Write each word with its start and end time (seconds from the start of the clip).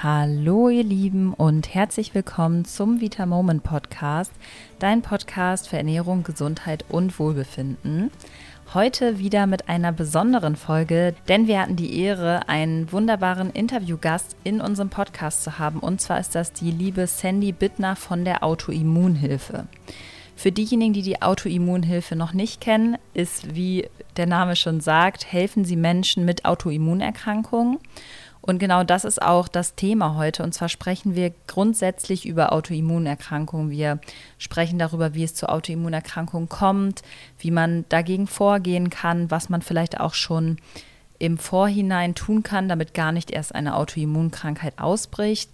Hallo 0.00 0.68
ihr 0.68 0.84
Lieben 0.84 1.34
und 1.34 1.74
herzlich 1.74 2.14
willkommen 2.14 2.64
zum 2.64 3.00
Vita 3.00 3.26
Moment 3.26 3.64
Podcast, 3.64 4.30
dein 4.78 5.02
Podcast 5.02 5.68
für 5.68 5.76
Ernährung, 5.76 6.22
Gesundheit 6.22 6.84
und 6.88 7.18
Wohlbefinden. 7.18 8.12
Heute 8.74 9.18
wieder 9.18 9.48
mit 9.48 9.68
einer 9.68 9.90
besonderen 9.90 10.54
Folge, 10.54 11.16
denn 11.26 11.48
wir 11.48 11.60
hatten 11.60 11.74
die 11.74 11.98
Ehre, 12.00 12.48
einen 12.48 12.92
wunderbaren 12.92 13.50
Interviewgast 13.50 14.36
in 14.44 14.60
unserem 14.60 14.88
Podcast 14.88 15.42
zu 15.42 15.58
haben. 15.58 15.80
Und 15.80 16.00
zwar 16.00 16.20
ist 16.20 16.36
das 16.36 16.52
die 16.52 16.70
liebe 16.70 17.08
Sandy 17.08 17.50
Bittner 17.50 17.96
von 17.96 18.24
der 18.24 18.44
Autoimmunhilfe. 18.44 19.66
Für 20.36 20.52
diejenigen, 20.52 20.92
die 20.92 21.02
die 21.02 21.20
Autoimmunhilfe 21.22 22.14
noch 22.14 22.32
nicht 22.32 22.60
kennen, 22.60 22.96
ist, 23.14 23.56
wie 23.56 23.88
der 24.16 24.26
Name 24.26 24.54
schon 24.54 24.80
sagt, 24.80 25.32
helfen 25.32 25.64
sie 25.64 25.74
Menschen 25.74 26.24
mit 26.24 26.44
Autoimmunerkrankungen. 26.44 27.78
Und 28.48 28.58
genau 28.58 28.82
das 28.82 29.04
ist 29.04 29.20
auch 29.20 29.46
das 29.46 29.74
Thema 29.74 30.16
heute. 30.16 30.42
Und 30.42 30.54
zwar 30.54 30.70
sprechen 30.70 31.14
wir 31.14 31.34
grundsätzlich 31.46 32.24
über 32.24 32.50
Autoimmunerkrankungen. 32.50 33.70
Wir 33.70 33.98
sprechen 34.38 34.78
darüber, 34.78 35.12
wie 35.12 35.22
es 35.22 35.34
zu 35.34 35.50
Autoimmunerkrankungen 35.50 36.48
kommt, 36.48 37.02
wie 37.38 37.50
man 37.50 37.84
dagegen 37.90 38.26
vorgehen 38.26 38.88
kann, 38.88 39.30
was 39.30 39.50
man 39.50 39.60
vielleicht 39.60 40.00
auch 40.00 40.14
schon 40.14 40.56
im 41.18 41.36
Vorhinein 41.36 42.14
tun 42.14 42.42
kann, 42.42 42.70
damit 42.70 42.94
gar 42.94 43.12
nicht 43.12 43.30
erst 43.30 43.54
eine 43.54 43.76
Autoimmunkrankheit 43.76 44.78
ausbricht. 44.78 45.50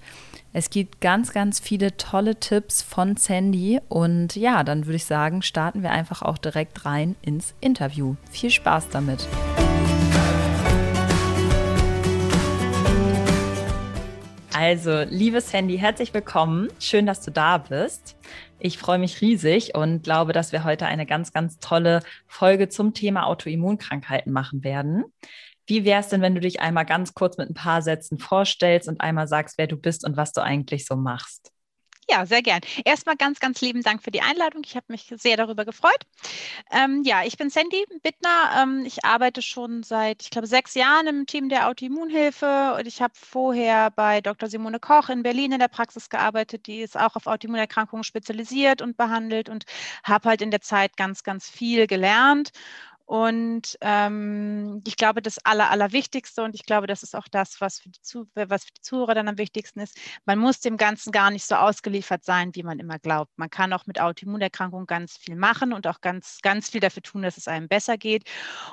Es 0.53 0.71
gibt 0.71 1.01
ganz, 1.01 1.33
ganz 1.33 1.59
viele 1.59 1.97
tolle 1.97 2.39
Tipps 2.39 2.81
von 2.81 3.17
Sandy 3.17 3.81
und 3.89 4.37
ja, 4.37 4.63
dann 4.63 4.87
würde 4.87 4.97
ich 4.97 5.05
sagen, 5.05 5.43
starten 5.43 5.83
wir 5.83 5.91
einfach 5.91 6.23
auch 6.23 6.39
direkt 6.39 6.85
rein 6.85 7.17
ins 7.23 7.55
Interview. 7.61 8.15
Viel 8.31 8.51
Spaß 8.51 8.91
damit. 8.91 9.27
Also, 14.57 15.03
liebe 15.11 15.41
Sandy, 15.41 15.77
herzlich 15.79 16.15
willkommen. 16.15 16.69
Schön, 16.79 17.07
dass 17.07 17.21
du 17.21 17.33
da 17.33 17.59
bist. 17.59 18.17
Ich 18.61 18.79
freue 18.79 19.01
mich 19.01 19.21
riesig 19.21 19.75
und 19.75 20.05
glaube, 20.05 20.33
dass 20.33 20.53
wir 20.53 20.63
heute 20.63 20.87
eine 20.87 21.07
ganz, 21.07 21.33
ganz 21.33 21.59
tolle 21.59 22.03
Folge 22.29 22.69
zum 22.69 22.95
Thema 22.95 23.27
Autoimmunkrankheiten 23.27 24.33
machen 24.33 24.63
werden. 24.63 25.07
Wie 25.67 25.85
wäre 25.85 25.99
es 25.99 26.09
denn, 26.09 26.23
wenn 26.23 26.37
du 26.37 26.41
dich 26.41 26.61
einmal 26.61 26.87
ganz 26.87 27.15
kurz 27.15 27.37
mit 27.37 27.51
ein 27.51 27.55
paar 27.55 27.83
Sätzen 27.83 28.21
vorstellst 28.21 28.89
und 28.89 29.01
einmal 29.01 29.27
sagst, 29.27 29.59
wer 29.59 29.67
du 29.67 29.77
bist 29.77 30.05
und 30.05 30.17
was 30.17 30.33
du 30.33 30.41
eigentlich 30.41 30.87
so 30.87 30.95
machst? 30.95 31.54
Ja, 32.09 32.27
sehr 32.27 32.43
gern. 32.43 32.61
Erstmal 32.85 33.17
ganz, 33.17 33.41
ganz 33.41 33.61
lieben 33.61 33.83
Dank 33.83 34.03
für 34.03 34.11
die 34.11 34.21
Einladung. 34.21 34.63
Ich 34.65 34.77
habe 34.77 34.87
mich 34.89 35.13
sehr 35.17 35.37
darüber 35.37 35.65
gefreut. 35.65 35.99
Ähm, 36.71 37.03
ja, 37.05 37.25
ich 37.25 37.37
bin 37.37 37.51
Sandy 37.51 37.85
Bittner. 38.03 38.63
Ähm, 38.63 38.85
ich 38.87 39.05
arbeite 39.05 39.43
schon 39.43 39.83
seit, 39.83 40.23
ich 40.23 40.31
glaube, 40.31 40.47
sechs 40.47 40.75
Jahren 40.75 41.07
im 41.07 41.27
Team 41.27 41.49
der 41.49 41.69
Autoimmunhilfe 41.69 42.75
und 42.79 42.87
ich 42.87 43.01
habe 43.03 43.15
vorher 43.17 43.91
bei 43.91 44.21
Dr. 44.21 44.49
Simone 44.49 44.81
Koch 44.81 45.09
in 45.09 45.23
Berlin 45.23 45.53
in 45.53 45.59
der 45.61 45.69
Praxis 45.69 46.09
gearbeitet. 46.11 46.67
Die 46.67 46.81
ist 46.83 46.99
auch 46.99 47.17
auf 47.17 47.27
Autoimmunerkrankungen 47.27 48.05
spezialisiert 48.05 48.83
und 48.83 48.97
behandelt 48.97 49.49
und 49.49 49.65
habe 50.05 50.29
halt 50.29 50.43
in 50.43 50.51
der 50.51 50.61
Zeit 50.61 50.97
ganz, 50.97 51.23
ganz 51.23 51.49
viel 51.49 51.87
gelernt 51.87 52.51
und 53.07 53.77
ähm, 53.83 54.83
ich 54.87 54.97
glaube, 54.97 55.21
das 55.21 55.39
Aller, 55.45 55.71
Allerwichtigste, 55.71 56.43
und 56.43 56.55
ich 56.55 56.65
glaube, 56.65 56.87
das 56.87 57.03
ist 57.03 57.15
auch 57.15 57.29
das, 57.31 57.61
was 57.61 57.79
für, 57.81 57.91
die 57.91 58.01
was 58.35 58.65
für 58.65 58.73
die 58.73 58.81
Zuhörer 58.81 59.15
dann 59.15 59.29
am 59.29 59.37
wichtigsten 59.37 59.81
ist, 59.81 59.99
man 60.25 60.39
muss 60.39 60.61
dem 60.61 60.79
Ganzen 60.79 61.13
gar 61.13 61.31
nicht 61.31 61.45
so 61.45 61.55
ausgeliefert 61.57 62.25
sein, 62.25 62.55
wie 62.55 62.63
man 62.63 62.79
immer 62.79 62.99
glaubt. 62.99 63.31
Man 63.37 63.51
kann 63.51 63.73
auch 63.75 63.87
mit 63.87 64.01
Autoimmunerkrankungen 64.01 64.87
ganz 64.87 65.19
viel 65.19 65.37
machen 65.37 65.73
und 65.75 65.87
auch 65.87 66.01
ganz, 66.01 66.39
ganz 66.43 66.71
viel 66.71 66.81
dafür 66.81 67.03
tun, 67.03 67.23
dass 67.23 67.37
es 67.37 67.47
einem 67.47 67.69
besser 67.69 67.99
geht. 67.99 68.25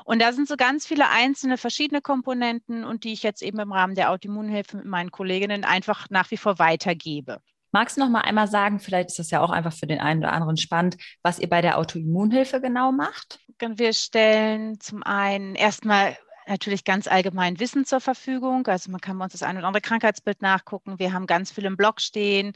Und 0.05 0.21
da 0.21 0.31
sind 0.33 0.47
so 0.47 0.55
ganz 0.55 0.87
viele 0.87 1.09
einzelne 1.09 1.57
verschiedene 1.57 2.01
Komponenten 2.01 2.85
und 2.85 3.03
die 3.03 3.13
ich 3.13 3.23
jetzt 3.23 3.41
eben 3.41 3.59
im 3.59 3.73
Rahmen 3.73 3.95
der 3.95 4.11
Autoimmunhilfe 4.11 4.77
mit 4.77 4.85
meinen 4.85 5.11
Kolleginnen 5.11 5.65
einfach 5.65 6.09
nach 6.09 6.31
wie 6.31 6.37
vor 6.37 6.57
weitergebe. 6.59 7.41
Magst 7.71 7.97
du 7.97 8.01
noch 8.01 8.09
mal 8.09 8.21
einmal 8.21 8.47
sagen, 8.47 8.79
vielleicht 8.79 9.09
ist 9.09 9.19
das 9.19 9.31
ja 9.31 9.41
auch 9.41 9.49
einfach 9.49 9.73
für 9.73 9.87
den 9.87 9.99
einen 9.99 10.21
oder 10.21 10.33
anderen 10.33 10.57
spannend, 10.57 10.97
was 11.23 11.39
ihr 11.39 11.49
bei 11.49 11.61
der 11.61 11.77
Autoimmunhilfe 11.77 12.61
genau 12.61 12.91
macht? 12.91 13.39
Wir 13.59 13.93
stellen 13.93 14.79
zum 14.79 15.03
einen 15.03 15.55
erstmal 15.55 16.17
natürlich 16.47 16.83
ganz 16.83 17.07
allgemein 17.07 17.59
Wissen 17.59 17.85
zur 17.85 17.99
Verfügung. 18.01 18.67
Also 18.67 18.91
man 18.91 19.01
kann 19.01 19.19
uns 19.19 19.33
das 19.33 19.43
ein 19.43 19.57
oder 19.57 19.67
andere 19.67 19.81
Krankheitsbild 19.81 20.41
nachgucken. 20.41 20.99
Wir 20.99 21.13
haben 21.13 21.27
ganz 21.27 21.51
viel 21.51 21.65
im 21.65 21.77
Blog 21.77 22.01
stehen. 22.01 22.53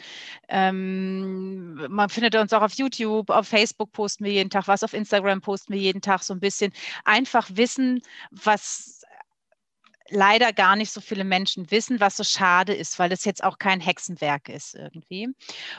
Ähm, 0.50 1.76
man 1.90 2.10
findet 2.10 2.36
uns 2.36 2.54
auch 2.54 2.62
auf 2.62 2.74
YouTube, 2.74 3.30
auf 3.30 3.48
Facebook 3.48 3.92
posten 3.92 4.26
wir 4.26 4.32
jeden 4.32 4.50
Tag 4.50 4.68
was, 4.68 4.84
auf 4.84 4.94
Instagram 4.94 5.42
posten 5.42 5.74
wir 5.74 5.80
jeden 5.80 6.02
Tag 6.02 6.24
so 6.24 6.34
ein 6.34 6.40
bisschen. 6.40 6.74
Einfach 7.04 7.50
Wissen, 7.54 8.02
was 8.32 9.04
leider 10.10 10.54
gar 10.54 10.76
nicht 10.76 10.92
so 10.92 11.02
viele 11.02 11.24
Menschen 11.24 11.70
wissen, 11.72 12.00
was 12.00 12.16
so 12.18 12.24
schade 12.24 12.74
ist, 12.74 13.00
weil 13.00 13.10
das 13.10 13.26
jetzt 13.26 13.44
auch 13.44 13.58
kein 13.58 13.80
Hexenwerk 13.80 14.50
ist 14.50 14.76
irgendwie. 14.76 15.30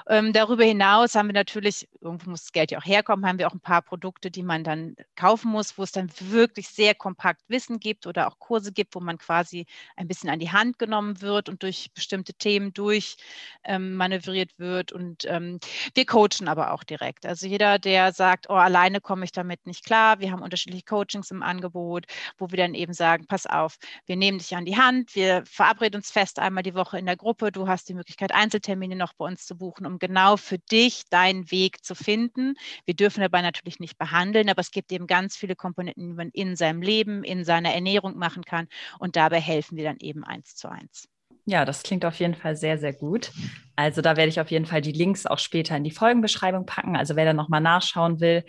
Ähm, 0.09 0.33
darüber 0.33 0.65
hinaus 0.65 1.15
haben 1.15 1.29
wir 1.29 1.35
natürlich, 1.35 1.89
irgendwo 2.01 2.31
muss 2.31 2.43
das 2.43 2.53
Geld 2.53 2.73
ja 2.73 2.79
auch 2.79 2.85
herkommen, 2.85 3.25
haben 3.25 3.39
wir 3.39 3.47
auch 3.47 3.55
ein 3.55 3.61
paar 3.61 3.83
Produkte, 3.83 4.31
die 4.31 4.43
man 4.43 4.65
dann 4.65 4.97
kaufen 5.15 5.53
muss, 5.53 5.79
wo 5.79 5.85
es 5.85 5.93
dann 5.93 6.11
wirklich 6.19 6.69
sehr 6.69 6.95
kompakt 6.95 7.43
Wissen 7.49 7.79
gibt 7.79 8.07
oder 8.07 8.27
auch 8.27 8.39
Kurse 8.41 8.73
gibt, 8.73 8.97
wo 8.97 9.01
man 9.01 9.19
quasi 9.19 9.65
ein 9.95 10.09
bisschen 10.09 10.29
an 10.29 10.41
die 10.41 10.51
Hand 10.51 10.79
genommen 10.79 11.21
wird 11.21 11.49
und 11.49 11.63
durch 11.63 11.93
bestimmte 11.95 12.35
Themen 12.35 12.73
durch 12.73 13.17
ähm, 13.63 13.95
manövriert 13.95 14.59
wird. 14.59 14.91
Und 14.91 15.25
ähm, 15.27 15.61
wir 15.95 16.05
coachen 16.05 16.49
aber 16.49 16.73
auch 16.73 16.83
direkt. 16.83 17.27
Also 17.27 17.47
jeder, 17.47 17.79
der 17.79 18.13
sagt, 18.13 18.47
oh, 18.49 18.55
alleine 18.55 19.01
komme 19.01 19.25
ich 19.25 19.33
damit 19.33 19.67
nicht 19.67 19.85
klar, 19.85 20.19
wir 20.19 20.33
haben 20.33 20.43
unterschiedliche 20.43 20.85
Coachings 20.85 21.31
im 21.31 21.45
Angebot, 21.45 22.07
wo 22.39 22.51
wir 22.51 22.57
dann 22.57 22.75
eben 22.75 22.93
sagen, 22.93 23.27
pass 23.29 23.47
auf, 23.47 23.79
wir 24.07 24.17
wir 24.17 24.26
nehmen 24.27 24.39
dich 24.39 24.57
an 24.57 24.65
die 24.65 24.77
Hand, 24.77 25.15
wir 25.15 25.45
verabreden 25.47 25.99
uns 25.99 26.11
fest 26.11 26.41
einmal 26.41 26.65
die 26.65 26.75
Woche 26.75 26.99
in 26.99 27.07
der 27.07 27.17
Gruppe. 27.17 27.53
Du 27.53 27.69
hast 27.69 27.89
die 27.89 27.95
Möglichkeit, 27.95 28.33
Einzeltermine 28.35 28.97
noch 28.97 29.13
bei 29.15 29.25
uns 29.25 29.47
zu 29.47 29.57
buchen, 29.57 29.87
um 29.87 30.01
genau 30.01 30.37
für 30.37 30.59
dich 30.59 31.05
deinen 31.11 31.49
Weg 31.53 31.85
zu 31.85 31.95
finden. 31.95 32.55
Wir 32.87 32.95
dürfen 32.95 33.21
dabei 33.21 33.41
natürlich 33.43 33.79
nicht 33.79 33.99
behandeln, 33.99 34.49
aber 34.49 34.61
es 34.61 34.73
gibt 34.73 34.91
eben 34.91 35.07
ganz 35.07 35.37
viele 35.37 35.55
Komponenten, 35.55 36.09
die 36.09 36.15
man 36.15 36.31
in 36.31 36.57
seinem 36.57 36.83
Leben, 36.83 37.23
in 37.23 37.45
seiner 37.45 37.73
Ernährung 37.73 38.17
machen 38.17 38.45
kann. 38.45 38.67
Und 38.99 39.15
dabei 39.15 39.41
helfen 39.41 39.77
wir 39.77 39.85
dann 39.85 39.99
eben 40.01 40.25
eins 40.25 40.57
zu 40.57 40.69
eins. 40.69 41.09
Ja, 41.45 41.65
das 41.65 41.85
klingt 41.85 42.05
auf 42.05 42.19
jeden 42.19 42.35
Fall 42.35 42.57
sehr, 42.57 42.79
sehr 42.79 42.93
gut. 42.93 43.31
Also 43.77 44.03
da 44.03 44.17
werde 44.17 44.31
ich 44.31 44.41
auf 44.41 44.51
jeden 44.51 44.67
Fall 44.67 44.81
die 44.81 44.91
Links 44.91 45.27
auch 45.27 45.39
später 45.39 45.77
in 45.77 45.85
die 45.85 45.93
Folgenbeschreibung 45.93 46.67
packen. 46.67 46.97
Also 46.97 47.15
wer 47.15 47.27
da 47.27 47.33
nochmal 47.33 47.61
nachschauen 47.61 48.19
will, 48.19 48.45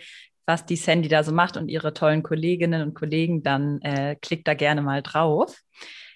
was 0.48 0.64
die 0.64 0.76
Sandy 0.76 1.08
da 1.08 1.22
so 1.22 1.30
macht 1.30 1.58
und 1.58 1.68
ihre 1.68 1.92
tollen 1.92 2.22
Kolleginnen 2.22 2.80
und 2.80 2.94
Kollegen, 2.94 3.42
dann 3.42 3.82
äh, 3.82 4.16
klickt 4.16 4.48
da 4.48 4.54
gerne 4.54 4.80
mal 4.80 5.02
drauf. 5.02 5.54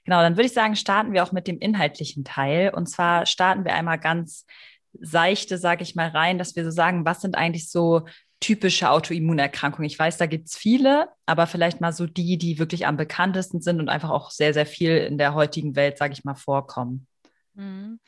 Genau, 0.04 0.22
dann 0.22 0.36
würde 0.36 0.46
ich 0.46 0.54
sagen, 0.54 0.74
starten 0.74 1.12
wir 1.12 1.22
auch 1.22 1.32
mit 1.32 1.46
dem 1.46 1.58
inhaltlichen 1.58 2.24
Teil. 2.24 2.72
Und 2.74 2.88
zwar 2.88 3.26
starten 3.26 3.66
wir 3.66 3.74
einmal 3.74 3.98
ganz 3.98 4.46
seichte, 4.98 5.58
sage 5.58 5.82
ich 5.82 5.94
mal, 5.94 6.08
rein, 6.08 6.38
dass 6.38 6.56
wir 6.56 6.64
so 6.64 6.70
sagen, 6.70 7.04
was 7.04 7.20
sind 7.20 7.36
eigentlich 7.36 7.70
so 7.70 8.06
typische 8.40 8.90
Autoimmunerkrankungen? 8.90 9.86
Ich 9.86 9.98
weiß, 9.98 10.16
da 10.16 10.24
gibt 10.24 10.48
es 10.48 10.56
viele, 10.56 11.08
aber 11.26 11.46
vielleicht 11.46 11.82
mal 11.82 11.92
so 11.92 12.06
die, 12.06 12.38
die 12.38 12.58
wirklich 12.58 12.86
am 12.86 12.96
bekanntesten 12.96 13.60
sind 13.60 13.80
und 13.80 13.90
einfach 13.90 14.10
auch 14.10 14.30
sehr, 14.30 14.54
sehr 14.54 14.66
viel 14.66 14.96
in 14.96 15.18
der 15.18 15.34
heutigen 15.34 15.76
Welt, 15.76 15.98
sage 15.98 16.14
ich 16.14 16.24
mal, 16.24 16.34
vorkommen. 16.34 17.06
Mhm. 17.54 18.00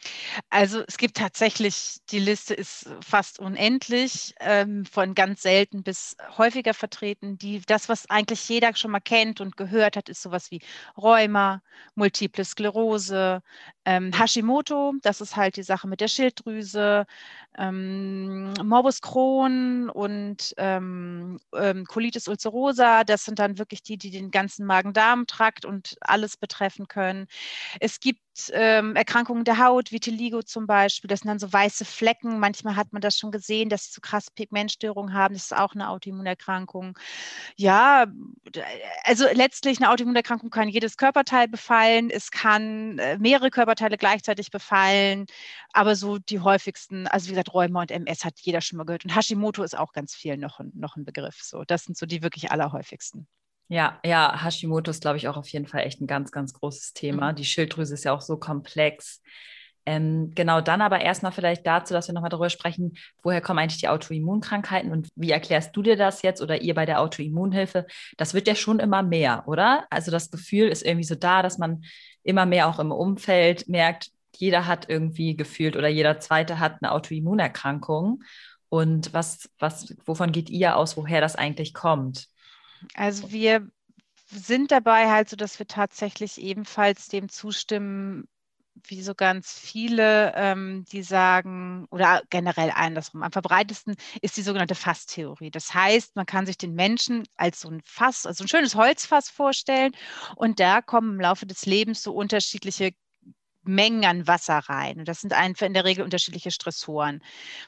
Also 0.50 0.82
es 0.88 0.96
gibt 0.98 1.16
tatsächlich, 1.18 1.98
die 2.10 2.18
Liste 2.18 2.54
ist 2.54 2.88
fast 3.02 3.38
unendlich, 3.40 4.34
ähm, 4.40 4.86
von 4.86 5.14
ganz 5.14 5.42
selten 5.42 5.82
bis 5.82 6.16
häufiger 6.38 6.74
vertreten. 6.74 7.38
Die, 7.38 7.60
das, 7.60 7.88
was 7.90 8.08
eigentlich 8.10 8.48
jeder 8.48 8.74
schon 8.76 8.90
mal 8.92 9.00
kennt 9.00 9.40
und 9.42 9.56
gehört 9.56 9.96
hat, 9.96 10.08
ist 10.08 10.22
sowas 10.22 10.50
wie 10.50 10.60
Rheuma, 10.96 11.62
Multiple 11.94 12.44
Sklerose, 12.44 13.42
ähm, 13.84 14.12
Hashimoto, 14.18 14.94
das 15.02 15.20
ist 15.20 15.36
halt 15.36 15.56
die 15.56 15.62
Sache 15.64 15.88
mit 15.88 16.00
der 16.00 16.08
Schilddrüse, 16.08 17.06
ähm, 17.58 18.52
Morbus 18.62 19.00
Crohn 19.00 19.88
und 19.90 20.54
ähm, 20.56 21.38
ähm, 21.54 21.84
Colitis 21.84 22.28
ulcerosa, 22.28 23.04
das 23.04 23.24
sind 23.24 23.38
dann 23.38 23.58
wirklich 23.58 23.82
die, 23.82 23.96
die 23.96 24.10
den 24.10 24.30
ganzen 24.30 24.66
Magen-Darm-Trakt 24.66 25.64
und 25.64 25.96
alles 26.00 26.36
betreffen 26.36 26.88
können. 26.88 27.26
Es 27.80 28.00
gibt 28.00 28.20
ähm, 28.52 28.96
Erkrankungen 28.96 29.44
der 29.44 29.58
Haut, 29.58 29.92
Vitiligo 29.92 30.42
zum 30.42 30.66
Beispiel, 30.66 31.08
das 31.08 31.20
sind 31.20 31.28
dann 31.28 31.38
so 31.38 31.52
weiße 31.52 31.84
Flecken. 31.84 32.40
Manchmal 32.40 32.76
hat 32.76 32.92
man 32.92 33.00
das 33.00 33.16
schon 33.16 33.30
gesehen, 33.30 33.68
dass 33.68 33.84
sie 33.84 33.92
so 33.92 34.00
krass 34.00 34.30
Pigmentstörungen 34.30 35.14
haben. 35.14 35.34
Das 35.34 35.44
ist 35.44 35.56
auch 35.56 35.74
eine 35.74 35.88
Autoimmunerkrankung. 35.88 36.98
Ja, 37.56 38.06
also 39.04 39.26
letztlich 39.32 39.78
eine 39.78 39.90
Autoimmunerkrankung 39.90 40.50
kann 40.50 40.68
jedes 40.68 40.96
Körperteil 40.96 41.48
befallen. 41.48 42.10
Es 42.10 42.30
kann 42.30 42.98
äh, 42.98 43.18
mehrere 43.18 43.50
Körperteile 43.50 43.96
gleichzeitig 43.96 44.50
befallen. 44.50 45.26
Aber 45.72 45.96
so 45.96 46.18
die 46.18 46.40
häufigsten, 46.40 47.06
also 47.08 47.26
wie 47.26 47.30
gesagt, 47.30 47.43
Rheuma 47.52 47.82
und 47.82 47.90
MS 47.90 48.24
hat 48.24 48.38
jeder 48.40 48.60
schon 48.60 48.76
mal 48.76 48.84
gehört. 48.84 49.04
Und 49.04 49.14
Hashimoto 49.14 49.62
ist 49.62 49.76
auch 49.76 49.92
ganz 49.92 50.14
viel 50.14 50.36
noch, 50.36 50.60
noch 50.72 50.96
ein 50.96 51.04
Begriff. 51.04 51.40
So, 51.42 51.64
das 51.64 51.84
sind 51.84 51.96
so 51.96 52.06
die 52.06 52.22
wirklich 52.22 52.50
allerhäufigsten. 52.50 53.26
Ja, 53.68 53.98
ja, 54.04 54.42
Hashimoto 54.42 54.90
ist, 54.90 55.00
glaube 55.00 55.16
ich, 55.16 55.28
auch 55.28 55.36
auf 55.36 55.48
jeden 55.48 55.66
Fall 55.66 55.84
echt 55.84 56.00
ein 56.00 56.06
ganz, 56.06 56.30
ganz 56.30 56.52
großes 56.52 56.92
Thema. 56.92 57.32
Mhm. 57.32 57.36
Die 57.36 57.44
Schilddrüse 57.44 57.94
ist 57.94 58.04
ja 58.04 58.12
auch 58.12 58.20
so 58.20 58.36
komplex. 58.36 59.22
Ähm, 59.86 60.32
genau, 60.34 60.60
dann 60.60 60.80
aber 60.80 61.00
erstmal 61.00 61.32
vielleicht 61.32 61.66
dazu, 61.66 61.92
dass 61.92 62.08
wir 62.08 62.14
nochmal 62.14 62.30
darüber 62.30 62.48
sprechen, 62.48 62.96
woher 63.22 63.42
kommen 63.42 63.58
eigentlich 63.58 63.80
die 63.80 63.88
Autoimmunkrankheiten 63.88 64.90
und 64.90 65.08
wie 65.14 65.30
erklärst 65.30 65.76
du 65.76 65.82
dir 65.82 65.96
das 65.96 66.22
jetzt 66.22 66.40
oder 66.40 66.62
ihr 66.62 66.74
bei 66.74 66.86
der 66.86 67.00
Autoimmunhilfe? 67.00 67.86
Das 68.16 68.32
wird 68.32 68.48
ja 68.48 68.54
schon 68.54 68.80
immer 68.80 69.02
mehr, 69.02 69.44
oder? 69.46 69.86
Also 69.90 70.10
das 70.10 70.30
Gefühl 70.30 70.68
ist 70.68 70.84
irgendwie 70.84 71.04
so 71.04 71.14
da, 71.14 71.42
dass 71.42 71.58
man 71.58 71.84
immer 72.22 72.46
mehr 72.46 72.68
auch 72.68 72.78
im 72.78 72.92
Umfeld 72.92 73.68
merkt, 73.68 74.10
jeder 74.36 74.66
hat 74.66 74.88
irgendwie 74.88 75.36
gefühlt 75.36 75.76
oder 75.76 75.88
jeder 75.88 76.20
zweite 76.20 76.58
hat 76.58 76.78
eine 76.80 76.92
Autoimmunerkrankung. 76.92 78.22
Und 78.68 79.12
was, 79.12 79.48
was, 79.58 79.94
wovon 80.04 80.32
geht 80.32 80.50
ihr 80.50 80.76
aus, 80.76 80.96
woher 80.96 81.20
das 81.20 81.36
eigentlich 81.36 81.74
kommt? 81.74 82.28
Also 82.94 83.30
wir 83.30 83.68
sind 84.26 84.72
dabei 84.72 85.10
halt 85.10 85.28
so, 85.28 85.36
dass 85.36 85.58
wir 85.58 85.66
tatsächlich 85.66 86.40
ebenfalls 86.40 87.08
dem 87.08 87.28
zustimmen, 87.28 88.28
wie 88.82 89.02
so 89.02 89.14
ganz 89.14 89.52
viele, 89.52 90.32
ähm, 90.34 90.84
die 90.90 91.02
sagen, 91.02 91.86
oder 91.90 92.22
generell 92.30 92.72
andersrum, 92.74 93.22
am 93.22 93.30
verbreitesten 93.30 93.94
ist 94.20 94.36
die 94.36 94.42
sogenannte 94.42 94.74
Fasstheorie. 94.74 95.50
Das 95.50 95.72
heißt, 95.72 96.16
man 96.16 96.26
kann 96.26 96.44
sich 96.44 96.58
den 96.58 96.74
Menschen 96.74 97.22
als 97.36 97.60
so 97.60 97.68
ein 97.68 97.80
Fass, 97.84 98.26
also 98.26 98.42
ein 98.42 98.48
schönes 98.48 98.74
Holzfass 98.74 99.30
vorstellen 99.30 99.92
und 100.34 100.58
da 100.58 100.82
kommen 100.82 101.14
im 101.14 101.20
Laufe 101.20 101.46
des 101.46 101.66
Lebens 101.66 102.02
so 102.02 102.12
unterschiedliche 102.12 102.92
Mengen 103.66 104.04
an 104.04 104.26
Wasser 104.26 104.58
rein. 104.58 104.98
Und 104.98 105.08
das 105.08 105.20
sind 105.20 105.32
einfach 105.32 105.66
in 105.66 105.74
der 105.74 105.84
Regel 105.84 106.04
unterschiedliche 106.04 106.50
Stressoren. 106.50 107.22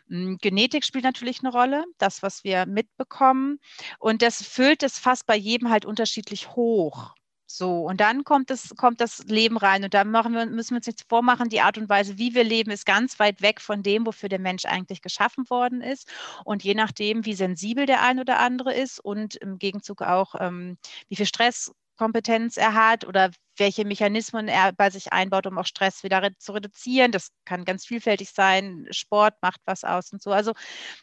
Hm, 0.08 0.38
Genetik 0.40 0.84
spielt 0.84 1.04
natürlich 1.04 1.40
eine 1.40 1.52
Rolle, 1.52 1.84
das, 1.98 2.22
was 2.22 2.44
wir 2.44 2.66
mitbekommen. 2.66 3.58
Und 3.98 4.22
das 4.22 4.42
füllt 4.42 4.82
es 4.82 4.98
fast 4.98 5.26
bei 5.26 5.36
jedem 5.36 5.70
halt 5.70 5.84
unterschiedlich 5.84 6.50
hoch. 6.56 7.14
So, 7.48 7.82
und 7.86 8.00
dann 8.00 8.24
kommt 8.24 8.50
das, 8.50 8.74
kommt 8.76 9.00
das 9.00 9.24
Leben 9.26 9.56
rein. 9.56 9.84
Und 9.84 9.94
da 9.94 10.04
wir, 10.04 10.46
müssen 10.46 10.70
wir 10.70 10.76
uns 10.78 10.86
jetzt 10.86 11.08
vormachen, 11.08 11.48
die 11.48 11.60
Art 11.60 11.78
und 11.78 11.88
Weise, 11.88 12.18
wie 12.18 12.34
wir 12.34 12.42
leben, 12.44 12.72
ist 12.72 12.84
ganz 12.86 13.18
weit 13.20 13.40
weg 13.40 13.60
von 13.60 13.82
dem, 13.84 14.04
wofür 14.04 14.28
der 14.28 14.40
Mensch 14.40 14.64
eigentlich 14.64 15.00
geschaffen 15.00 15.48
worden 15.48 15.80
ist. 15.80 16.08
Und 16.44 16.64
je 16.64 16.74
nachdem, 16.74 17.24
wie 17.24 17.34
sensibel 17.34 17.86
der 17.86 18.02
ein 18.02 18.18
oder 18.18 18.40
andere 18.40 18.74
ist 18.74 18.98
und 18.98 19.36
im 19.36 19.58
Gegenzug 19.58 20.02
auch, 20.02 20.34
ähm, 20.40 20.76
wie 21.08 21.16
viel 21.16 21.26
Stresskompetenz 21.26 22.56
er 22.56 22.74
hat 22.74 23.06
oder 23.06 23.30
welche 23.58 23.84
Mechanismen 23.84 24.48
er 24.48 24.72
bei 24.72 24.90
sich 24.90 25.12
einbaut, 25.12 25.46
um 25.46 25.58
auch 25.58 25.66
Stress 25.66 26.02
wieder 26.02 26.28
zu 26.38 26.52
reduzieren. 26.52 27.12
Das 27.12 27.30
kann 27.44 27.64
ganz 27.64 27.86
vielfältig 27.86 28.30
sein. 28.30 28.86
Sport 28.90 29.34
macht 29.42 29.60
was 29.64 29.84
aus 29.84 30.12
und 30.12 30.22
so. 30.22 30.32
Also 30.32 30.52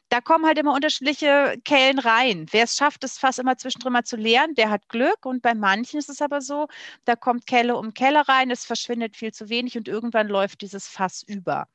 da 0.10 0.22
kommen 0.22 0.46
halt 0.46 0.58
immer 0.60 0.74
unterschiedliche 0.74 1.56
Kellen 1.66 2.00
rein. 2.00 2.46
Wer 2.52 2.66
es 2.66 2.76
schafft, 2.76 3.04
es 3.04 3.18
fast 3.18 3.40
immer 3.40 3.58
zwischendrin 3.58 3.94
mal 3.94 4.04
zu 4.04 4.16
leeren, 4.16 4.56
der 4.56 4.70
hat 4.70 4.88
Glück. 4.90 5.26
Und 5.26 5.42
bei 5.42 5.56
manchen 5.56 6.00
ist 6.00 6.10
es 6.10 6.22
aber 6.22 6.42
so, 6.42 6.68
da 7.06 7.16
kommt 7.16 7.48
Kelle 7.48 7.76
um 7.76 7.94
Kelle 7.94 8.28
rein, 8.28 8.52
es 8.52 8.66
verschwindet 8.66 9.18
viel 9.18 9.34
zu 9.34 9.50
wenig 9.50 9.78
und 9.78 9.88
irgendwann 9.88 10.28
läuft 10.28 10.62
dieses 10.62 10.88
Fass 10.88 11.24
über. 11.24 11.68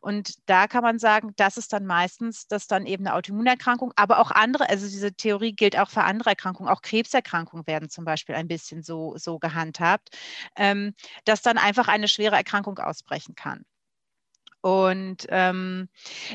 Und 0.00 0.34
da 0.46 0.66
kann 0.66 0.82
man 0.82 0.98
sagen, 0.98 1.32
das 1.36 1.56
ist 1.56 1.72
dann 1.72 1.86
meistens, 1.86 2.46
das 2.48 2.66
dann 2.66 2.86
eben 2.86 3.06
eine 3.06 3.14
Autoimmunerkrankung, 3.16 3.92
aber 3.96 4.18
auch 4.20 4.30
andere, 4.30 4.68
also 4.68 4.86
diese 4.86 5.12
Theorie 5.14 5.52
gilt 5.52 5.78
auch 5.78 5.90
für 5.90 6.02
andere 6.02 6.30
Erkrankungen, 6.30 6.70
auch 6.72 6.82
Krebserkrankungen 6.82 7.66
werden 7.66 7.90
zum 7.90 8.04
Beispiel 8.04 8.34
ein 8.34 8.48
bisschen 8.48 8.82
so, 8.82 9.16
so 9.16 9.38
gehandhabt 9.38 10.15
ähm, 10.56 10.94
dass 11.24 11.42
dann 11.42 11.58
einfach 11.58 11.88
eine 11.88 12.08
schwere 12.08 12.36
Erkrankung 12.36 12.78
ausbrechen 12.78 13.34
kann. 13.34 13.64
Und 14.60 15.26
ähm, 15.28 15.88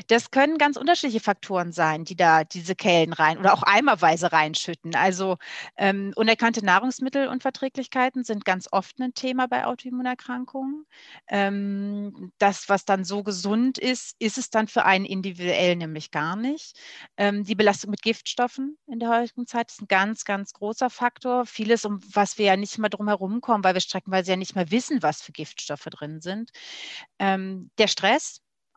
das 0.06 0.30
können 0.30 0.56
ganz 0.56 0.76
unterschiedliche 0.76 1.20
Faktoren 1.20 1.72
sein, 1.72 2.04
die 2.04 2.16
da 2.16 2.44
diese 2.44 2.74
Kellen 2.74 3.12
rein 3.12 3.38
oder 3.38 3.52
auch 3.52 3.62
eimerweise 3.62 4.32
reinschütten. 4.32 4.94
Also 4.94 5.36
ähm, 5.76 6.12
unerkannte 6.16 6.64
Nahrungsmittelunverträglichkeiten 6.64 8.24
sind 8.24 8.44
ganz 8.44 8.68
oft 8.72 8.98
ein 9.00 9.12
Thema 9.12 9.48
bei 9.48 9.66
Autoimmunerkrankungen. 9.66 10.86
Ähm, 11.28 12.32
das, 12.38 12.68
was 12.68 12.84
dann 12.84 13.04
so 13.04 13.22
gesund 13.22 13.76
ist, 13.76 14.16
ist 14.18 14.38
es 14.38 14.50
dann 14.50 14.66
für 14.66 14.84
einen 14.84 15.04
individuell 15.04 15.76
nämlich 15.76 16.10
gar 16.10 16.36
nicht. 16.36 16.78
Ähm, 17.16 17.44
die 17.44 17.54
Belastung 17.54 17.90
mit 17.90 18.02
Giftstoffen 18.02 18.78
in 18.86 18.98
der 18.98 19.10
heutigen 19.10 19.46
Zeit 19.46 19.70
ist 19.70 19.82
ein 19.82 19.88
ganz, 19.88 20.24
ganz 20.24 20.52
großer 20.52 20.90
Faktor. 20.90 21.44
Vieles, 21.44 21.84
um 21.84 22.00
was 22.14 22.38
wir 22.38 22.46
ja 22.46 22.56
nicht 22.56 22.78
mehr 22.78 22.90
drum 22.90 23.08
herum 23.08 23.40
kommen, 23.40 23.64
weil 23.64 23.74
wir 23.74 23.80
streckenweise 23.80 24.30
ja 24.30 24.36
nicht 24.36 24.54
mehr 24.54 24.70
wissen, 24.70 25.02
was 25.02 25.20
für 25.22 25.32
Giftstoffe 25.32 25.84
drin 25.84 26.20
sind. 26.20 26.50
Ähm, 27.18 27.70
der 27.78 27.88
Stress 27.88 28.21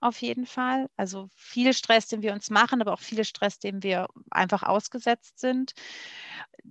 auf 0.02 0.22
jeden 0.22 0.46
Fall. 0.46 0.88
Also 0.98 1.30
viel 1.36 1.74
Stress, 1.74 2.08
den 2.08 2.22
wir 2.22 2.34
uns 2.34 2.50
machen, 2.50 2.82
aber 2.82 2.94
auch 2.94 3.00
viel 3.00 3.24
Stress, 3.24 3.60
dem 3.60 3.84
wir 3.84 4.08
einfach 4.32 4.64
ausgesetzt 4.64 5.40
sind. 5.40 5.74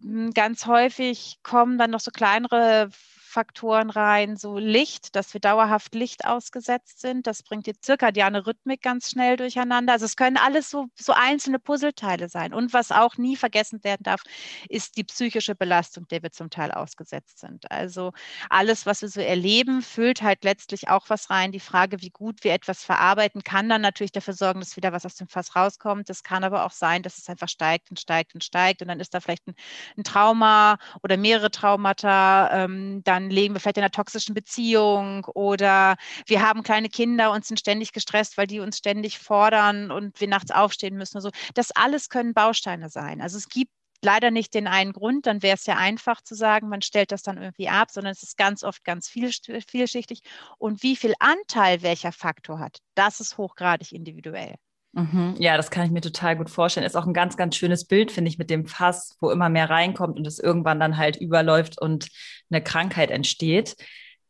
Hm, 0.02 0.32
ganz 0.32 0.66
häufig 0.66 1.38
kommen 1.42 1.78
dann 1.78 1.90
noch 1.90 2.00
so 2.00 2.10
kleinere 2.10 2.90
Faktoren 3.34 3.90
rein, 3.90 4.36
so 4.36 4.58
Licht, 4.58 5.16
dass 5.16 5.34
wir 5.34 5.40
dauerhaft 5.40 5.94
Licht 5.96 6.24
ausgesetzt 6.24 7.00
sind. 7.00 7.26
Das 7.26 7.42
bringt 7.42 7.66
die 7.66 7.76
zirkadiane 7.78 8.46
Rhythmik 8.46 8.80
ganz 8.80 9.10
schnell 9.10 9.36
durcheinander. 9.36 9.92
Also 9.94 10.04
es 10.06 10.14
können 10.14 10.36
alles 10.36 10.70
so, 10.70 10.86
so 10.94 11.12
einzelne 11.12 11.58
Puzzleteile 11.58 12.28
sein. 12.28 12.54
Und 12.54 12.72
was 12.72 12.92
auch 12.92 13.16
nie 13.16 13.34
vergessen 13.34 13.82
werden 13.82 14.04
darf, 14.04 14.22
ist 14.68 14.96
die 14.96 15.02
psychische 15.02 15.56
Belastung, 15.56 16.06
der 16.08 16.22
wir 16.22 16.30
zum 16.30 16.48
Teil 16.48 16.70
ausgesetzt 16.70 17.40
sind. 17.40 17.68
Also 17.72 18.12
alles, 18.50 18.86
was 18.86 19.02
wir 19.02 19.08
so 19.08 19.20
erleben, 19.20 19.82
füllt 19.82 20.22
halt 20.22 20.44
letztlich 20.44 20.88
auch 20.88 21.10
was 21.10 21.28
rein. 21.28 21.50
Die 21.50 21.58
Frage, 21.58 22.00
wie 22.02 22.10
gut 22.10 22.44
wir 22.44 22.52
etwas 22.52 22.84
verarbeiten, 22.84 23.42
kann 23.42 23.68
dann 23.68 23.82
natürlich 23.82 24.12
dafür 24.12 24.34
sorgen, 24.34 24.60
dass 24.60 24.76
wieder 24.76 24.92
was 24.92 25.04
aus 25.04 25.16
dem 25.16 25.26
Fass 25.26 25.56
rauskommt. 25.56 26.08
Das 26.08 26.22
kann 26.22 26.44
aber 26.44 26.64
auch 26.64 26.70
sein, 26.70 27.02
dass 27.02 27.18
es 27.18 27.28
einfach 27.28 27.48
steigt 27.48 27.90
und 27.90 27.98
steigt 27.98 28.32
und 28.34 28.44
steigt. 28.44 28.80
Und 28.80 28.88
dann 28.88 29.00
ist 29.00 29.12
da 29.12 29.20
vielleicht 29.20 29.48
ein, 29.48 29.56
ein 29.98 30.04
Trauma 30.04 30.78
oder 31.02 31.16
mehrere 31.16 31.50
Traumata. 31.50 32.64
Ähm, 32.64 33.02
dann 33.02 33.23
dann 33.24 33.30
leben 33.30 33.54
wir 33.54 33.60
vielleicht 33.60 33.78
in 33.78 33.82
einer 33.82 33.90
toxischen 33.90 34.34
Beziehung 34.34 35.24
oder 35.34 35.96
wir 36.26 36.42
haben 36.42 36.62
kleine 36.62 36.88
Kinder 36.88 37.32
und 37.32 37.44
sind 37.44 37.60
ständig 37.60 37.92
gestresst, 37.92 38.36
weil 38.36 38.46
die 38.46 38.60
uns 38.60 38.78
ständig 38.78 39.18
fordern 39.18 39.90
und 39.90 40.20
wir 40.20 40.28
nachts 40.28 40.50
aufstehen 40.50 40.96
müssen. 40.96 41.16
Also 41.16 41.30
das 41.54 41.70
alles 41.72 42.08
können 42.08 42.34
Bausteine 42.34 42.88
sein. 42.88 43.20
Also 43.20 43.38
es 43.38 43.48
gibt 43.48 43.70
leider 44.02 44.30
nicht 44.30 44.54
den 44.54 44.66
einen 44.66 44.92
Grund, 44.92 45.26
dann 45.26 45.42
wäre 45.42 45.56
es 45.56 45.66
ja 45.66 45.76
einfach 45.76 46.20
zu 46.22 46.34
sagen, 46.34 46.68
man 46.68 46.82
stellt 46.82 47.10
das 47.10 47.22
dann 47.22 47.38
irgendwie 47.38 47.68
ab, 47.68 47.90
sondern 47.90 48.12
es 48.12 48.22
ist 48.22 48.36
ganz 48.36 48.62
oft 48.62 48.84
ganz 48.84 49.08
vielschichtig. 49.08 50.20
Und 50.58 50.82
wie 50.82 50.96
viel 50.96 51.14
Anteil 51.20 51.82
welcher 51.82 52.12
Faktor 52.12 52.58
hat, 52.58 52.78
das 52.94 53.20
ist 53.20 53.38
hochgradig 53.38 53.92
individuell. 53.92 54.56
Mhm. 54.94 55.34
Ja, 55.38 55.56
das 55.56 55.70
kann 55.70 55.84
ich 55.86 55.90
mir 55.90 56.00
total 56.00 56.36
gut 56.36 56.50
vorstellen. 56.50 56.86
Ist 56.86 56.96
auch 56.96 57.06
ein 57.06 57.14
ganz, 57.14 57.36
ganz 57.36 57.56
schönes 57.56 57.84
Bild, 57.84 58.12
finde 58.12 58.28
ich, 58.28 58.38
mit 58.38 58.48
dem 58.48 58.66
Fass, 58.66 59.16
wo 59.20 59.30
immer 59.30 59.48
mehr 59.48 59.68
reinkommt 59.68 60.16
und 60.16 60.26
es 60.26 60.38
irgendwann 60.38 60.78
dann 60.78 60.96
halt 60.96 61.16
überläuft 61.16 61.80
und 61.80 62.08
eine 62.50 62.62
Krankheit 62.62 63.10
entsteht. 63.10 63.76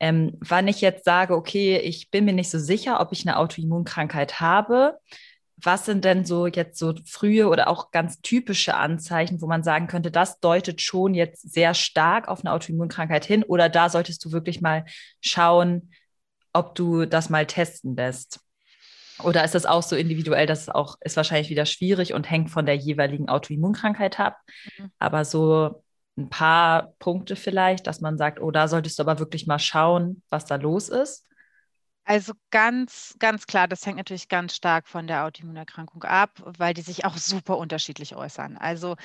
Ähm, 0.00 0.36
wann 0.40 0.66
ich 0.66 0.80
jetzt 0.80 1.04
sage, 1.04 1.36
okay, 1.36 1.78
ich 1.78 2.10
bin 2.10 2.24
mir 2.24 2.32
nicht 2.32 2.50
so 2.50 2.58
sicher, 2.58 3.00
ob 3.00 3.12
ich 3.12 3.26
eine 3.26 3.38
Autoimmunkrankheit 3.38 4.40
habe, 4.40 4.98
was 5.56 5.84
sind 5.86 6.04
denn 6.04 6.24
so 6.24 6.46
jetzt 6.46 6.78
so 6.78 6.94
frühe 7.06 7.48
oder 7.48 7.68
auch 7.68 7.90
ganz 7.90 8.20
typische 8.20 8.74
Anzeichen, 8.74 9.40
wo 9.40 9.46
man 9.46 9.62
sagen 9.62 9.86
könnte, 9.86 10.10
das 10.10 10.40
deutet 10.40 10.80
schon 10.80 11.14
jetzt 11.14 11.52
sehr 11.52 11.74
stark 11.74 12.26
auf 12.28 12.40
eine 12.40 12.52
Autoimmunkrankheit 12.52 13.24
hin 13.24 13.44
oder 13.44 13.68
da 13.68 13.88
solltest 13.88 14.24
du 14.24 14.32
wirklich 14.32 14.60
mal 14.60 14.84
schauen, 15.20 15.92
ob 16.52 16.74
du 16.74 17.06
das 17.06 17.30
mal 17.30 17.46
testen 17.46 17.96
lässt? 17.96 18.40
Oder 19.22 19.44
ist 19.44 19.54
das 19.54 19.66
auch 19.66 19.82
so 19.82 19.96
individuell, 19.96 20.46
dass 20.46 20.62
es 20.62 20.68
auch 20.68 20.96
ist 21.00 21.16
wahrscheinlich 21.16 21.50
wieder 21.50 21.66
schwierig 21.66 22.14
und 22.14 22.30
hängt 22.30 22.50
von 22.50 22.66
der 22.66 22.76
jeweiligen 22.76 23.28
Autoimmunkrankheit 23.28 24.18
ab? 24.18 24.38
Mhm. 24.78 24.90
Aber 24.98 25.24
so 25.24 25.82
ein 26.16 26.28
paar 26.28 26.94
Punkte 26.98 27.36
vielleicht, 27.36 27.86
dass 27.86 28.00
man 28.00 28.18
sagt, 28.18 28.40
oh, 28.40 28.50
da 28.50 28.68
solltest 28.68 28.98
du 28.98 29.02
aber 29.02 29.18
wirklich 29.18 29.46
mal 29.46 29.58
schauen, 29.58 30.22
was 30.30 30.44
da 30.44 30.56
los 30.56 30.88
ist. 30.88 31.26
Also 32.06 32.34
ganz, 32.50 33.16
ganz 33.18 33.46
klar, 33.46 33.66
das 33.66 33.86
hängt 33.86 33.96
natürlich 33.96 34.28
ganz 34.28 34.54
stark 34.54 34.88
von 34.88 35.06
der 35.06 35.24
Autoimmunerkrankung 35.24 36.04
ab, 36.04 36.32
weil 36.44 36.74
die 36.74 36.82
sich 36.82 37.06
auch 37.06 37.16
super 37.16 37.56
unterschiedlich 37.56 38.14
äußern. 38.14 38.58
Also 38.58 38.96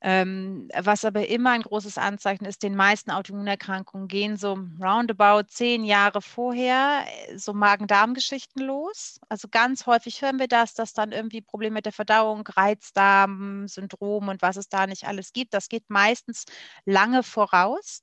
ähm, 0.00 0.68
was 0.74 1.04
aber 1.04 1.28
immer 1.28 1.50
ein 1.52 1.62
großes 1.62 1.98
Anzeichen 1.98 2.46
ist, 2.46 2.62
den 2.62 2.76
meisten 2.76 3.10
Autoimmunerkrankungen 3.10 4.08
gehen 4.08 4.36
so 4.38 4.58
roundabout 4.80 5.48
zehn 5.48 5.84
Jahre 5.84 6.22
vorher 6.22 7.04
äh, 7.28 7.36
so 7.38 7.52
Magen-Darm-Geschichten 7.54 8.60
los. 8.60 9.20
Also 9.28 9.48
ganz 9.50 9.86
häufig 9.86 10.22
hören 10.22 10.38
wir 10.38 10.48
das, 10.48 10.74
dass 10.74 10.94
dann 10.94 11.12
irgendwie 11.12 11.42
Probleme 11.42 11.74
mit 11.74 11.86
der 11.86 11.92
Verdauung, 11.92 12.46
Reizdarm, 12.46 13.68
Syndrom 13.68 14.28
und 14.28 14.42
was 14.42 14.56
es 14.56 14.68
da 14.70 14.86
nicht 14.86 15.06
alles 15.06 15.32
gibt. 15.34 15.54
Das 15.54 15.68
geht 15.68 15.90
meistens 15.90 16.46
lange 16.86 17.22
voraus. 17.24 18.00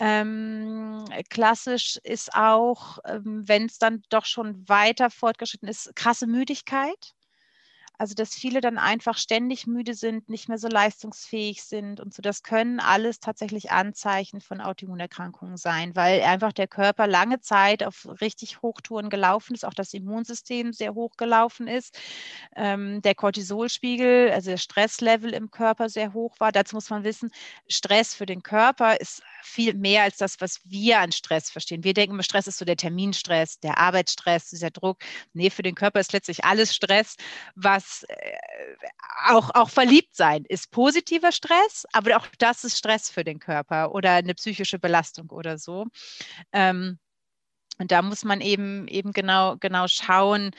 Ähm, 0.00 1.04
klassisch 1.30 1.98
ist 2.04 2.34
auch, 2.34 2.98
ähm, 3.06 3.42
wenn 3.46 3.67
es 3.68 3.78
dann 3.78 4.02
doch 4.10 4.24
schon 4.26 4.68
weiter 4.68 5.10
fortgeschritten 5.10 5.68
ist, 5.68 5.94
krasse 5.96 6.26
Müdigkeit. 6.26 7.14
Also, 7.98 8.14
dass 8.14 8.34
viele 8.34 8.60
dann 8.60 8.78
einfach 8.78 9.18
ständig 9.18 9.66
müde 9.66 9.94
sind, 9.94 10.28
nicht 10.28 10.48
mehr 10.48 10.58
so 10.58 10.68
leistungsfähig 10.68 11.64
sind 11.64 12.00
und 12.00 12.14
so. 12.14 12.22
Das 12.22 12.44
können 12.44 12.78
alles 12.78 13.18
tatsächlich 13.18 13.72
Anzeichen 13.72 14.40
von 14.40 14.60
Autoimmunerkrankungen 14.60 15.56
sein, 15.56 15.96
weil 15.96 16.22
einfach 16.22 16.52
der 16.52 16.68
Körper 16.68 17.08
lange 17.08 17.40
Zeit 17.40 17.82
auf 17.82 18.06
richtig 18.20 18.62
Hochtouren 18.62 19.10
gelaufen 19.10 19.54
ist, 19.54 19.64
auch 19.64 19.74
das 19.74 19.92
Immunsystem 19.94 20.72
sehr 20.72 20.94
hoch 20.94 21.16
gelaufen 21.16 21.66
ist, 21.66 21.98
ähm, 22.56 23.02
der 23.02 23.16
Cortisolspiegel, 23.16 24.30
also 24.30 24.50
der 24.50 24.58
Stresslevel 24.58 25.34
im 25.34 25.50
Körper 25.50 25.88
sehr 25.88 26.12
hoch 26.12 26.36
war. 26.38 26.52
Dazu 26.52 26.76
muss 26.76 26.90
man 26.90 27.04
wissen, 27.04 27.30
Stress 27.68 28.14
für 28.14 28.26
den 28.26 28.42
Körper 28.42 29.00
ist 29.00 29.22
viel 29.42 29.74
mehr 29.74 30.04
als 30.04 30.18
das, 30.18 30.40
was 30.40 30.60
wir 30.64 31.00
an 31.00 31.10
Stress 31.12 31.50
verstehen. 31.50 31.82
Wir 31.84 31.94
denken, 31.94 32.22
Stress 32.22 32.46
ist 32.46 32.58
so 32.58 32.64
der 32.64 32.76
Terminstress, 32.76 33.58
der 33.60 33.78
Arbeitsstress, 33.78 34.50
dieser 34.50 34.70
Druck. 34.70 34.98
Nee, 35.32 35.50
für 35.50 35.62
den 35.62 35.74
Körper 35.74 36.00
ist 36.00 36.12
letztlich 36.12 36.44
alles 36.44 36.74
Stress, 36.74 37.16
was 37.54 37.87
äh, 38.08 38.36
auch, 39.26 39.50
auch 39.54 39.70
verliebt 39.70 40.14
sein 40.16 40.44
ist 40.48 40.70
positiver 40.70 41.32
Stress, 41.32 41.86
aber 41.92 42.16
auch 42.16 42.26
das 42.38 42.64
ist 42.64 42.78
Stress 42.78 43.10
für 43.10 43.24
den 43.24 43.38
Körper 43.40 43.92
oder 43.94 44.12
eine 44.14 44.34
psychische 44.34 44.78
Belastung 44.78 45.30
oder 45.30 45.58
so. 45.58 45.86
Ähm, 46.52 46.98
Und 47.78 47.90
da 47.92 48.02
muss 48.02 48.24
man 48.24 48.40
eben, 48.40 48.88
eben 48.88 49.12
genau, 49.12 49.56
genau 49.58 49.86
schauen, 49.88 50.52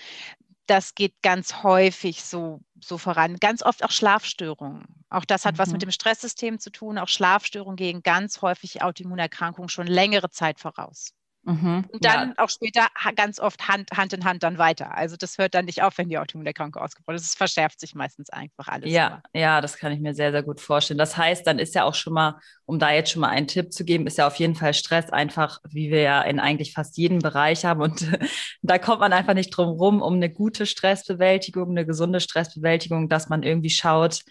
das 0.67 0.95
geht 0.95 1.15
ganz 1.23 1.63
häufig 1.63 2.23
so, 2.23 2.61
so 2.79 2.97
voran. 2.97 3.37
Ganz 3.37 3.63
oft 3.63 3.83
auch 3.83 3.91
Schlafstörungen. 3.91 4.85
Auch 5.09 5.25
das 5.25 5.45
hat 5.45 5.55
mhm. 5.55 5.59
was 5.59 5.69
mit 5.71 5.81
mhm. 5.81 5.87
dem 5.87 5.91
Stresssystem 5.91 6.59
zu 6.59 6.71
tun. 6.71 6.97
Auch 6.97 7.07
Schlafstörungen 7.07 7.75
gehen 7.75 8.03
ganz 8.03 8.41
häufig 8.41 8.81
Autoimmunerkrankungen 8.83 9.69
schon 9.69 9.87
längere 9.87 10.29
Zeit 10.29 10.59
voraus. 10.59 11.13
Mhm, 11.43 11.85
und 11.89 12.03
dann 12.05 12.29
ja. 12.29 12.43
auch 12.43 12.49
später 12.49 12.87
ganz 13.15 13.39
oft 13.39 13.67
Hand, 13.67 13.89
Hand 13.95 14.13
in 14.13 14.25
Hand 14.25 14.43
dann 14.43 14.57
weiter. 14.57 14.95
Also 14.95 15.15
das 15.15 15.37
hört 15.37 15.53
dann 15.55 15.65
nicht 15.65 15.81
auf, 15.81 15.97
wenn 15.97 16.09
die 16.09 16.17
Autoimmunerkrankung 16.17 16.81
ausgebrochen 16.81 17.15
ist. 17.15 17.25
Es 17.25 17.35
verschärft 17.35 17.79
sich 17.79 17.95
meistens 17.95 18.29
einfach 18.29 18.67
alles. 18.67 18.91
Ja, 18.91 19.23
ja, 19.33 19.61
das 19.61 19.77
kann 19.77 19.91
ich 19.91 19.99
mir 19.99 20.13
sehr, 20.13 20.31
sehr 20.31 20.43
gut 20.43 20.59
vorstellen. 20.59 20.97
Das 20.97 21.15
heißt, 21.15 21.47
dann 21.47 21.57
ist 21.57 21.75
ja 21.75 21.85
auch 21.85 21.95
schon 21.95 22.13
mal, 22.13 22.39
um 22.65 22.77
da 22.77 22.91
jetzt 22.91 23.11
schon 23.11 23.21
mal 23.21 23.29
einen 23.29 23.47
Tipp 23.47 23.71
zu 23.71 23.85
geben, 23.85 24.05
ist 24.05 24.17
ja 24.17 24.27
auf 24.27 24.35
jeden 24.35 24.55
Fall 24.55 24.73
Stress 24.73 25.09
einfach, 25.09 25.59
wie 25.69 25.89
wir 25.89 26.01
ja 26.01 26.21
in 26.21 26.39
eigentlich 26.39 26.73
fast 26.73 26.97
jedem 26.97 27.19
Bereich 27.19 27.63
haben. 27.63 27.81
Und 27.81 28.05
da 28.61 28.77
kommt 28.77 28.99
man 28.99 29.13
einfach 29.13 29.33
nicht 29.33 29.49
drum 29.51 29.69
rum, 29.69 30.01
um 30.01 30.15
eine 30.15 30.29
gute 30.29 30.65
Stressbewältigung, 30.65 31.69
eine 31.69 31.85
gesunde 31.85 32.19
Stressbewältigung, 32.19 33.07
dass 33.07 33.29
man 33.29 33.43
irgendwie 33.43 33.69
schaut, 33.69 34.23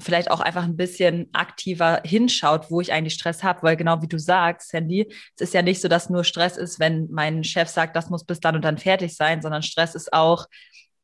vielleicht 0.00 0.30
auch 0.30 0.40
einfach 0.40 0.64
ein 0.64 0.76
bisschen 0.76 1.28
aktiver 1.32 2.00
hinschaut, 2.04 2.70
wo 2.70 2.80
ich 2.80 2.92
eigentlich 2.92 3.14
Stress 3.14 3.42
habe, 3.42 3.62
weil 3.62 3.76
genau 3.76 4.00
wie 4.00 4.08
du 4.08 4.18
sagst, 4.18 4.70
Sandy, 4.70 5.12
es 5.34 5.42
ist 5.42 5.54
ja 5.54 5.62
nicht 5.62 5.80
so, 5.80 5.88
dass 5.88 6.08
nur 6.08 6.24
Stress 6.24 6.56
ist, 6.56 6.78
wenn 6.78 7.08
mein 7.10 7.42
Chef 7.42 7.68
sagt, 7.68 7.96
das 7.96 8.08
muss 8.08 8.24
bis 8.24 8.40
dann 8.40 8.54
und 8.54 8.64
dann 8.64 8.78
fertig 8.78 9.16
sein, 9.16 9.42
sondern 9.42 9.62
Stress 9.62 9.94
ist 9.94 10.12
auch, 10.12 10.46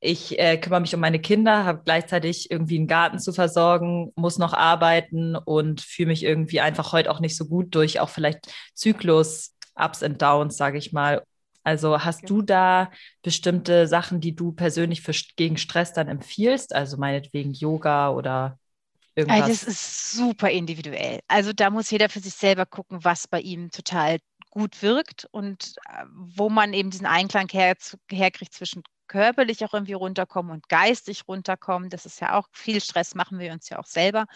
ich 0.00 0.38
äh, 0.38 0.58
kümmere 0.58 0.82
mich 0.82 0.94
um 0.94 1.00
meine 1.00 1.18
Kinder, 1.18 1.64
habe 1.64 1.82
gleichzeitig 1.84 2.50
irgendwie 2.50 2.76
einen 2.76 2.86
Garten 2.86 3.18
zu 3.18 3.32
versorgen, 3.32 4.12
muss 4.16 4.38
noch 4.38 4.52
arbeiten 4.52 5.34
und 5.34 5.80
fühle 5.80 6.08
mich 6.08 6.22
irgendwie 6.22 6.60
einfach 6.60 6.92
heute 6.92 7.10
auch 7.10 7.20
nicht 7.20 7.36
so 7.36 7.46
gut 7.46 7.74
durch 7.74 8.00
auch 8.00 8.10
vielleicht 8.10 8.52
Zyklus, 8.74 9.56
Ups 9.74 10.02
und 10.02 10.20
Downs, 10.20 10.56
sage 10.56 10.78
ich 10.78 10.92
mal. 10.92 11.24
Also 11.64 12.04
hast 12.04 12.18
okay. 12.18 12.26
du 12.26 12.42
da 12.42 12.90
bestimmte 13.22 13.88
Sachen, 13.88 14.20
die 14.20 14.36
du 14.36 14.52
persönlich 14.52 15.00
für, 15.00 15.14
gegen 15.36 15.56
Stress 15.56 15.94
dann 15.94 16.08
empfiehlst? 16.08 16.74
Also 16.74 16.98
meinetwegen 16.98 17.54
Yoga 17.54 18.10
oder 18.10 18.58
irgendwas? 19.16 19.42
Also 19.42 19.66
das 19.66 19.74
ist 19.74 20.12
super 20.12 20.50
individuell. 20.50 21.20
Also 21.28 21.52
da 21.52 21.70
muss 21.70 21.90
jeder 21.90 22.08
für 22.08 22.20
sich 22.20 22.34
selber 22.34 22.66
gucken, 22.66 23.04
was 23.04 23.28
bei 23.28 23.40
ihm 23.40 23.70
total 23.70 24.18
gut 24.50 24.82
wirkt 24.82 25.26
und 25.32 25.74
äh, 25.88 26.04
wo 26.12 26.48
man 26.48 26.72
eben 26.72 26.90
diesen 26.90 27.06
Einklang 27.06 27.48
her, 27.48 27.74
herkriegt 28.10 28.54
zwischen 28.54 28.82
körperlich 29.06 29.64
auch 29.64 29.74
irgendwie 29.74 29.92
runterkommen 29.92 30.52
und 30.52 30.68
geistig 30.68 31.28
runterkommen. 31.28 31.90
Das 31.90 32.06
ist 32.06 32.20
ja 32.20 32.38
auch 32.38 32.48
viel 32.52 32.80
Stress, 32.80 33.14
machen 33.14 33.38
wir 33.38 33.52
uns 33.52 33.68
ja 33.68 33.78
auch 33.78 33.86
selber. 33.86 34.26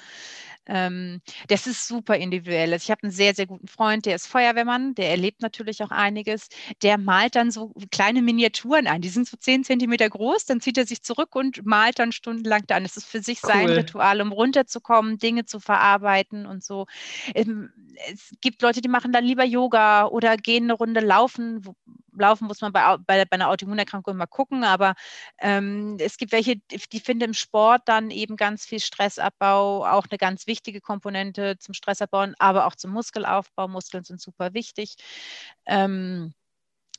Ähm, 0.67 1.21
das 1.49 1.67
ist 1.67 1.89
super 1.89 2.17
individuell. 2.17 2.73
Also 2.73 2.85
ich 2.85 2.91
habe 2.91 3.05
einen 3.05 3.13
sehr, 3.13 3.35
sehr 3.35 3.47
guten 3.47 3.69
Freund, 3.69 4.07
der 4.07 4.17
ist 4.17 4.27
Feuerwehrmann, 4.27 4.95
der 4.95 5.11
erlebt 5.11 5.41
natürlich 5.41 5.83
auch 5.83 5.91
einiges. 5.91 6.49
Der 6.83 6.99
malt 6.99 7.37
dann 7.37 7.51
so 7.51 7.73
kleine 7.91 8.23
Miniaturen 8.23 8.87
an. 8.87 9.01
Die 9.01 9.09
sind 9.09 9.27
so 9.27 9.37
zehn 9.37 9.65
Zentimeter 9.65 10.09
groß, 10.09 10.45
dann 10.45 10.61
zieht 10.61 10.79
er 10.79 10.87
sich 10.87 11.03
zurück 11.03 11.35
und 11.35 11.65
malt 11.65 11.99
dann 11.99 12.13
stundenlang 12.13 12.65
da 12.67 12.77
an. 12.77 12.83
Das 12.83 12.97
ist 12.97 13.07
für 13.07 13.23
sich 13.23 13.43
cool. 13.43 13.51
sein 13.53 13.69
Ritual, 13.69 14.21
um 14.21 14.33
runterzukommen, 14.33 15.19
Dinge 15.19 15.47
zu 15.47 15.61
verarbeiten 15.61 16.47
und 16.47 16.63
so. 16.63 16.87
Ähm, 17.35 17.71
es 18.13 18.33
gibt 18.41 18.63
Leute, 18.63 18.81
die 18.81 18.89
machen 18.89 19.13
dann 19.13 19.25
lieber 19.25 19.45
Yoga 19.45 20.07
oder 20.07 20.37
gehen 20.37 20.65
eine 20.65 20.75
Runde 20.75 21.01
laufen, 21.01 21.65
Laufen 22.21 22.47
muss 22.47 22.61
man 22.61 22.73
bei, 22.73 22.97
bei, 22.99 23.25
bei 23.25 23.33
einer 23.33 23.49
Autoimmunerkrankung 23.49 24.15
immer 24.15 24.27
gucken, 24.27 24.65
aber 24.65 24.95
ähm, 25.39 25.97
es 26.01 26.17
gibt 26.17 26.33
welche, 26.33 26.57
die 26.57 27.01
finden 27.01 27.25
im 27.25 27.35
Sport 27.35 27.83
dann 27.87 28.11
eben 28.11 28.37
ganz 28.37 28.67
viel 28.67 28.81
Stressabbau, 28.81 29.87
auch 29.87 30.07
eine 30.11 30.19
ganz 30.19 30.47
wichtige 30.47 30.81
Komponente 30.81 31.59
zum 31.59 31.75
Stressabbau, 31.75 32.27
aber 32.39 32.67
auch 32.67 32.75
zum 32.75 32.93
Muskelaufbau. 32.93 33.69
Muskeln 33.69 34.05
sind 34.05 34.21
super 34.21 34.55
wichtig. 34.55 34.97
Ähm, 35.67 36.35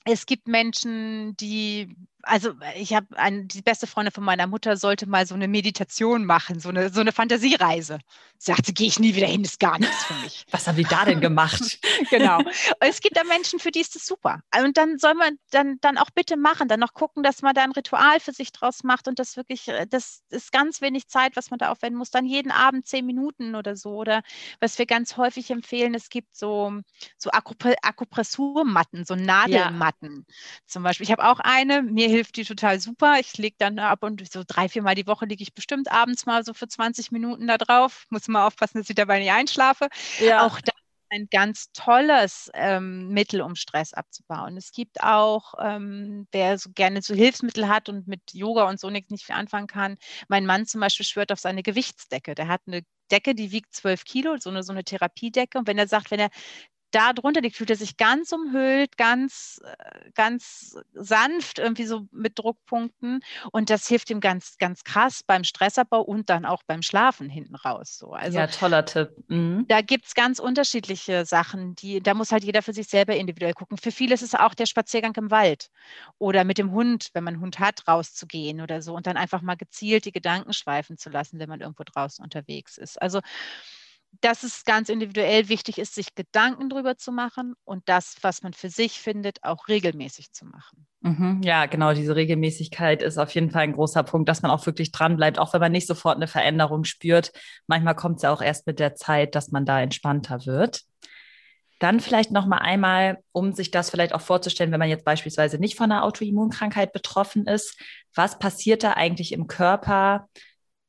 es 0.05 0.25
gibt 0.25 0.47
Menschen, 0.47 1.35
die 1.37 1.95
also 2.23 2.53
ich 2.75 2.93
habe 2.93 3.07
die 3.43 3.61
beste 3.61 3.87
Freundin 3.87 4.11
von 4.11 4.23
meiner 4.23 4.47
Mutter 4.47 4.77
sollte 4.77 5.07
mal 5.07 5.25
so 5.25 5.35
eine 5.35 5.47
Meditation 5.47 6.25
machen, 6.25 6.59
so 6.59 6.69
eine, 6.69 6.89
so 6.89 7.01
eine 7.01 7.11
Fantasiereise. 7.11 7.99
Sie 8.37 8.51
sagte, 8.51 8.73
gehe 8.73 8.87
ich 8.87 8.99
nie 8.99 9.15
wieder 9.15 9.27
hin, 9.27 9.43
ist 9.43 9.59
gar 9.59 9.79
nichts 9.79 10.03
für 10.05 10.13
mich. 10.15 10.45
Was 10.51 10.67
haben 10.67 10.77
die 10.77 10.83
da 10.83 11.05
denn 11.05 11.21
gemacht? 11.21 11.79
genau. 12.09 12.37
Und 12.37 12.55
es 12.81 13.01
gibt 13.01 13.17
da 13.17 13.23
Menschen, 13.23 13.59
für 13.59 13.71
die 13.71 13.81
ist 13.81 13.95
das 13.95 14.05
super. 14.05 14.41
Und 14.61 14.77
dann 14.77 14.97
soll 14.97 15.13
man 15.13 15.37
dann, 15.51 15.77
dann 15.81 15.97
auch 15.97 16.09
bitte 16.09 16.37
machen, 16.37 16.67
dann 16.67 16.79
noch 16.79 16.93
gucken, 16.93 17.23
dass 17.23 17.41
man 17.41 17.53
da 17.53 17.63
ein 17.63 17.71
Ritual 17.71 18.19
für 18.19 18.31
sich 18.31 18.51
draus 18.51 18.83
macht 18.83 19.07
und 19.07 19.19
das 19.19 19.35
wirklich, 19.37 19.67
äh, 19.67 19.87
das 19.87 20.21
ist 20.29 20.51
ganz 20.51 20.81
wenig 20.81 21.07
Zeit, 21.07 21.35
was 21.35 21.49
man 21.51 21.59
da 21.59 21.69
aufwenden 21.69 21.97
muss. 21.97 22.11
Dann 22.11 22.25
jeden 22.25 22.51
Abend 22.51 22.87
zehn 22.87 23.05
Minuten 23.05 23.55
oder 23.55 23.75
so. 23.75 23.95
Oder 23.95 24.23
was 24.59 24.77
wir 24.77 24.85
ganz 24.85 25.17
häufig 25.17 25.51
empfehlen, 25.51 25.93
es 25.93 26.09
gibt 26.09 26.35
so, 26.35 26.73
so 27.17 27.29
Akupressurmatten, 27.31 29.05
so 29.05 29.15
Nadelmatten 29.15 30.25
ja. 30.27 30.35
zum 30.65 30.83
Beispiel. 30.83 31.05
Ich 31.05 31.11
habe 31.11 31.25
auch 31.25 31.39
eine, 31.39 31.81
mir 31.81 32.08
hilft 32.09 32.37
die 32.37 32.45
total 32.45 32.79
super. 32.79 33.19
Ich 33.19 33.37
lege 33.37 33.55
dann 33.59 33.79
ab 33.79 34.03
und 34.03 34.31
so 34.31 34.43
drei, 34.45 34.69
vier 34.69 34.81
Mal 34.81 34.95
die 34.95 35.07
Woche 35.07 35.25
liege 35.25 35.43
ich 35.43 35.53
bestimmt 35.53 35.91
abends 35.91 36.25
mal 36.25 36.43
so 36.43 36.53
für 36.53 36.67
20 36.67 37.11
Minuten 37.11 37.47
da 37.47 37.57
drauf. 37.57 38.05
Muss 38.09 38.27
mal 38.27 38.45
aufpassen, 38.45 38.79
dass 38.79 38.89
ich 38.89 38.95
dabei 38.95 39.19
nicht 39.19 39.31
einschlafe. 39.31 39.87
Ja. 40.19 40.45
Auch 40.45 40.59
das 40.61 40.75
ein 41.09 41.27
ganz 41.31 41.71
tolles 41.73 42.51
ähm, 42.53 43.09
Mittel, 43.09 43.41
um 43.41 43.55
Stress 43.55 43.93
abzubauen. 43.93 44.57
Es 44.57 44.71
gibt 44.71 45.01
auch, 45.01 45.53
ähm, 45.59 46.27
wer 46.31 46.57
so 46.57 46.69
gerne 46.73 47.01
so 47.01 47.15
Hilfsmittel 47.15 47.67
hat 47.67 47.89
und 47.89 48.07
mit 48.07 48.21
Yoga 48.31 48.69
und 48.69 48.79
so 48.79 48.89
nichts 48.89 49.09
nicht 49.11 49.25
viel 49.25 49.35
anfangen 49.35 49.67
kann. 49.67 49.97
Mein 50.27 50.45
Mann 50.45 50.65
zum 50.65 50.81
Beispiel 50.81 51.05
schwört 51.05 51.31
auf 51.31 51.39
seine 51.39 51.63
Gewichtsdecke. 51.63 52.35
Der 52.35 52.47
hat 52.47 52.61
eine 52.67 52.83
Decke, 53.11 53.33
die 53.33 53.51
wiegt 53.51 53.73
zwölf 53.73 54.03
Kilo, 54.03 54.37
so 54.37 54.49
eine, 54.49 54.63
so 54.63 54.71
eine 54.71 54.83
Therapiedecke. 54.83 55.57
Und 55.57 55.67
wenn 55.67 55.79
er 55.79 55.87
sagt, 55.87 56.11
wenn 56.11 56.19
er 56.19 56.29
da 56.91 57.13
drunter 57.13 57.41
liegt, 57.41 57.55
fühlt 57.55 57.69
er 57.69 57.75
sich 57.75 57.97
ganz 57.97 58.31
umhüllt, 58.31 58.97
ganz, 58.97 59.61
äh, 59.63 60.11
ganz 60.15 60.77
sanft, 60.93 61.59
irgendwie 61.59 61.85
so 61.85 62.07
mit 62.11 62.39
Druckpunkten. 62.39 63.21
Und 63.51 63.69
das 63.69 63.87
hilft 63.87 64.09
ihm 64.09 64.19
ganz, 64.19 64.57
ganz 64.57 64.83
krass 64.83 65.23
beim 65.23 65.43
Stressabbau 65.43 66.01
und 66.01 66.29
dann 66.29 66.45
auch 66.45 66.63
beim 66.63 66.81
Schlafen 66.81 67.29
hinten 67.29 67.55
raus. 67.55 67.97
So. 67.97 68.13
Also, 68.13 68.37
ja, 68.37 68.47
toller 68.47 68.85
Tipp. 68.85 69.11
Mhm. 69.27 69.65
Da 69.67 69.81
gibt 69.81 70.05
es 70.05 70.15
ganz 70.15 70.39
unterschiedliche 70.39 71.25
Sachen, 71.25 71.75
die, 71.75 72.01
da 72.01 72.13
muss 72.13 72.31
halt 72.31 72.43
jeder 72.43 72.61
für 72.61 72.73
sich 72.73 72.87
selber 72.87 73.15
individuell 73.15 73.53
gucken. 73.53 73.77
Für 73.77 73.91
viele 73.91 74.13
ist 74.13 74.23
es 74.23 74.35
auch 74.35 74.53
der 74.53 74.65
Spaziergang 74.65 75.15
im 75.15 75.31
Wald 75.31 75.69
oder 76.17 76.43
mit 76.43 76.57
dem 76.57 76.71
Hund, 76.71 77.09
wenn 77.13 77.23
man 77.23 77.35
einen 77.35 77.43
Hund 77.43 77.59
hat, 77.59 77.87
rauszugehen 77.87 78.61
oder 78.61 78.81
so 78.81 78.95
und 78.95 79.07
dann 79.07 79.17
einfach 79.17 79.41
mal 79.41 79.55
gezielt 79.55 80.05
die 80.05 80.11
Gedanken 80.11 80.53
schweifen 80.53 80.97
zu 80.97 81.09
lassen, 81.09 81.39
wenn 81.39 81.49
man 81.49 81.61
irgendwo 81.61 81.83
draußen 81.83 82.23
unterwegs 82.23 82.77
ist. 82.77 83.01
Also 83.01 83.21
dass 84.21 84.43
es 84.43 84.65
ganz 84.65 84.89
individuell 84.89 85.49
wichtig 85.49 85.77
ist, 85.77 85.95
sich 85.95 86.15
Gedanken 86.15 86.69
darüber 86.69 86.97
zu 86.97 87.11
machen 87.11 87.53
und 87.63 87.87
das, 87.87 88.17
was 88.21 88.41
man 88.41 88.53
für 88.53 88.69
sich 88.69 88.99
findet, 88.99 89.43
auch 89.43 89.67
regelmäßig 89.67 90.31
zu 90.31 90.45
machen. 90.45 90.87
Mhm, 91.01 91.41
ja, 91.43 91.65
genau, 91.65 91.93
diese 91.93 92.15
Regelmäßigkeit 92.15 93.01
ist 93.01 93.17
auf 93.17 93.33
jeden 93.33 93.51
Fall 93.51 93.61
ein 93.63 93.73
großer 93.73 94.03
Punkt, 94.03 94.27
dass 94.27 94.41
man 94.41 94.51
auch 94.51 94.65
wirklich 94.65 94.91
dran 94.91 95.15
bleibt, 95.15 95.39
auch 95.39 95.53
wenn 95.53 95.61
man 95.61 95.71
nicht 95.71 95.87
sofort 95.87 96.17
eine 96.17 96.27
Veränderung 96.27 96.83
spürt. 96.83 97.31
Manchmal 97.67 97.95
kommt 97.95 98.17
es 98.17 98.23
ja 98.23 98.33
auch 98.33 98.41
erst 98.41 98.67
mit 98.67 98.79
der 98.79 98.95
Zeit, 98.95 99.35
dass 99.35 99.51
man 99.51 99.65
da 99.65 99.79
entspannter 99.81 100.45
wird. 100.45 100.81
Dann 101.79 102.01
vielleicht 102.01 102.31
noch 102.31 102.45
mal 102.45 102.57
einmal, 102.57 103.19
um 103.31 103.53
sich 103.53 103.71
das 103.71 103.89
vielleicht 103.89 104.13
auch 104.13 104.19
vorzustellen, 104.19 104.73
wenn 104.73 104.79
man 104.79 104.89
jetzt 104.89 105.05
beispielsweise 105.05 105.59
nicht 105.59 105.77
von 105.77 105.89
einer 105.89 106.03
Autoimmunkrankheit 106.03 106.91
betroffen 106.91 107.47
ist, 107.47 107.79
was 108.13 108.37
passiert 108.37 108.83
da 108.83 108.93
eigentlich 108.93 109.31
im 109.31 109.47
Körper, 109.47 110.27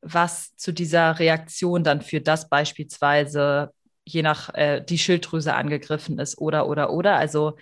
was 0.02 0.56
zu 0.56 0.72
dieser 0.72 1.18
Reaktion 1.18 1.84
dann 1.84 2.00
führt, 2.02 2.26
dass 2.28 2.48
beispielsweise 2.48 3.72
je 4.04 4.22
nach 4.22 4.52
äh, 4.54 4.82
die 4.82 4.98
Schilddrüse 4.98 5.54
angegriffen 5.54 6.18
ist 6.18 6.38
oder 6.38 6.68
oder 6.68 6.90
oder. 6.92 7.16
Also 7.16 7.56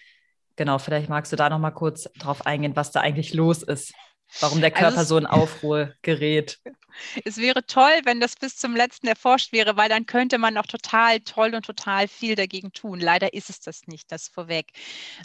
genau, 0.56 0.78
vielleicht 0.78 1.08
magst 1.08 1.32
du 1.32 1.36
da 1.36 1.50
noch 1.50 1.58
mal 1.58 1.70
kurz 1.70 2.08
drauf 2.18 2.46
eingehen, 2.46 2.76
was 2.76 2.90
da 2.92 3.00
eigentlich 3.00 3.34
los 3.34 3.62
ist, 3.62 3.92
warum 4.40 4.60
der 4.60 4.70
also 4.70 4.80
Körper 4.80 4.98
also 4.98 5.14
so 5.14 5.18
in 5.18 5.26
Aufruhr 5.26 5.94
gerät. 6.02 6.60
Es 7.24 7.36
wäre 7.36 7.64
toll, 7.64 8.00
wenn 8.04 8.20
das 8.20 8.36
bis 8.36 8.56
zum 8.56 8.74
letzten 8.74 9.06
erforscht 9.06 9.52
wäre, 9.52 9.76
weil 9.76 9.88
dann 9.88 10.06
könnte 10.06 10.38
man 10.38 10.56
auch 10.56 10.66
total 10.66 11.20
toll 11.20 11.54
und 11.54 11.64
total 11.64 12.08
viel 12.08 12.34
dagegen 12.34 12.72
tun. 12.72 13.00
Leider 13.00 13.34
ist 13.34 13.50
es 13.50 13.60
das 13.60 13.86
nicht, 13.86 14.10
das 14.10 14.28
vorweg. 14.28 14.72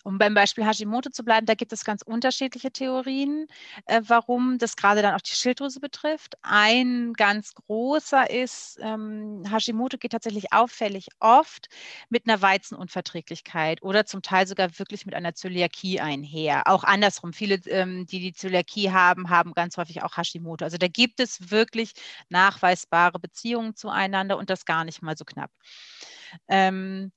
Um 0.04 0.18
beim 0.18 0.34
Beispiel 0.34 0.66
Hashimoto 0.66 1.10
zu 1.10 1.24
bleiben, 1.24 1.46
da 1.46 1.56
gibt 1.56 1.74
es 1.74 1.84
ganz 1.84 2.02
unterschiedliche 2.02 2.72
Theorien, 2.72 3.48
äh, 3.86 4.02
warum 4.06 4.58
das 4.58 4.76
gerade 4.76 5.02
dann 5.02 5.16
auch 5.16 5.22
die 5.22 5.34
Schilddrüse 5.34 5.80
betrifft. 5.80 6.36
Ein 6.42 7.14
ganz 7.14 7.54
großer 7.56 8.30
ist, 8.30 8.78
ähm, 8.82 9.44
Hashimoto 9.50 9.98
geht 9.98 10.12
tatsächlich 10.12 10.54
auffällig 10.54 11.08
oft 11.20 11.70
mit 12.10 12.28
einer 12.28 12.42
Weizenunverträglichkeit 12.42 13.82
oder 13.82 14.06
zum 14.06 14.22
Teil 14.22 14.48
sogar 14.48 14.78
wirklich 14.80 15.06
mit 15.06 15.16
einer 15.16 15.34
Zöliakie 15.34 16.00
einher. 16.00 16.68
Auch 16.68 16.84
andersrum, 16.84 17.34
viele, 17.34 17.56
ähm, 17.68 18.06
die 18.06 18.20
die 18.20 18.34
Zöliakie 18.34 18.92
haben, 18.94 19.30
haben 19.30 19.54
ganz 19.54 19.78
häufig 19.78 20.04
auch 20.04 20.18
Hashimoto. 20.18 20.64
Also 20.66 20.78
da 20.78 20.88
gibt 20.88 21.20
es 21.20 21.52
wirklich 21.52 21.94
nachweisbare 22.30 23.20
Beziehungen 23.20 23.76
zueinander 23.76 24.38
und 24.38 24.50
das 24.50 24.66
gar 24.66 24.84
nicht 24.86 25.02
mal 25.02 25.18
so 25.18 25.26
knapp. 25.26 25.52
Ähm, 26.48 27.12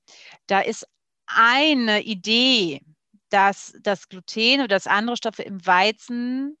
da 0.47 0.59
ist 0.61 0.87
eine 1.27 2.01
Idee, 2.01 2.81
dass 3.29 3.73
das 3.81 4.09
Gluten 4.09 4.59
oder 4.59 4.69
das 4.69 4.87
andere 4.87 5.17
Stoffe 5.17 5.43
im 5.43 5.65
Weizen 5.65 6.57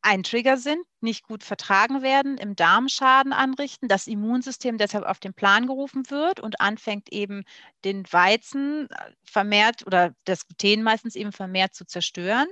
ein 0.00 0.22
Trigger 0.22 0.56
sind, 0.56 0.84
nicht 1.00 1.24
gut 1.24 1.42
vertragen 1.42 2.02
werden, 2.02 2.38
im 2.38 2.56
Darm 2.56 2.88
Schaden 2.88 3.32
anrichten, 3.32 3.88
das 3.88 4.06
Immunsystem 4.06 4.78
deshalb 4.78 5.04
auf 5.04 5.18
den 5.18 5.34
Plan 5.34 5.66
gerufen 5.66 6.08
wird 6.10 6.40
und 6.40 6.60
anfängt 6.60 7.12
eben 7.12 7.44
den 7.84 8.04
Weizen 8.10 8.88
äh, 8.90 9.12
vermehrt 9.24 9.86
oder 9.86 10.14
das 10.24 10.46
Gluten 10.46 10.82
meistens 10.82 11.16
eben 11.16 11.32
vermehrt 11.32 11.74
zu 11.74 11.84
zerstören. 11.84 12.46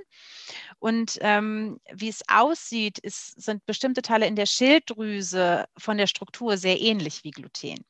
Und 0.79 1.17
ähm, 1.21 1.79
wie 1.91 2.09
es 2.09 2.23
aussieht, 2.27 2.99
ist, 2.99 3.41
sind 3.41 3.65
bestimmte 3.65 4.01
Teile 4.01 4.27
in 4.27 4.35
der 4.35 4.45
Schilddrüse 4.45 5.65
von 5.77 5.97
der 5.97 6.07
Struktur 6.07 6.57
sehr 6.57 6.79
ähnlich 6.79 7.23
wie 7.23 7.31
Gluten. 7.31 7.83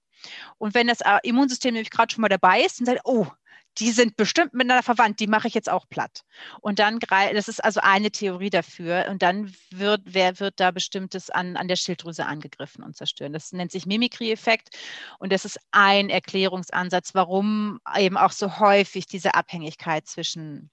Und 0.57 0.73
wenn 0.73 0.87
das 0.87 1.01
äh, 1.01 1.19
Immunsystem 1.23 1.73
nämlich 1.73 1.91
gerade 1.91 2.13
schon 2.13 2.21
mal 2.21 2.29
dabei 2.29 2.61
ist, 2.61 2.79
dann 2.79 2.85
sagt, 2.85 3.01
oh, 3.03 3.27
die 3.79 3.91
sind 3.91 4.17
bestimmt 4.17 4.53
miteinander 4.53 4.83
verwandt, 4.83 5.19
die 5.19 5.27
mache 5.27 5.47
ich 5.47 5.53
jetzt 5.53 5.69
auch 5.69 5.87
platt. 5.87 6.23
Und 6.61 6.79
dann, 6.79 6.99
das 6.99 7.47
ist 7.47 7.63
also 7.63 7.79
eine 7.81 8.11
Theorie 8.11 8.49
dafür, 8.49 9.05
und 9.09 9.21
dann 9.21 9.53
wird, 9.71 10.01
wer 10.05 10.39
wird 10.39 10.59
da 10.59 10.71
bestimmtes 10.71 11.29
an, 11.29 11.57
an 11.57 11.67
der 11.67 11.75
Schilddrüse 11.75 12.25
angegriffen 12.25 12.83
und 12.83 12.97
zerstören. 12.97 13.33
Das 13.33 13.51
nennt 13.51 13.71
sich 13.71 13.85
Mimikry-Effekt 13.85 14.75
und 15.19 15.31
das 15.31 15.45
ist 15.45 15.59
ein 15.71 16.09
Erklärungsansatz, 16.09 17.13
warum 17.13 17.79
eben 17.97 18.17
auch 18.17 18.31
so 18.31 18.59
häufig 18.59 19.05
diese 19.05 19.35
Abhängigkeit 19.35 20.07
zwischen 20.07 20.71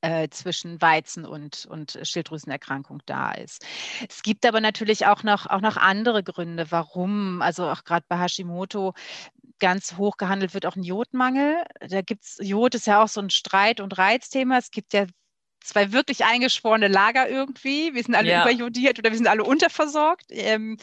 äh, 0.00 0.28
zwischen 0.30 0.80
Weizen 0.80 1.24
und, 1.26 1.66
und 1.66 1.98
Schilddrüsenerkrankung 2.02 3.02
da 3.06 3.32
ist. 3.32 3.64
Es 4.08 4.22
gibt 4.22 4.46
aber 4.46 4.60
natürlich 4.60 5.06
auch 5.06 5.22
noch, 5.22 5.46
auch 5.46 5.60
noch 5.60 5.76
andere 5.76 6.22
Gründe, 6.22 6.70
warum, 6.70 7.42
also 7.42 7.68
auch 7.68 7.84
gerade 7.84 8.04
bei 8.08 8.18
Hashimoto, 8.18 8.94
ganz 9.58 9.96
hoch 9.96 10.16
gehandelt 10.16 10.54
wird 10.54 10.66
auch 10.66 10.76
ein 10.76 10.82
Jodmangel. 10.82 11.62
Da 11.80 12.00
gibt 12.00 12.24
es, 12.24 12.38
Jod 12.40 12.74
ist 12.74 12.86
ja 12.86 13.02
auch 13.02 13.08
so 13.08 13.20
ein 13.20 13.30
Streit- 13.30 13.80
und 13.80 13.96
Reizthema. 13.98 14.58
Es 14.58 14.70
gibt 14.70 14.92
ja 14.94 15.06
zwei 15.62 15.92
wirklich 15.92 16.24
eingeschworene 16.24 16.88
Lager 16.88 17.28
irgendwie. 17.28 17.94
Wir 17.94 18.02
sind 18.02 18.14
alle 18.14 18.30
ja. 18.30 18.42
überjodiert 18.42 18.98
oder 18.98 19.10
wir 19.10 19.16
sind 19.16 19.26
alle 19.26 19.44
unterversorgt. 19.44 20.26
Ähm, 20.30 20.78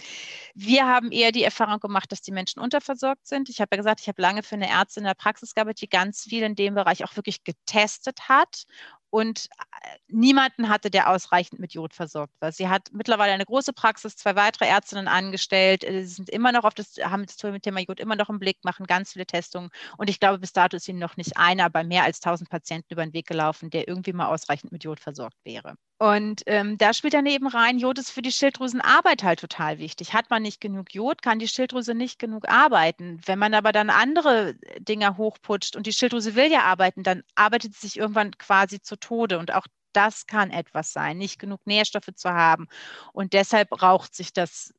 wir 0.54 0.86
haben 0.86 1.12
eher 1.12 1.32
die 1.32 1.44
Erfahrung 1.44 1.80
gemacht, 1.80 2.12
dass 2.12 2.22
die 2.22 2.32
Menschen 2.32 2.60
unterversorgt 2.60 3.28
sind. 3.28 3.50
Ich 3.50 3.60
habe 3.60 3.70
ja 3.72 3.78
gesagt, 3.78 4.02
ich 4.02 4.08
habe 4.08 4.22
lange 4.22 4.44
für 4.44 4.56
eine 4.56 4.70
Ärztin 4.70 5.02
in 5.02 5.08
der 5.08 5.16
Praxis 5.16 5.56
gearbeitet, 5.56 5.82
die 5.82 5.90
ganz 5.90 6.24
viel 6.24 6.44
in 6.44 6.56
dem 6.56 6.76
Bereich 6.76 7.04
auch 7.04 7.16
wirklich 7.16 7.44
getestet 7.44 8.30
hat 8.30 8.66
und 9.10 9.48
äh, 9.84 9.98
niemanden 10.08 10.70
hatte, 10.70 10.90
der 10.92 11.10
ausreichend 11.10 11.60
mit 11.60 11.74
Jod 11.74 11.94
versorgt 11.94 12.34
war. 12.40 12.52
Sie 12.52 12.70
hat 12.70 12.90
mittlerweile 12.92 13.34
eine 13.34 13.46
große 13.46 13.74
Praxis, 13.74 14.16
zwei 14.16 14.36
weitere 14.36 14.66
Ärztinnen 14.68 15.08
angestellt, 15.08 15.84
äh, 15.84 16.04
sie 16.04 16.16
sind 16.16 16.30
immer 16.30 16.52
noch 16.52 16.64
auf 16.64 16.74
das, 16.74 16.96
haben 17.02 17.26
das 17.26 17.38
Thema 17.38 17.80
Jod 17.80 18.00
immer 18.00 18.16
noch 18.16 18.30
im 18.30 18.40
Blick, 18.40 18.58
machen 18.64 18.86
ganz 18.88 19.14
viele 19.14 19.26
Testungen 19.26 19.70
und 19.98 20.10
ich 20.10 20.20
glaube, 20.20 20.40
bis 20.40 20.54
dato 20.54 20.78
ist 20.78 20.88
ihnen 20.88 21.00
noch 21.00 21.18
nicht 21.18 21.38
einer, 21.38 21.66
aber 21.66 21.84
mehr 21.84 22.04
als 22.04 22.22
1000 22.22 22.50
Patienten 22.50 22.94
über 22.94 23.06
den 23.06 23.14
Weg 23.14 23.28
gelaufen, 23.28 23.70
der 23.70 23.88
irgendwie 23.88 24.14
mal 24.14 24.28
ausreichend 24.28 24.72
mit 24.72 24.84
Jod 24.84 25.00
versorgt 25.00 25.38
wäre. 25.44 25.76
Und 26.00 26.44
ähm, 26.46 26.78
da 26.78 26.94
spielt 26.94 27.16
dann 27.16 27.26
eben 27.26 27.48
rein, 27.48 27.80
Jod 27.80 27.98
ist 27.98 28.12
für 28.12 28.22
die 28.22 28.32
Schilddrüsenarbeit 28.32 29.24
halt 29.24 29.40
total 29.40 29.80
wichtig. 29.80 30.14
Hat 30.14 30.30
man 30.30 30.44
nicht 30.44 30.62
genug 30.62 30.94
Jod, 30.94 31.24
kann 31.24 31.40
die 31.40 31.48
Schilddrüse 31.48 31.96
nicht 31.96 32.20
genug 32.20 32.48
arbeiten. 32.48 33.20
Wenn 33.26 33.40
man 33.40 33.56
aber 33.56 33.72
dann 33.72 33.90
andere 33.90 34.54
Dinge 34.78 35.18
hochputscht 35.18 35.76
und 35.76 35.88
die 35.88 35.94
Schilddrüse 35.94 36.36
will 36.36 36.52
ja 36.52 36.64
arbeiten, 36.64 37.02
dann 37.02 37.24
arbeitet 37.34 37.74
sie 37.74 37.88
sich 37.88 37.98
irgendwann 37.98 38.38
quasi 38.38 38.80
zu 38.80 38.96
Tode. 38.96 39.40
Und 39.40 39.54
auch 39.56 39.66
das 39.92 40.28
kann 40.28 40.52
etwas 40.52 40.94
sein, 40.94 41.18
nicht 41.18 41.40
genug 41.40 41.66
Nährstoffe 41.66 42.14
zu 42.16 42.30
haben. 42.30 42.68
Und 43.14 43.34
deshalb 43.34 43.70
braucht 43.70 44.14
sich 44.14 44.34
das, 44.34 44.74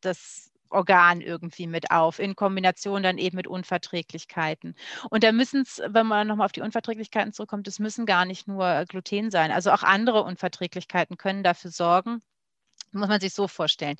das 0.00 0.50
Organ 0.74 1.20
irgendwie 1.20 1.66
mit 1.66 1.90
auf, 1.90 2.18
in 2.18 2.36
Kombination 2.36 3.02
dann 3.02 3.18
eben 3.18 3.36
mit 3.36 3.46
Unverträglichkeiten. 3.46 4.74
Und 5.10 5.24
da 5.24 5.32
müssen 5.32 5.62
es, 5.62 5.80
wenn 5.86 6.06
man 6.06 6.26
nochmal 6.26 6.46
auf 6.46 6.52
die 6.52 6.60
Unverträglichkeiten 6.62 7.32
zurückkommt, 7.32 7.68
es 7.68 7.78
müssen 7.78 8.06
gar 8.06 8.24
nicht 8.26 8.48
nur 8.48 8.84
Gluten 8.88 9.30
sein. 9.30 9.50
Also 9.52 9.70
auch 9.72 9.82
andere 9.82 10.22
Unverträglichkeiten 10.24 11.16
können 11.16 11.42
dafür 11.42 11.70
sorgen, 11.70 12.20
muss 12.94 13.08
man 13.08 13.20
sich 13.20 13.34
so 13.34 13.48
vorstellen. 13.48 13.96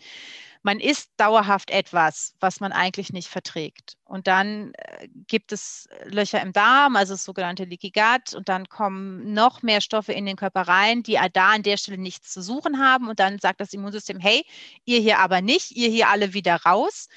Man 0.62 0.80
isst 0.80 1.10
dauerhaft 1.18 1.70
etwas, 1.70 2.34
was 2.40 2.60
man 2.60 2.72
eigentlich 2.72 3.12
nicht 3.12 3.28
verträgt. 3.28 3.98
Und 4.04 4.26
dann 4.26 4.72
äh, 4.74 5.08
gibt 5.26 5.52
es 5.52 5.88
Löcher 6.04 6.40
im 6.40 6.54
Darm, 6.54 6.96
also 6.96 7.12
das 7.12 7.24
sogenannte 7.24 7.64
Leaky 7.64 7.90
Gut. 7.90 8.34
Und 8.34 8.48
dann 8.48 8.68
kommen 8.68 9.34
noch 9.34 9.62
mehr 9.62 9.82
Stoffe 9.82 10.12
in 10.12 10.24
den 10.24 10.36
Körper 10.36 10.62
rein, 10.62 11.02
die 11.02 11.18
da 11.32 11.52
an 11.52 11.62
der 11.62 11.76
Stelle 11.76 11.98
nichts 11.98 12.32
zu 12.32 12.42
suchen 12.42 12.78
haben. 12.78 13.08
Und 13.08 13.20
dann 13.20 13.38
sagt 13.38 13.60
das 13.60 13.74
Immunsystem, 13.74 14.18
hey, 14.18 14.46
ihr 14.86 15.00
hier 15.00 15.18
aber 15.18 15.42
nicht, 15.42 15.72
ihr 15.72 15.90
hier 15.90 16.08
alle 16.08 16.32
wieder 16.32 16.56
raus. 16.56 17.08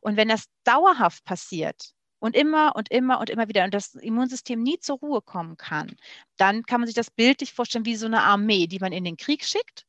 Und 0.00 0.16
wenn 0.16 0.28
das 0.28 0.46
dauerhaft 0.64 1.24
passiert, 1.24 1.92
und 2.18 2.34
immer 2.34 2.74
und 2.74 2.90
immer 2.90 3.20
und 3.20 3.30
immer 3.30 3.48
wieder 3.48 3.64
und 3.64 3.74
das 3.74 3.94
Immunsystem 3.94 4.62
nie 4.62 4.78
zur 4.80 4.98
Ruhe 4.98 5.22
kommen 5.22 5.56
kann, 5.56 5.96
dann 6.36 6.64
kann 6.64 6.80
man 6.80 6.86
sich 6.86 6.96
das 6.96 7.10
bildlich 7.10 7.52
vorstellen 7.52 7.84
wie 7.84 7.96
so 7.96 8.06
eine 8.06 8.22
Armee, 8.22 8.66
die 8.66 8.78
man 8.78 8.92
in 8.92 9.04
den 9.04 9.16
Krieg 9.16 9.44
schickt 9.44 9.85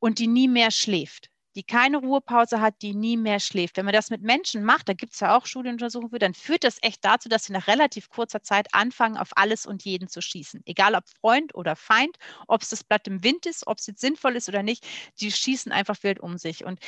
und 0.00 0.18
die 0.18 0.26
nie 0.26 0.48
mehr 0.48 0.70
schläft, 0.72 1.30
die 1.56 1.64
keine 1.64 1.98
Ruhepause 1.98 2.60
hat, 2.60 2.74
die 2.82 2.94
nie 2.94 3.16
mehr 3.16 3.40
schläft. 3.40 3.76
Wenn 3.76 3.84
man 3.84 3.94
das 3.94 4.10
mit 4.10 4.22
Menschen 4.22 4.64
macht, 4.64 4.88
da 4.88 4.92
gibt 4.92 5.14
es 5.14 5.20
ja 5.20 5.36
auch 5.36 5.46
Studienuntersuchungen 5.46 6.10
für, 6.10 6.18
dann 6.18 6.34
führt 6.34 6.64
das 6.64 6.78
echt 6.82 7.04
dazu, 7.04 7.28
dass 7.28 7.44
sie 7.44 7.52
nach 7.52 7.66
relativ 7.66 8.08
kurzer 8.08 8.42
Zeit 8.42 8.72
anfangen, 8.72 9.16
auf 9.16 9.30
alles 9.36 9.66
und 9.66 9.84
jeden 9.84 10.08
zu 10.08 10.22
schießen. 10.22 10.62
Egal 10.64 10.94
ob 10.94 11.04
Freund 11.20 11.54
oder 11.54 11.76
Feind, 11.76 12.16
ob 12.46 12.62
es 12.62 12.68
das 12.70 12.84
Blatt 12.84 13.06
im 13.08 13.22
Wind 13.24 13.46
ist, 13.46 13.66
ob 13.66 13.78
es 13.78 13.86
jetzt 13.86 14.00
sinnvoll 14.00 14.36
ist 14.36 14.48
oder 14.48 14.62
nicht, 14.62 14.86
die 15.20 15.32
schießen 15.32 15.72
einfach 15.72 15.96
wild 16.02 16.20
um 16.20 16.38
sich. 16.38 16.64
Und 16.64 16.80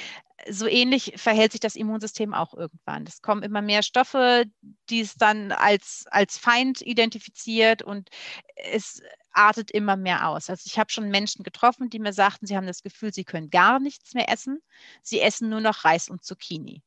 so 0.48 0.66
ähnlich 0.66 1.14
verhält 1.16 1.52
sich 1.52 1.60
das 1.60 1.76
Immunsystem 1.76 2.34
auch 2.34 2.54
irgendwann. 2.54 3.04
Es 3.06 3.20
kommen 3.20 3.42
immer 3.42 3.62
mehr 3.62 3.82
Stoffe, 3.82 4.44
die 4.88 5.00
es 5.00 5.14
dann 5.14 5.52
als, 5.52 6.04
als 6.10 6.38
Feind 6.38 6.82
identifiziert 6.82 7.82
und 7.82 8.10
es 8.56 9.02
artet 9.32 9.70
immer 9.70 9.96
mehr 9.96 10.28
aus. 10.28 10.50
Also 10.50 10.64
ich 10.66 10.78
habe 10.78 10.90
schon 10.90 11.08
Menschen 11.08 11.42
getroffen, 11.42 11.90
die 11.90 11.98
mir 11.98 12.12
sagten, 12.12 12.46
sie 12.46 12.56
haben 12.56 12.66
das 12.66 12.82
Gefühl, 12.82 13.12
sie 13.12 13.24
können 13.24 13.50
gar 13.50 13.80
nichts 13.80 14.14
mehr 14.14 14.30
essen. 14.30 14.60
Sie 15.02 15.20
essen 15.20 15.48
nur 15.48 15.60
noch 15.60 15.84
Reis 15.84 16.08
und 16.08 16.24
Zucchini. 16.24 16.82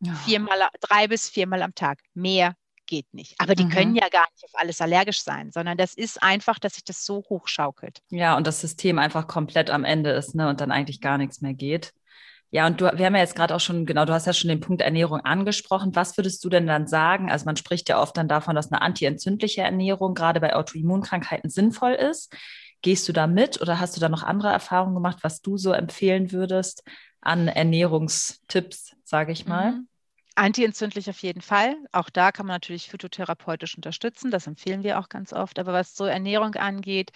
Ja. 0.00 0.14
Viermal, 0.14 0.68
drei 0.80 1.08
bis 1.08 1.28
viermal 1.28 1.62
am 1.62 1.74
Tag. 1.74 2.00
Mehr 2.14 2.54
geht 2.86 3.12
nicht. 3.12 3.34
Aber 3.38 3.54
die 3.54 3.64
mhm. 3.64 3.70
können 3.70 3.96
ja 3.96 4.08
gar 4.08 4.26
nicht 4.32 4.44
auf 4.44 4.54
alles 4.54 4.80
allergisch 4.80 5.22
sein, 5.22 5.50
sondern 5.52 5.76
das 5.76 5.94
ist 5.94 6.22
einfach, 6.22 6.58
dass 6.58 6.74
sich 6.74 6.84
das 6.84 7.04
so 7.04 7.24
hochschaukelt. 7.28 8.00
Ja, 8.10 8.36
und 8.36 8.46
das 8.46 8.60
System 8.60 8.98
einfach 8.98 9.26
komplett 9.26 9.70
am 9.70 9.84
Ende 9.84 10.10
ist 10.10 10.34
ne, 10.34 10.48
und 10.48 10.60
dann 10.60 10.70
eigentlich 10.70 11.00
gar 11.00 11.18
nichts 11.18 11.40
mehr 11.40 11.54
geht. 11.54 11.92
Ja, 12.50 12.66
und 12.66 12.80
du, 12.80 12.84
wir 12.84 13.06
haben 13.06 13.14
ja 13.14 13.20
jetzt 13.20 13.34
gerade 13.34 13.54
auch 13.54 13.60
schon, 13.60 13.86
genau, 13.86 14.04
du 14.04 14.12
hast 14.12 14.26
ja 14.26 14.32
schon 14.32 14.48
den 14.48 14.60
Punkt 14.60 14.80
Ernährung 14.80 15.20
angesprochen. 15.20 15.94
Was 15.94 16.16
würdest 16.16 16.44
du 16.44 16.48
denn 16.48 16.66
dann 16.66 16.86
sagen? 16.86 17.30
Also 17.30 17.44
man 17.44 17.56
spricht 17.56 17.88
ja 17.88 18.00
oft 18.00 18.16
dann 18.16 18.28
davon, 18.28 18.54
dass 18.54 18.70
eine 18.70 18.82
antientzündliche 18.82 19.62
Ernährung 19.62 20.14
gerade 20.14 20.40
bei 20.40 20.54
Autoimmunkrankheiten 20.54 21.50
sinnvoll 21.50 21.92
ist. 21.92 22.34
Gehst 22.82 23.08
du 23.08 23.12
da 23.12 23.26
mit 23.26 23.60
oder 23.60 23.80
hast 23.80 23.96
du 23.96 24.00
da 24.00 24.08
noch 24.08 24.22
andere 24.22 24.48
Erfahrungen 24.48 24.94
gemacht, 24.94 25.18
was 25.22 25.42
du 25.42 25.56
so 25.56 25.72
empfehlen 25.72 26.30
würdest 26.30 26.84
an 27.20 27.48
Ernährungstipps, 27.48 28.94
sage 29.02 29.32
ich 29.32 29.46
mal? 29.46 29.72
Mhm. 29.72 29.88
Antientzündlich 30.38 31.08
auf 31.08 31.18
jeden 31.20 31.40
Fall. 31.40 31.76
Auch 31.92 32.10
da 32.10 32.30
kann 32.30 32.46
man 32.46 32.56
natürlich 32.56 32.90
phytotherapeutisch 32.90 33.74
unterstützen. 33.74 34.30
Das 34.30 34.46
empfehlen 34.46 34.82
wir 34.82 34.98
auch 34.98 35.08
ganz 35.08 35.32
oft. 35.32 35.58
Aber 35.58 35.72
was 35.72 35.96
so 35.96 36.04
Ernährung 36.04 36.54
angeht, 36.56 37.10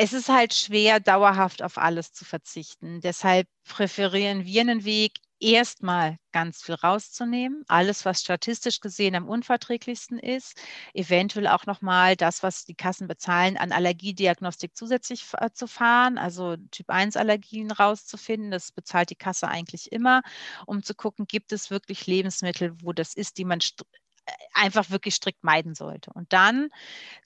es 0.00 0.12
ist 0.12 0.28
halt 0.28 0.54
schwer, 0.54 1.00
dauerhaft 1.00 1.60
auf 1.62 1.76
alles 1.76 2.12
zu 2.12 2.24
verzichten. 2.24 3.00
Deshalb 3.00 3.48
präferieren 3.64 4.44
wir 4.44 4.60
einen 4.60 4.84
Weg, 4.84 5.18
erstmal 5.40 6.18
ganz 6.32 6.62
viel 6.62 6.76
rauszunehmen, 6.76 7.64
alles, 7.68 8.04
was 8.04 8.20
statistisch 8.20 8.80
gesehen 8.80 9.16
am 9.16 9.28
unverträglichsten 9.28 10.18
ist, 10.18 10.60
eventuell 10.94 11.48
auch 11.48 11.66
nochmal 11.66 12.14
das, 12.16 12.44
was 12.44 12.64
die 12.64 12.74
Kassen 12.76 13.08
bezahlen, 13.08 13.56
an 13.56 13.72
Allergiediagnostik 13.72 14.76
zusätzlich 14.76 15.24
zu 15.54 15.66
fahren, 15.66 16.16
also 16.16 16.56
Typ-1-Allergien 16.70 17.72
rauszufinden. 17.72 18.52
Das 18.52 18.70
bezahlt 18.72 19.10
die 19.10 19.16
Kasse 19.16 19.48
eigentlich 19.48 19.90
immer, 19.90 20.22
um 20.66 20.82
zu 20.82 20.94
gucken, 20.94 21.26
gibt 21.26 21.52
es 21.52 21.70
wirklich 21.70 22.06
Lebensmittel, 22.06 22.74
wo 22.82 22.92
das 22.92 23.14
ist, 23.14 23.38
die 23.38 23.44
man 23.44 23.60
einfach 24.54 24.90
wirklich 24.90 25.14
strikt 25.14 25.44
meiden 25.44 25.74
sollte. 25.74 26.10
Und 26.12 26.32
dann 26.32 26.68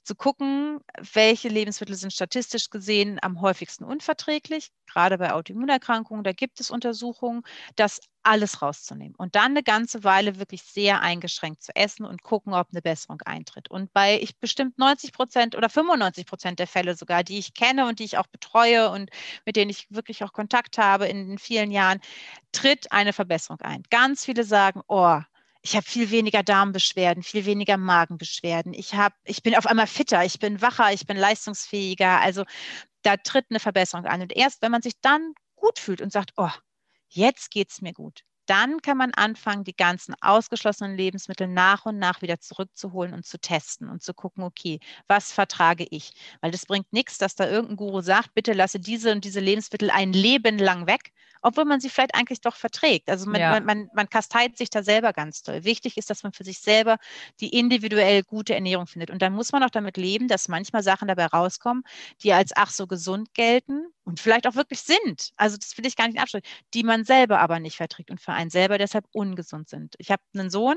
zu 0.05 0.15
gucken, 0.15 0.81
welche 1.15 1.49
Lebensmittel 1.49 1.95
sind 1.95 2.13
statistisch 2.13 2.71
gesehen 2.71 3.19
am 3.23 3.41
häufigsten 3.41 3.85
unverträglich, 3.85 4.71
gerade 4.87 5.19
bei 5.19 5.33
Autoimmunerkrankungen, 5.33 6.25
da 6.25 6.33
gibt 6.33 6.61
es 6.61 6.71
Untersuchungen, 6.71 7.43
das 7.77 8.01
alles 8.25 8.63
rauszunehmen 8.63 9.15
und 9.17 9.35
dann 9.35 9.53
eine 9.53 9.63
ganze 9.63 10.05
Weile 10.05 10.39
wirklich 10.39 10.63
sehr 10.63 11.01
eingeschränkt 11.01 11.63
zu 11.63 11.75
essen 11.75 12.05
und 12.05 12.23
gucken, 12.23 12.55
ob 12.55 12.69
eine 12.71 12.83
Besserung 12.83 13.21
eintritt. 13.25 13.69
Und 13.71 13.93
bei 13.93 14.21
ich 14.21 14.39
bestimmt 14.39 14.79
90 14.79 15.13
Prozent 15.13 15.57
oder 15.57 15.69
95 15.69 16.27
Prozent 16.27 16.59
der 16.59 16.67
Fälle 16.67 16.95
sogar, 16.95 17.25
die 17.25 17.39
ich 17.39 17.55
kenne 17.55 17.87
und 17.87 17.99
die 17.99 18.05
ich 18.05 18.19
auch 18.19 18.29
betreue 18.29 18.91
und 18.91 19.11
mit 19.45 19.57
denen 19.57 19.71
ich 19.71 19.87
wirklich 19.91 20.23
auch 20.25 20.33
Kontakt 20.33 20.79
habe 20.79 21.07
in 21.07 21.29
den 21.29 21.39
vielen 21.39 21.71
Jahren, 21.71 22.01
tritt 22.53 22.93
eine 22.93 23.13
Verbesserung 23.13 23.61
ein. 23.61 23.83
Ganz 23.91 24.25
viele 24.25 24.45
sagen, 24.45 24.83
oh, 24.89 25.21
ich 25.63 25.77
habe 25.77 25.87
viel 25.87 26.11
weniger 26.11 26.43
Darmbeschwerden, 26.43 27.23
viel 27.23 27.47
weniger 27.47 27.77
Magenbeschwerden. 27.77 28.75
Ich, 28.75 28.95
hab, 28.95 29.15
ich 29.25 29.43
bin 29.43 29.55
auf 29.57 29.67
einmal 29.67 29.87
fitter, 29.87 30.25
ich 30.25 30.41
bin 30.41 30.61
wacher, 30.61 30.93
ich 30.93 31.07
bin 31.07 31.17
leistungsfähiger. 31.17 32.21
Also 32.21 32.45
da 33.03 33.17
tritt 33.17 33.47
eine 33.51 33.61
Verbesserung 33.61 34.07
an. 34.07 34.23
Und 34.23 34.35
erst 34.35 34.63
wenn 34.63 34.73
man 34.73 34.83
sich 34.83 34.95
dann 35.01 35.35
gut 35.55 35.79
fühlt 35.79 36.01
und 36.01 36.13
sagt, 36.13 36.33
oh, 36.37 36.51
jetzt 37.09 37.51
geht 37.53 37.71
es 37.71 37.81
mir 37.81 37.93
gut, 37.93 38.23
dann 38.47 38.83
kann 38.83 38.97
man 38.97 39.15
anfangen, 39.15 39.63
die 39.63 39.77
ganzen 39.77 40.15
ausgeschlossenen 40.21 40.97
Lebensmittel 40.97 41.47
nach 41.47 41.87
und 41.87 41.99
nach 41.99 42.23
wieder 42.23 42.41
zurückzuholen 42.41 43.15
und 43.15 43.25
zu 43.25 43.39
testen 43.39 43.89
und 43.89 44.03
zu 44.03 44.15
gucken, 44.15 44.43
okay, 44.43 44.81
was 45.07 45.33
vertrage 45.33 45.87
ich? 45.91 46.13
Weil 46.41 46.51
das 46.51 46.67
bringt 46.67 46.93
nichts, 46.93 47.19
dass 47.19 47.37
da 47.37 47.49
irgendein 47.49 47.77
Guru 47.77 48.01
sagt, 48.01 48.35
bitte 48.35 48.53
lasse 48.53 48.81
diese 48.81 49.13
und 49.13 49.25
diese 49.25 49.41
Lebensmittel 49.41 49.91
ein 49.91 50.13
Leben 50.13 50.59
lang 50.59 50.89
weg, 50.89 51.13
obwohl 51.43 51.65
man 51.65 51.81
sie 51.81 51.91
vielleicht 51.91 52.15
eigentlich 52.15 52.41
doch 52.41 52.57
verträgt. 52.57 53.11
Also 53.11 53.29
man, 53.29 53.41
ja. 53.41 53.51
man, 53.51 53.65
man, 53.65 53.91
man 53.95 54.09
kasteit 54.09 54.57
sich 54.57 54.71
da 54.71 54.83
selber 54.83 55.13
ganz 55.13 55.43
toll. 55.43 55.65
Wichtig 55.65 55.97
ist, 55.97 56.09
dass 56.09 56.23
man 56.23 56.33
für 56.33 56.45
sich 56.45 56.61
selber 56.61 56.99
die 57.41 57.57
individuell 57.59 58.23
gute 58.23 58.55
Ernährung 58.55 58.87
findet. 58.87 59.11
Und 59.11 59.21
dann 59.21 59.35
muss 59.35 59.53
man 59.53 59.63
auch 59.63 59.71
damit 59.71 59.97
leben, 59.97 60.29
dass 60.29 60.49
manchmal 60.49 60.83
Sachen 60.83 61.09
dabei 61.09 61.27
rauskommen, 61.27 61.83
die 62.23 62.33
als 62.33 62.53
ach 62.55 62.71
so 62.71 62.87
gesund 62.87 63.35
gelten 63.35 63.87
und 64.05 64.21
vielleicht 64.21 64.47
auch 64.47 64.55
wirklich 64.55 64.81
sind. 64.81 65.33
Also 65.37 65.57
das 65.57 65.77
will 65.77 65.87
ich 65.87 65.97
gar 65.97 66.07
nicht 66.07 66.21
abstellen, 66.21 66.45
die 66.75 66.85
man 66.85 67.05
selber 67.05 67.41
aber 67.41 67.61
nicht 67.61 67.77
verträgt 67.77 68.11
und 68.11 68.21
für 68.21 68.33
einen 68.33 68.51
selber 68.51 68.79
deshalb 68.79 69.05
ungesund 69.13 69.69
sind. 69.69 69.95
Ich 69.99 70.11
habe 70.11 70.23
einen 70.35 70.51
Sohn, 70.51 70.77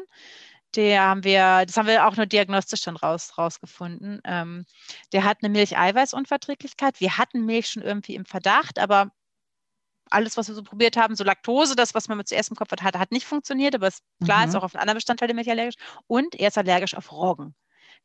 der 0.75 1.03
haben 1.03 1.23
wir, 1.23 1.65
das 1.65 1.77
haben 1.77 1.87
wir 1.87 2.07
auch 2.07 2.17
nur 2.17 2.25
diagnostisch 2.25 2.81
schon 2.81 2.97
raus, 2.97 3.37
rausgefunden. 3.37 4.21
Ähm, 4.25 4.65
der 5.13 5.23
hat 5.23 5.37
eine 5.41 5.49
Milcheiweißunverträglichkeit. 5.49 6.99
Wir 6.99 7.17
hatten 7.17 7.45
Milch 7.45 7.69
schon 7.69 7.83
irgendwie 7.83 8.15
im 8.15 8.25
Verdacht, 8.25 8.79
aber 8.79 9.11
alles, 10.15 10.37
was 10.37 10.47
wir 10.47 10.55
so 10.55 10.63
probiert 10.63 10.97
haben, 10.97 11.15
so 11.15 11.23
Laktose, 11.23 11.75
das, 11.75 11.93
was 11.93 12.07
man 12.07 12.17
mit 12.17 12.27
zuerst 12.27 12.49
im 12.49 12.55
Kopf 12.55 12.71
hat, 12.71 12.81
hat 12.81 13.11
nicht 13.11 13.25
funktioniert, 13.25 13.75
aber 13.75 13.87
es, 13.87 13.99
klar 14.23 14.43
mhm. 14.43 14.49
ist 14.49 14.55
auch 14.55 14.63
auf 14.63 14.73
einen 14.73 14.81
anderen 14.81 14.97
Bestandteil 14.97 15.27
der 15.27 15.35
Milch 15.35 15.49
allergisch. 15.49 15.75
Und 16.07 16.35
er 16.35 16.47
ist 16.47 16.57
allergisch 16.57 16.95
auf 16.95 17.11
Roggen. 17.11 17.53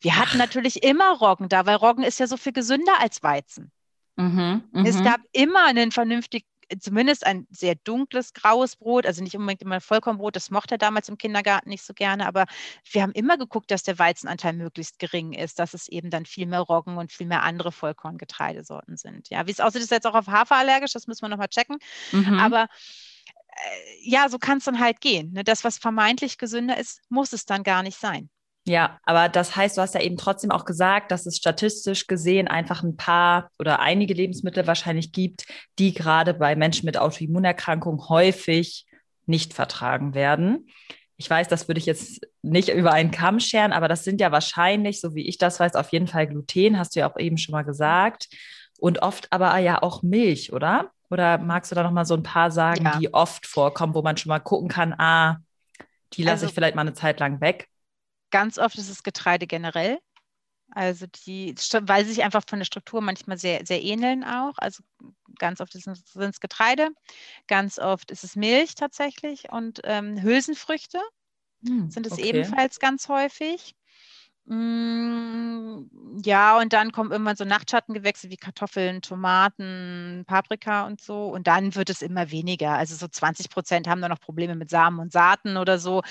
Wir 0.01 0.17
hatten 0.17 0.33
Ach. 0.35 0.39
natürlich 0.39 0.83
immer 0.83 1.19
Roggen 1.19 1.49
da, 1.49 1.67
weil 1.67 1.77
Roggen 1.77 2.05
ist 2.05 2.19
ja 2.19 2.27
so 2.27 2.37
viel 2.37 2.53
gesünder 2.53 3.01
als 3.01 3.23
Weizen. 3.23 3.71
Mhm, 4.17 4.65
es 4.85 4.99
mhm. 4.99 5.05
gab 5.05 5.21
immer 5.33 5.65
einen 5.65 5.93
vernünftig, 5.93 6.45
zumindest 6.79 7.27
ein 7.27 7.47
sehr 7.51 7.75
dunkles, 7.75 8.33
graues 8.33 8.77
Brot, 8.77 9.07
also 9.07 9.23
nicht 9.23 9.35
unbedingt 9.37 9.63
immer 9.63 9.81
Vollkornbrot, 9.81 10.37
das 10.37 10.51
mochte 10.51 10.75
er 10.75 10.79
damals 10.79 11.09
im 11.09 11.19
Kindergarten 11.19 11.69
nicht 11.69 11.83
so 11.83 11.95
gerne, 11.95 12.27
aber 12.27 12.47
wir 12.91 13.03
haben 13.03 13.13
immer 13.13 13.37
geguckt, 13.37 13.71
dass 13.71 13.83
der 13.83 13.99
Weizenanteil 13.99 14.53
möglichst 14.53 14.99
gering 14.99 15.33
ist, 15.33 15.59
dass 15.59 15.75
es 15.75 15.89
eben 15.89 16.11
dann 16.11 16.27
viel 16.27 16.47
mehr 16.47 16.61
Roggen 16.61 16.97
und 16.97 17.13
viel 17.13 17.27
mehr 17.27 17.43
andere 17.43 17.73
Vollkorngetreidesorten 17.73 18.97
sind. 18.97 19.29
Ja, 19.31 19.47
wie 19.47 19.53
es 19.53 19.61
aussieht, 19.61 19.83
ist 19.83 19.91
jetzt 19.91 20.07
auch 20.07 20.15
auf 20.15 20.29
Hafer 20.29 20.57
allergisch, 20.57 20.93
das 20.93 21.07
müssen 21.07 21.23
wir 21.23 21.29
nochmal 21.29 21.49
checken. 21.49 21.79
Mhm. 22.13 22.39
Aber 22.39 22.65
äh, 22.65 24.09
ja, 24.09 24.29
so 24.29 24.39
kann 24.39 24.59
es 24.59 24.65
dann 24.65 24.81
halt 24.81 25.01
gehen. 25.01 25.33
Ne? 25.33 25.45
Das, 25.45 25.65
was 25.65 25.79
vermeintlich 25.79 26.39
gesünder 26.39 26.79
ist, 26.79 27.01
muss 27.09 27.33
es 27.33 27.45
dann 27.47 27.63
gar 27.63 27.83
nicht 27.83 27.99
sein. 27.99 28.31
Ja, 28.71 29.01
aber 29.03 29.29
das 29.29 29.57
heißt, 29.57 29.77
du 29.77 29.83
hast 29.83 29.97
ja 29.97 30.01
eben 30.01 30.17
trotzdem 30.17 30.53
auch 30.53 30.65
gesagt, 30.65 31.11
dass 31.11 31.27
es 31.27 31.37
statistisch 31.37 32.07
gesehen 32.07 32.47
einfach 32.47 32.85
ein 32.85 32.97
paar 32.97 33.51
oder 33.59 33.81
einige 33.81 34.15
Lebensmittel 34.15 34.65
wahrscheinlich 34.69 35.11
gibt, 35.11 35.45
die 35.81 35.93
gerade 35.93 36.35
bei 36.35 36.55
Menschen 36.55 36.87
mit 36.87 36.97
Autoimmunerkrankungen 36.97 38.09
häufig 38.09 38.87
nicht 39.27 39.55
vertragen 39.55 40.15
werden. 40.15 40.69
Ich 41.17 41.29
weiß, 41.29 41.49
das 41.49 41.67
würde 41.67 41.81
ich 41.81 41.87
jetzt 41.87 42.25
nicht 42.43 42.69
über 42.69 42.93
einen 42.93 43.11
Kamm 43.11 43.41
scheren, 43.41 43.73
aber 43.73 43.89
das 43.89 44.05
sind 44.05 44.21
ja 44.21 44.31
wahrscheinlich, 44.31 45.01
so 45.01 45.17
wie 45.17 45.27
ich 45.27 45.37
das 45.37 45.59
weiß, 45.59 45.75
auf 45.75 45.91
jeden 45.91 46.07
Fall 46.07 46.29
Gluten, 46.29 46.79
hast 46.79 46.95
du 46.95 47.01
ja 47.01 47.11
auch 47.11 47.19
eben 47.19 47.39
schon 47.39 47.55
mal 47.55 47.65
gesagt. 47.65 48.29
Und 48.79 49.03
oft 49.03 49.33
aber 49.33 49.59
ja 49.59 49.83
auch 49.83 50.05
Milch, 50.05 50.53
oder? 50.53 50.93
Oder 51.11 51.39
magst 51.39 51.73
du 51.73 51.75
da 51.75 51.83
noch 51.83 51.91
mal 51.91 52.05
so 52.05 52.15
ein 52.15 52.23
paar 52.23 52.53
sagen, 52.53 52.85
ja. 52.85 52.99
die 53.01 53.13
oft 53.13 53.49
vorkommen, 53.49 53.97
wo 53.97 54.03
man 54.03 54.17
schon 54.17 54.31
mal 54.31 54.39
gucken 54.39 54.69
kann, 54.69 54.95
ah, 54.97 55.39
die 56.13 56.23
lasse 56.23 56.35
also, 56.35 56.47
ich 56.47 56.53
vielleicht 56.53 56.77
mal 56.77 56.83
eine 56.83 56.95
Zeit 56.95 57.19
lang 57.19 57.41
weg? 57.41 57.67
Ganz 58.31 58.59
oft 58.59 58.77
ist 58.79 58.89
es 58.89 59.03
Getreide 59.03 59.47
generell. 59.47 59.99
Also 60.73 61.07
die, 61.27 61.55
weil 61.83 62.05
sie 62.05 62.13
sich 62.13 62.23
einfach 62.23 62.45
von 62.49 62.61
der 62.61 62.67
Struktur 62.67 63.01
manchmal 63.01 63.39
sehr, 63.39 63.67
sehr 63.67 63.83
ähneln 63.83 64.23
auch. 64.23 64.55
Also 64.57 64.85
ganz 65.39 65.61
oft 65.61 65.73
sind 65.73 65.99
es 66.17 66.41
Getreide, 66.41 66.91
ganz 67.49 67.79
oft 67.79 68.11
ist 68.11 68.23
es 68.23 68.37
Milch 68.37 68.77
tatsächlich 68.77 69.51
und 69.51 69.81
ähm, 69.85 70.23
Hülsenfrüchte 70.23 71.01
hm, 71.67 71.91
sind 71.91 72.07
es 72.07 72.13
okay. 72.13 72.29
ebenfalls 72.29 72.79
ganz 72.79 73.09
häufig. 73.09 73.75
Mm, 74.47 76.21
ja, 76.25 76.59
und 76.59 76.73
dann 76.73 76.93
kommen 76.93 77.13
irgendwann 77.13 77.37
so 77.37 77.45
Nachtschattengewächse 77.45 78.31
wie 78.31 78.37
Kartoffeln, 78.37 79.03
Tomaten, 79.03 80.25
Paprika 80.27 80.87
und 80.87 81.01
so. 81.01 81.27
Und 81.27 81.47
dann 81.47 81.75
wird 81.75 81.91
es 81.91 82.03
immer 82.03 82.31
weniger. 82.31 82.73
Also 82.73 82.97
so 82.97 83.07
20 83.07 83.51
Prozent 83.51 83.87
haben 83.87 84.01
da 84.01 84.09
noch 84.09 84.21
Probleme 84.21 84.57
mit 84.57 84.71
Samen 84.71 84.99
und 84.99 85.13
Saaten 85.13 85.57
oder 85.57 85.79
so. 85.79 86.03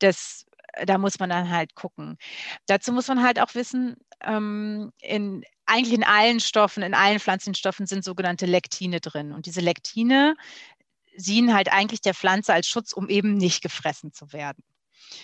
Das 0.00 0.47
da 0.84 0.98
muss 0.98 1.18
man 1.18 1.30
dann 1.30 1.50
halt 1.50 1.74
gucken. 1.74 2.18
Dazu 2.66 2.92
muss 2.92 3.08
man 3.08 3.22
halt 3.22 3.40
auch 3.40 3.54
wissen, 3.54 3.96
ähm, 4.22 4.92
in, 5.00 5.44
eigentlich 5.66 5.94
in 5.94 6.04
allen 6.04 6.40
Stoffen, 6.40 6.82
in 6.82 6.94
allen 6.94 7.20
Pflanzenstoffen 7.20 7.86
sind 7.86 8.04
sogenannte 8.04 8.46
Lektine 8.46 9.00
drin. 9.00 9.32
Und 9.32 9.46
diese 9.46 9.60
Lektine 9.60 10.36
dienen 11.16 11.54
halt 11.54 11.72
eigentlich 11.72 12.00
der 12.00 12.14
Pflanze 12.14 12.52
als 12.52 12.68
Schutz, 12.68 12.92
um 12.92 13.08
eben 13.08 13.34
nicht 13.34 13.62
gefressen 13.62 14.12
zu 14.12 14.32
werden. 14.32 14.62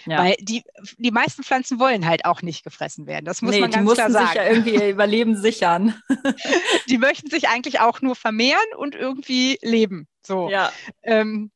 Ja. 0.06 0.18
Weil 0.18 0.36
die, 0.40 0.62
die 0.98 1.10
meisten 1.10 1.42
Pflanzen 1.42 1.78
wollen 1.78 2.06
halt 2.06 2.24
auch 2.24 2.42
nicht 2.42 2.64
gefressen 2.64 3.06
werden. 3.06 3.24
Das 3.24 3.42
muss 3.42 3.52
nee, 3.52 3.60
man 3.60 3.70
ganz 3.70 3.92
klar 3.92 4.10
sagen. 4.10 4.24
Die 4.24 4.26
sich 4.26 4.36
ja 4.36 4.50
irgendwie 4.50 4.74
ihr 4.74 4.88
Überleben 4.88 5.36
sichern. 5.36 6.00
die 6.88 6.98
möchten 6.98 7.30
sich 7.30 7.48
eigentlich 7.48 7.80
auch 7.80 8.00
nur 8.00 8.16
vermehren 8.16 8.64
und 8.76 8.94
irgendwie 8.94 9.58
leben. 9.62 10.08
So. 10.22 10.48
Ja. 10.48 10.72
Ähm, 11.02 11.50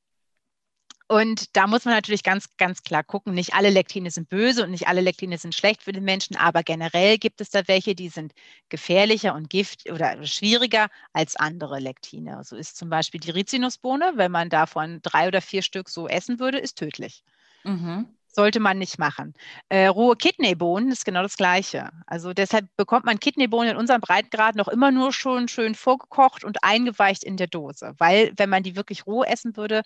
und 1.08 1.56
da 1.56 1.66
muss 1.66 1.84
man 1.84 1.94
natürlich 1.94 2.22
ganz, 2.22 2.56
ganz 2.56 2.82
klar 2.82 3.02
gucken, 3.02 3.34
nicht 3.34 3.54
alle 3.54 3.70
Lektine 3.70 4.10
sind 4.10 4.28
böse 4.28 4.64
und 4.64 4.70
nicht 4.70 4.88
alle 4.88 5.00
Lektine 5.00 5.38
sind 5.38 5.54
schlecht 5.54 5.82
für 5.82 5.92
den 5.92 6.04
Menschen, 6.04 6.36
aber 6.36 6.62
generell 6.62 7.18
gibt 7.18 7.40
es 7.40 7.50
da 7.50 7.66
welche, 7.66 7.94
die 7.94 8.10
sind 8.10 8.32
gefährlicher 8.68 9.34
und 9.34 9.48
gift 9.50 9.90
oder 9.90 10.24
schwieriger 10.26 10.88
als 11.12 11.36
andere 11.36 11.80
Lektine. 11.80 12.42
So 12.44 12.56
ist 12.56 12.76
zum 12.76 12.90
Beispiel 12.90 13.20
die 13.20 13.30
Rizinusbohne, 13.30 14.12
wenn 14.16 14.30
man 14.30 14.50
davon 14.50 15.00
drei 15.02 15.28
oder 15.28 15.40
vier 15.40 15.62
Stück 15.62 15.88
so 15.88 16.08
essen 16.08 16.38
würde, 16.38 16.58
ist 16.58 16.76
tödlich. 16.78 17.24
Mhm 17.64 18.06
sollte 18.38 18.60
man 18.60 18.78
nicht 18.78 19.00
machen. 19.00 19.34
Äh, 19.68 19.86
rohe 19.88 20.14
Kidneybohnen 20.14 20.92
ist 20.92 21.04
genau 21.04 21.22
das 21.22 21.36
Gleiche. 21.36 21.90
Also 22.06 22.32
deshalb 22.32 22.66
bekommt 22.76 23.04
man 23.04 23.18
Kidneybohnen 23.18 23.72
in 23.72 23.76
unserem 23.76 24.00
Breitengrad 24.00 24.54
noch 24.54 24.68
immer 24.68 24.92
nur 24.92 25.12
schon 25.12 25.48
schön 25.48 25.74
vorgekocht 25.74 26.44
und 26.44 26.62
eingeweicht 26.62 27.24
in 27.24 27.36
der 27.36 27.48
Dose, 27.48 27.94
weil 27.98 28.32
wenn 28.36 28.48
man 28.48 28.62
die 28.62 28.76
wirklich 28.76 29.06
roh 29.06 29.24
essen 29.24 29.56
würde, 29.56 29.82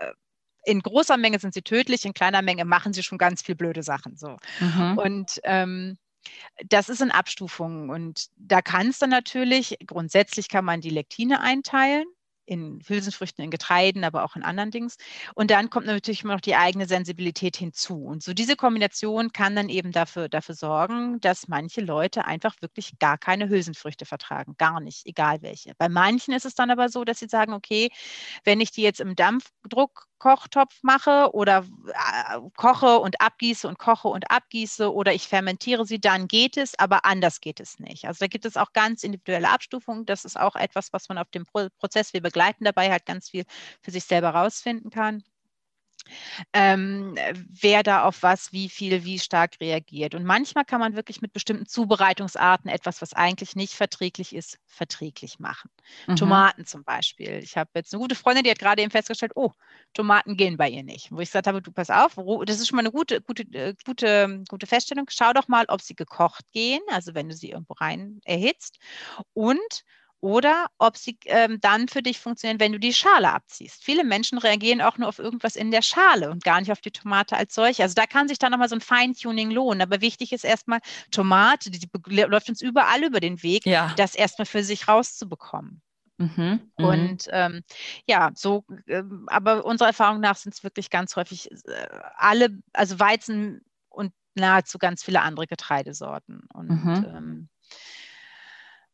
äh, 0.00 0.12
in 0.64 0.80
großer 0.80 1.16
Menge 1.16 1.38
sind 1.38 1.54
sie 1.54 1.62
tödlich, 1.62 2.04
in 2.04 2.14
kleiner 2.14 2.42
Menge 2.42 2.64
machen 2.64 2.92
sie 2.92 3.02
schon 3.02 3.18
ganz 3.18 3.42
viel 3.42 3.54
blöde 3.54 3.82
Sachen. 3.82 4.16
So. 4.16 4.36
Mhm. 4.60 4.98
Und 4.98 5.40
ähm, 5.44 5.98
das 6.68 6.88
ist 6.88 7.00
in 7.00 7.10
Abstufungen. 7.10 7.90
Und 7.90 8.26
da 8.36 8.62
kann 8.62 8.88
es 8.88 8.98
dann 8.98 9.10
natürlich, 9.10 9.76
grundsätzlich 9.86 10.48
kann 10.48 10.64
man 10.64 10.80
die 10.80 10.90
Lektine 10.90 11.40
einteilen 11.40 12.04
in 12.46 12.80
Hülsenfrüchten, 12.84 13.44
in 13.44 13.50
Getreiden, 13.50 14.02
aber 14.02 14.24
auch 14.24 14.34
in 14.34 14.42
anderen 14.42 14.72
Dings. 14.72 14.96
Und 15.34 15.52
dann 15.52 15.70
kommt 15.70 15.86
natürlich 15.86 16.24
immer 16.24 16.34
noch 16.34 16.40
die 16.40 16.56
eigene 16.56 16.88
Sensibilität 16.88 17.56
hinzu. 17.56 18.02
Und 18.04 18.24
so 18.24 18.34
diese 18.34 18.56
Kombination 18.56 19.32
kann 19.32 19.54
dann 19.54 19.68
eben 19.68 19.92
dafür, 19.92 20.28
dafür 20.28 20.56
sorgen, 20.56 21.20
dass 21.20 21.46
manche 21.46 21.80
Leute 21.80 22.24
einfach 22.24 22.60
wirklich 22.60 22.98
gar 22.98 23.18
keine 23.18 23.48
Hülsenfrüchte 23.48 24.04
vertragen. 24.04 24.56
Gar 24.58 24.80
nicht, 24.80 25.06
egal 25.06 25.42
welche. 25.42 25.74
Bei 25.78 25.88
manchen 25.88 26.34
ist 26.34 26.44
es 26.44 26.56
dann 26.56 26.70
aber 26.70 26.88
so, 26.88 27.04
dass 27.04 27.20
sie 27.20 27.28
sagen, 27.28 27.52
okay, 27.52 27.88
wenn 28.42 28.60
ich 28.60 28.72
die 28.72 28.82
jetzt 28.82 29.00
im 29.00 29.14
Dampfdruck 29.14 30.09
Kochtopf 30.20 30.78
mache 30.82 31.30
oder 31.34 31.66
äh, 31.88 32.38
koche 32.56 33.00
und 33.00 33.20
abgieße 33.20 33.66
und 33.66 33.78
koche 33.78 34.08
und 34.08 34.30
abgieße 34.30 34.92
oder 34.94 35.12
ich 35.14 35.26
fermentiere 35.26 35.84
sie, 35.86 36.00
dann 36.00 36.28
geht 36.28 36.56
es, 36.56 36.78
aber 36.78 37.04
anders 37.04 37.40
geht 37.40 37.58
es 37.58 37.80
nicht. 37.80 38.04
Also 38.06 38.18
da 38.20 38.28
gibt 38.28 38.44
es 38.44 38.56
auch 38.56 38.72
ganz 38.72 39.02
individuelle 39.02 39.50
Abstufungen. 39.50 40.06
Das 40.06 40.24
ist 40.24 40.38
auch 40.38 40.56
etwas, 40.56 40.92
was 40.92 41.08
man 41.08 41.18
auf 41.18 41.30
dem 41.30 41.46
Prozess, 41.46 42.12
wir 42.12 42.22
begleiten 42.22 42.64
dabei 42.64 42.90
halt 42.90 43.06
ganz 43.06 43.30
viel 43.30 43.44
für 43.82 43.90
sich 43.90 44.04
selber 44.04 44.30
rausfinden 44.30 44.90
kann 44.90 45.24
ähm, 46.52 47.16
wer 47.48 47.82
da 47.82 48.04
auf 48.04 48.22
was, 48.22 48.52
wie 48.52 48.68
viel, 48.68 49.04
wie 49.04 49.18
stark 49.18 49.60
reagiert. 49.60 50.14
Und 50.14 50.24
manchmal 50.24 50.64
kann 50.64 50.80
man 50.80 50.96
wirklich 50.96 51.20
mit 51.20 51.32
bestimmten 51.32 51.66
Zubereitungsarten 51.66 52.70
etwas, 52.70 53.02
was 53.02 53.12
eigentlich 53.12 53.56
nicht 53.56 53.74
verträglich 53.74 54.34
ist, 54.34 54.58
verträglich 54.66 55.38
machen. 55.38 55.70
Mhm. 56.06 56.16
Tomaten 56.16 56.66
zum 56.66 56.84
Beispiel. 56.84 57.40
Ich 57.42 57.56
habe 57.56 57.70
jetzt 57.74 57.92
eine 57.92 58.00
gute 58.00 58.14
Freundin, 58.14 58.44
die 58.44 58.50
hat 58.50 58.58
gerade 58.58 58.82
eben 58.82 58.90
festgestellt, 58.90 59.32
oh, 59.34 59.52
Tomaten 59.94 60.36
gehen 60.36 60.56
bei 60.56 60.68
ihr 60.68 60.82
nicht. 60.82 61.10
Wo 61.10 61.20
ich 61.20 61.28
gesagt 61.28 61.46
habe, 61.46 61.62
du 61.62 61.72
pass 61.72 61.90
auf, 61.90 62.16
das 62.46 62.60
ist 62.60 62.68
schon 62.68 62.76
mal 62.76 62.82
eine 62.82 62.92
gute, 62.92 63.20
gute, 63.20 63.42
äh, 63.52 63.74
gute, 63.84 64.42
gute 64.48 64.66
Feststellung. 64.66 65.06
Schau 65.10 65.32
doch 65.32 65.48
mal, 65.48 65.64
ob 65.68 65.80
sie 65.80 65.94
gekocht 65.94 66.50
gehen, 66.52 66.80
also 66.88 67.14
wenn 67.14 67.28
du 67.28 67.34
sie 67.34 67.50
irgendwo 67.50 67.74
rein 67.74 68.20
erhitzt. 68.24 68.78
Und 69.32 69.84
oder 70.20 70.66
ob 70.78 70.96
sie 70.96 71.18
ähm, 71.26 71.60
dann 71.60 71.88
für 71.88 72.02
dich 72.02 72.18
funktionieren, 72.18 72.60
wenn 72.60 72.72
du 72.72 72.78
die 72.78 72.92
Schale 72.92 73.32
abziehst. 73.32 73.82
Viele 73.82 74.04
Menschen 74.04 74.38
reagieren 74.38 74.82
auch 74.82 74.98
nur 74.98 75.08
auf 75.08 75.18
irgendwas 75.18 75.56
in 75.56 75.70
der 75.70 75.82
Schale 75.82 76.30
und 76.30 76.44
gar 76.44 76.60
nicht 76.60 76.70
auf 76.70 76.80
die 76.80 76.90
Tomate 76.90 77.36
als 77.36 77.54
solche. 77.54 77.82
Also 77.82 77.94
da 77.94 78.06
kann 78.06 78.28
sich 78.28 78.38
dann 78.38 78.52
nochmal 78.52 78.68
so 78.68 78.76
ein 78.76 78.82
Feintuning 78.82 79.50
lohnen. 79.50 79.80
Aber 79.80 80.00
wichtig 80.00 80.32
ist 80.32 80.44
erstmal, 80.44 80.80
Tomate, 81.10 81.70
die, 81.70 81.88
läuft 82.06 82.50
uns 82.50 82.60
überall 82.60 83.02
über 83.02 83.20
den 83.20 83.42
Weg, 83.42 83.64
ja. 83.64 83.94
das 83.96 84.14
erstmal 84.14 84.46
für 84.46 84.62
sich 84.62 84.88
rauszubekommen. 84.88 85.80
Mhm, 86.18 86.60
mhm, 86.76 86.84
und 86.84 87.28
ähm, 87.30 87.62
ja, 88.06 88.30
so, 88.34 88.66
äh, 88.86 89.02
aber 89.28 89.64
unserer 89.64 89.88
Erfahrung 89.88 90.20
nach 90.20 90.36
sind 90.36 90.54
es 90.54 90.62
wirklich 90.62 90.90
ganz 90.90 91.16
häufig 91.16 91.50
äh, 91.50 91.86
alle, 92.16 92.58
also 92.74 93.00
Weizen 93.00 93.64
und 93.88 94.12
nahezu 94.34 94.76
ganz 94.76 95.02
viele 95.02 95.22
andere 95.22 95.46
Getreidesorten. 95.46 96.42
Und 96.52 96.68
mhm. 96.68 97.06
ähm, 97.08 97.48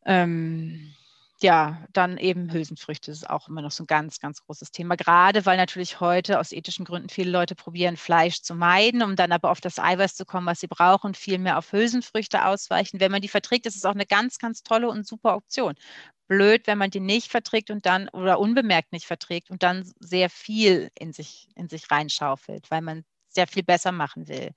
ähm, 0.05 0.95
ja, 1.43 1.85
dann 1.93 2.17
eben 2.17 2.51
Hülsenfrüchte 2.51 3.11
ist 3.11 3.29
auch 3.29 3.49
immer 3.49 3.61
noch 3.61 3.71
so 3.71 3.83
ein 3.83 3.87
ganz, 3.87 4.21
ganz 4.21 4.41
großes 4.41 4.71
Thema. 4.71 4.97
Gerade 4.97 5.45
weil 5.45 5.59
natürlich 5.59 6.01
heute 6.01 6.41
aus 6.41 6.53
ethischen 6.53 6.87
Gründen 6.87 7.11
viele 7.11 7.31
Leute 7.31 7.55
probieren, 7.55 7.99
Fleisch 7.99 8.41
zu 8.41 8.55
meiden, 8.55 9.03
um 9.03 9.17
dann 9.17 9.33
aber 9.33 9.51
auf 9.51 9.61
das 9.61 9.79
Eiweiß 9.79 10.15
zu 10.15 10.25
kommen, 10.25 10.47
was 10.47 10.61
sie 10.61 10.67
brauchen, 10.67 11.15
viel 11.15 11.39
mehr 11.39 11.59
auf 11.59 11.73
Hülsenfrüchte 11.73 12.47
ausweichen. 12.47 13.01
Wenn 13.01 13.13
man 13.13 13.21
die 13.21 13.29
verträgt, 13.29 13.67
ist 13.67 13.77
es 13.77 13.85
auch 13.85 13.95
eine 13.95 14.07
ganz, 14.07 14.39
ganz 14.39 14.63
tolle 14.63 14.89
und 14.89 15.07
super 15.07 15.37
Option. 15.37 15.75
Blöd, 16.27 16.67
wenn 16.67 16.79
man 16.79 16.91
die 16.91 17.01
nicht 17.01 17.31
verträgt 17.31 17.71
und 17.71 17.85
dann 17.85 18.09
oder 18.09 18.39
unbemerkt 18.41 18.93
nicht 18.93 19.07
verträgt 19.07 19.51
und 19.51 19.63
dann 19.63 19.91
sehr 20.01 20.31
viel 20.31 20.91
in 20.99 21.13
sich, 21.13 21.49
in 21.55 21.69
sich 21.69 21.91
reinschaufelt, 21.91 22.71
weil 22.71 22.81
man 22.81 23.05
sehr 23.29 23.47
viel 23.47 23.63
besser 23.63 23.93
machen 23.93 24.27
will. 24.27 24.53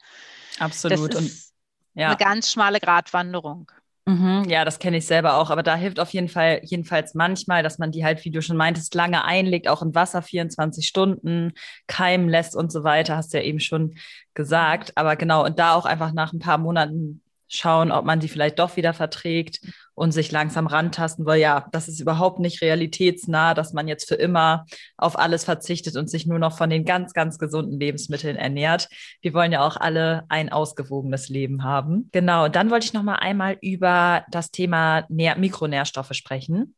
Absolut. 0.59 1.13
Das 1.13 1.21
ist 1.25 1.53
und, 1.93 2.01
ja. 2.01 2.07
eine 2.07 2.17
ganz 2.17 2.51
schmale 2.51 2.79
Gratwanderung. 2.79 3.71
Mhm, 4.05 4.45
ja, 4.49 4.65
das 4.65 4.79
kenne 4.79 4.97
ich 4.97 5.05
selber 5.05 5.37
auch, 5.37 5.51
aber 5.51 5.61
da 5.61 5.75
hilft 5.75 5.99
auf 5.99 6.09
jeden 6.13 6.29
Fall, 6.29 6.61
jedenfalls 6.63 7.13
manchmal, 7.13 7.61
dass 7.61 7.77
man 7.77 7.91
die 7.91 8.03
halt, 8.03 8.25
wie 8.25 8.31
du 8.31 8.41
schon 8.41 8.57
meintest, 8.57 8.95
lange 8.95 9.23
einlegt, 9.23 9.67
auch 9.67 9.83
in 9.83 9.93
Wasser 9.93 10.23
24 10.23 10.87
Stunden, 10.87 11.53
keimen 11.85 12.27
lässt 12.27 12.55
und 12.55 12.71
so 12.71 12.83
weiter, 12.83 13.15
hast 13.17 13.33
du 13.33 13.37
ja 13.37 13.43
eben 13.43 13.59
schon 13.59 13.95
gesagt. 14.33 14.93
Aber 14.97 15.15
genau, 15.15 15.45
und 15.45 15.59
da 15.59 15.75
auch 15.75 15.85
einfach 15.85 16.11
nach 16.13 16.33
ein 16.33 16.39
paar 16.39 16.57
Monaten 16.57 17.21
schauen, 17.47 17.91
ob 17.91 18.05
man 18.05 18.19
die 18.19 18.29
vielleicht 18.29 18.57
doch 18.59 18.75
wieder 18.77 18.93
verträgt 18.93 19.59
und 19.99 20.13
sich 20.13 20.31
langsam 20.31 20.65
rantasten, 20.65 21.25
weil 21.25 21.41
ja, 21.41 21.67
das 21.73 21.89
ist 21.89 21.99
überhaupt 21.99 22.39
nicht 22.39 22.61
realitätsnah, 22.61 23.53
dass 23.53 23.73
man 23.73 23.89
jetzt 23.89 24.07
für 24.07 24.15
immer 24.15 24.65
auf 24.95 25.19
alles 25.19 25.43
verzichtet 25.43 25.97
und 25.97 26.09
sich 26.09 26.25
nur 26.25 26.39
noch 26.39 26.57
von 26.57 26.69
den 26.69 26.85
ganz, 26.85 27.11
ganz 27.11 27.37
gesunden 27.37 27.77
Lebensmitteln 27.77 28.37
ernährt. 28.37 28.87
Wir 29.21 29.33
wollen 29.33 29.51
ja 29.51 29.67
auch 29.67 29.75
alle 29.75 30.23
ein 30.29 30.53
ausgewogenes 30.53 31.27
Leben 31.27 31.65
haben. 31.65 32.07
Genau, 32.13 32.45
und 32.45 32.55
dann 32.55 32.71
wollte 32.71 32.85
ich 32.85 32.93
noch 32.93 33.03
mal 33.03 33.15
einmal 33.15 33.57
über 33.61 34.23
das 34.31 34.51
Thema 34.51 35.03
Nähr 35.09 35.37
Mikronährstoffe 35.37 36.13
sprechen. 36.13 36.75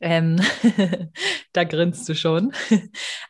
Ähm, 0.00 0.40
da 1.52 1.62
grinst 1.62 2.08
du 2.08 2.16
schon. 2.16 2.52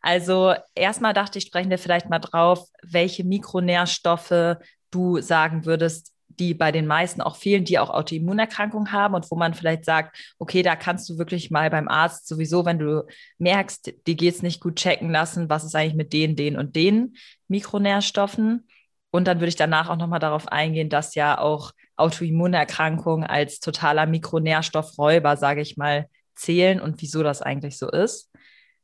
Also 0.00 0.54
erstmal 0.74 1.12
dachte 1.12 1.38
ich, 1.38 1.44
sprechen 1.44 1.68
wir 1.68 1.78
vielleicht 1.78 2.08
mal 2.08 2.20
drauf, 2.20 2.66
welche 2.82 3.24
Mikronährstoffe 3.24 4.56
du 4.90 5.20
sagen 5.20 5.66
würdest, 5.66 6.13
die 6.38 6.54
bei 6.54 6.72
den 6.72 6.86
meisten 6.86 7.20
auch 7.20 7.36
fehlen, 7.36 7.64
die 7.64 7.78
auch 7.78 7.90
Autoimmunerkrankungen 7.90 8.92
haben 8.92 9.14
und 9.14 9.30
wo 9.30 9.36
man 9.36 9.54
vielleicht 9.54 9.84
sagt, 9.84 10.34
okay, 10.38 10.62
da 10.62 10.76
kannst 10.76 11.08
du 11.08 11.18
wirklich 11.18 11.50
mal 11.50 11.70
beim 11.70 11.88
Arzt 11.88 12.26
sowieso, 12.28 12.64
wenn 12.64 12.78
du 12.78 13.06
merkst, 13.38 13.92
die 14.06 14.16
geht 14.16 14.34
es 14.34 14.42
nicht 14.42 14.60
gut 14.60 14.76
checken 14.76 15.10
lassen, 15.10 15.48
was 15.48 15.64
ist 15.64 15.74
eigentlich 15.74 15.94
mit 15.94 16.12
den, 16.12 16.36
den 16.36 16.56
und 16.56 16.76
den 16.76 17.16
Mikronährstoffen. 17.48 18.68
Und 19.10 19.28
dann 19.28 19.38
würde 19.38 19.48
ich 19.48 19.56
danach 19.56 19.88
auch 19.88 19.96
nochmal 19.96 20.20
darauf 20.20 20.48
eingehen, 20.48 20.88
dass 20.88 21.14
ja 21.14 21.38
auch 21.38 21.72
Autoimmunerkrankungen 21.96 23.24
als 23.24 23.60
totaler 23.60 24.06
Mikronährstoffräuber, 24.06 25.36
sage 25.36 25.60
ich 25.60 25.76
mal, 25.76 26.08
zählen 26.34 26.80
und 26.80 27.00
wieso 27.00 27.22
das 27.22 27.40
eigentlich 27.40 27.78
so 27.78 27.88
ist. 27.88 28.30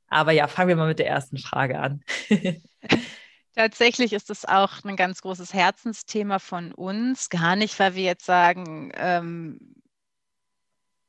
Aber 0.09 0.33
ja, 0.33 0.49
fangen 0.49 0.69
wir 0.69 0.77
mal 0.77 0.89
mit 0.89 0.99
der 0.99 1.09
ersten 1.09 1.39
Frage 1.39 1.79
an. 1.79 2.03
Tatsächlich 3.61 4.15
ist 4.15 4.31
es 4.31 4.47
auch 4.47 4.83
ein 4.85 4.97
ganz 4.97 5.21
großes 5.21 5.53
Herzensthema 5.53 6.39
von 6.39 6.73
uns. 6.73 7.29
Gar 7.29 7.57
nicht, 7.57 7.79
weil 7.79 7.95
wir 7.95 8.05
jetzt 8.05 8.25
sagen, 8.25 8.91
ähm, 8.95 9.75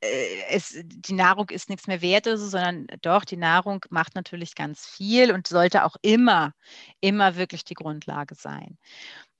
äh, 0.02 0.42
es, 0.50 0.78
die 0.84 1.14
Nahrung 1.14 1.48
ist 1.48 1.70
nichts 1.70 1.86
mehr 1.86 2.02
wert, 2.02 2.28
also, 2.28 2.46
sondern 2.46 2.88
doch, 3.00 3.24
die 3.24 3.38
Nahrung 3.38 3.82
macht 3.88 4.14
natürlich 4.14 4.54
ganz 4.54 4.86
viel 4.86 5.32
und 5.32 5.46
sollte 5.46 5.84
auch 5.84 5.96
immer, 6.02 6.52
immer 7.00 7.36
wirklich 7.36 7.64
die 7.64 7.72
Grundlage 7.72 8.34
sein. 8.34 8.76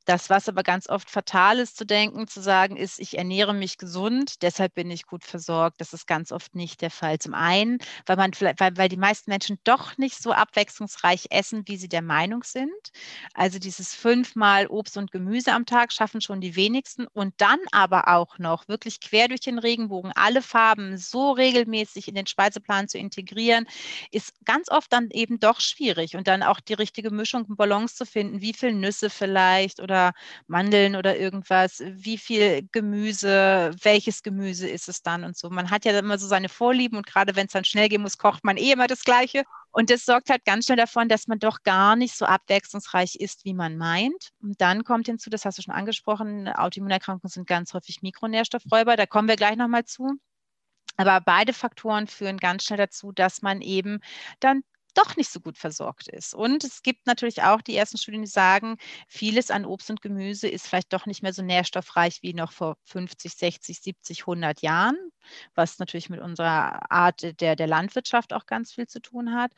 Das, 0.05 0.31
was 0.31 0.49
aber 0.49 0.62
ganz 0.62 0.88
oft 0.88 1.09
fatal 1.11 1.59
ist 1.59 1.77
zu 1.77 1.87
denken, 1.87 2.27
zu 2.27 2.41
sagen, 2.41 2.77
ist, 2.77 2.99
ich 2.99 3.19
ernähre 3.19 3.55
mich 3.55 3.79
gesund, 3.79 4.43
deshalb 4.43 4.75
bin 4.75 4.91
ich 4.91 5.07
gut 5.07 5.25
versorgt. 5.25 5.81
Das 5.81 5.93
ist 5.93 6.07
ganz 6.07 6.33
oft 6.33 6.55
nicht 6.55 6.81
der 6.81 6.91
Fall. 6.91 7.19
Zum 7.19 7.35
einen, 7.35 7.79
weil 8.07 8.17
man 8.17 8.33
vielleicht, 8.33 8.59
weil, 8.61 8.77
weil 8.77 8.88
die 8.88 8.97
meisten 8.97 9.31
Menschen 9.31 9.59
doch 9.65 9.97
nicht 9.99 10.21
so 10.21 10.33
abwechslungsreich 10.33 11.27
essen, 11.31 11.62
wie 11.67 11.77
sie 11.77 11.88
der 11.88 12.03
Meinung 12.03 12.43
sind. 12.43 12.73
Also 13.35 13.59
dieses 13.59 13.95
fünfmal 13.95 14.67
Obst 14.67 14.97
und 14.97 15.12
Gemüse 15.12 15.53
am 15.53 15.67
Tag 15.67 15.93
schaffen 15.93 16.21
schon 16.21 16.41
die 16.41 16.57
wenigsten. 16.57 17.07
Und 17.12 17.35
dann 17.38 17.59
aber 17.71 18.09
auch 18.09 18.38
noch 18.38 18.67
wirklich 18.69 19.01
quer 19.01 19.29
durch 19.29 19.41
den 19.41 19.59
Regenbogen 19.59 20.12
alle 20.17 20.43
Farben 20.43 20.97
so 20.99 21.31
regelmäßig 21.33 22.09
in 22.09 22.15
den 22.15 22.27
Speiseplan 22.27 22.88
zu 22.88 22.99
integrieren, 22.99 23.67
ist 24.11 24.33
ganz 24.45 24.69
oft 24.71 24.93
dann 24.93 25.11
eben 25.11 25.38
doch 25.38 25.61
schwierig. 25.61 26.17
Und 26.17 26.27
dann 26.27 26.43
auch 26.43 26.61
die 26.61 26.75
richtige 26.75 27.11
Mischung, 27.11 27.47
Balance 27.57 27.95
zu 27.95 28.07
finden, 28.07 28.41
wie 28.41 28.53
viel 28.53 28.73
Nüsse 28.73 29.11
vielleicht 29.11 29.81
oder 29.81 29.92
oder 29.93 30.13
Mandeln 30.47 30.97
oder 30.97 31.17
irgendwas, 31.17 31.83
wie 31.87 32.19
viel 32.19 32.69
Gemüse, 32.73 33.73
welches 33.83 34.23
Gemüse 34.23 34.69
ist 34.69 34.89
es 34.89 35.03
dann 35.03 35.25
und 35.25 35.37
so. 35.37 35.51
Man 35.51 35.71
hat 35.71 35.85
ja 35.85 35.97
immer 35.99 36.19
so 36.19 36.27
seine 36.27 36.49
Vorlieben 36.49 36.97
und 36.97 37.07
gerade 37.07 37.37
wenn 37.37 37.47
es 37.47 37.53
dann 37.53 37.65
schnell 37.65 37.89
gehen 37.89 38.03
muss, 38.03 38.19
kocht 38.19 38.45
man 38.45 38.57
eh 38.57 38.73
immer 38.73 38.87
das 38.87 39.05
Gleiche. 39.05 39.45
Und 39.71 39.91
das 39.91 40.05
sorgt 40.05 40.31
halt 40.31 40.45
ganz 40.45 40.67
schnell 40.67 40.77
davon, 40.77 41.09
dass 41.09 41.27
man 41.29 41.39
doch 41.39 41.63
gar 41.63 41.97
nicht 41.97 42.15
so 42.15 42.27
abwechslungsreich 42.27 43.17
ist, 43.17 43.45
wie 43.45 43.55
man 43.55 43.77
meint. 43.77 44.31
Und 44.43 44.61
dann 44.61 44.85
kommt 44.85 45.07
hinzu, 45.07 45.31
das 45.31 45.45
hast 45.45 45.59
du 45.59 45.63
schon 45.63 45.75
angesprochen, 45.75 46.49
Autoimmunerkrankungen 46.49 47.31
sind 47.31 47.47
ganz 47.47 47.73
häufig 47.75 48.03
Mikronährstoffräuber. 48.03 48.97
Da 48.97 49.07
kommen 49.07 49.29
wir 49.29 49.37
gleich 49.37 49.57
nochmal 49.57 49.85
zu. 49.85 50.19
Aber 50.97 51.21
beide 51.21 51.53
Faktoren 51.53 52.07
führen 52.07 52.37
ganz 52.37 52.65
schnell 52.65 52.79
dazu, 52.79 53.13
dass 53.13 53.43
man 53.43 53.63
eben 53.63 54.01
dann 54.41 54.63
doch 54.95 55.17
nicht 55.17 55.31
so 55.31 55.41
gut 55.41 55.59
versorgt 55.59 56.09
ist. 56.09 56.35
Und 56.35 56.65
es 56.65 56.83
gibt 56.83 57.07
natürlich 57.07 57.43
auch 57.43 57.63
die 57.63 57.77
ersten 57.77 57.99
Studien, 57.99 58.23
die 58.23 58.29
sagen, 58.29 58.77
vieles 59.09 59.51
an 59.51 59.65
Obst 59.65 59.91
und 59.91 60.03
Gemüse 60.03 60.49
ist 60.49 60.67
vielleicht 60.67 60.93
doch 60.93 61.07
nicht 61.07 61.23
mehr 61.23 61.33
so 61.33 61.43
nährstoffreich 61.43 62.23
wie 62.23 62.35
noch 62.35 62.53
vor 62.53 62.77
50, 62.85 63.33
60, 63.33 63.81
70, 63.81 64.21
100 64.23 64.63
Jahren, 64.63 64.97
was 65.55 65.79
natürlich 65.79 66.11
mit 66.11 66.21
unserer 66.21 66.91
Art 66.91 67.41
der, 67.41 67.57
der 67.57 67.67
Landwirtschaft 67.67 68.33
auch 68.33 68.47
ganz 68.47 68.73
viel 68.73 68.87
zu 68.87 69.01
tun 69.01 69.35
hat. 69.35 69.53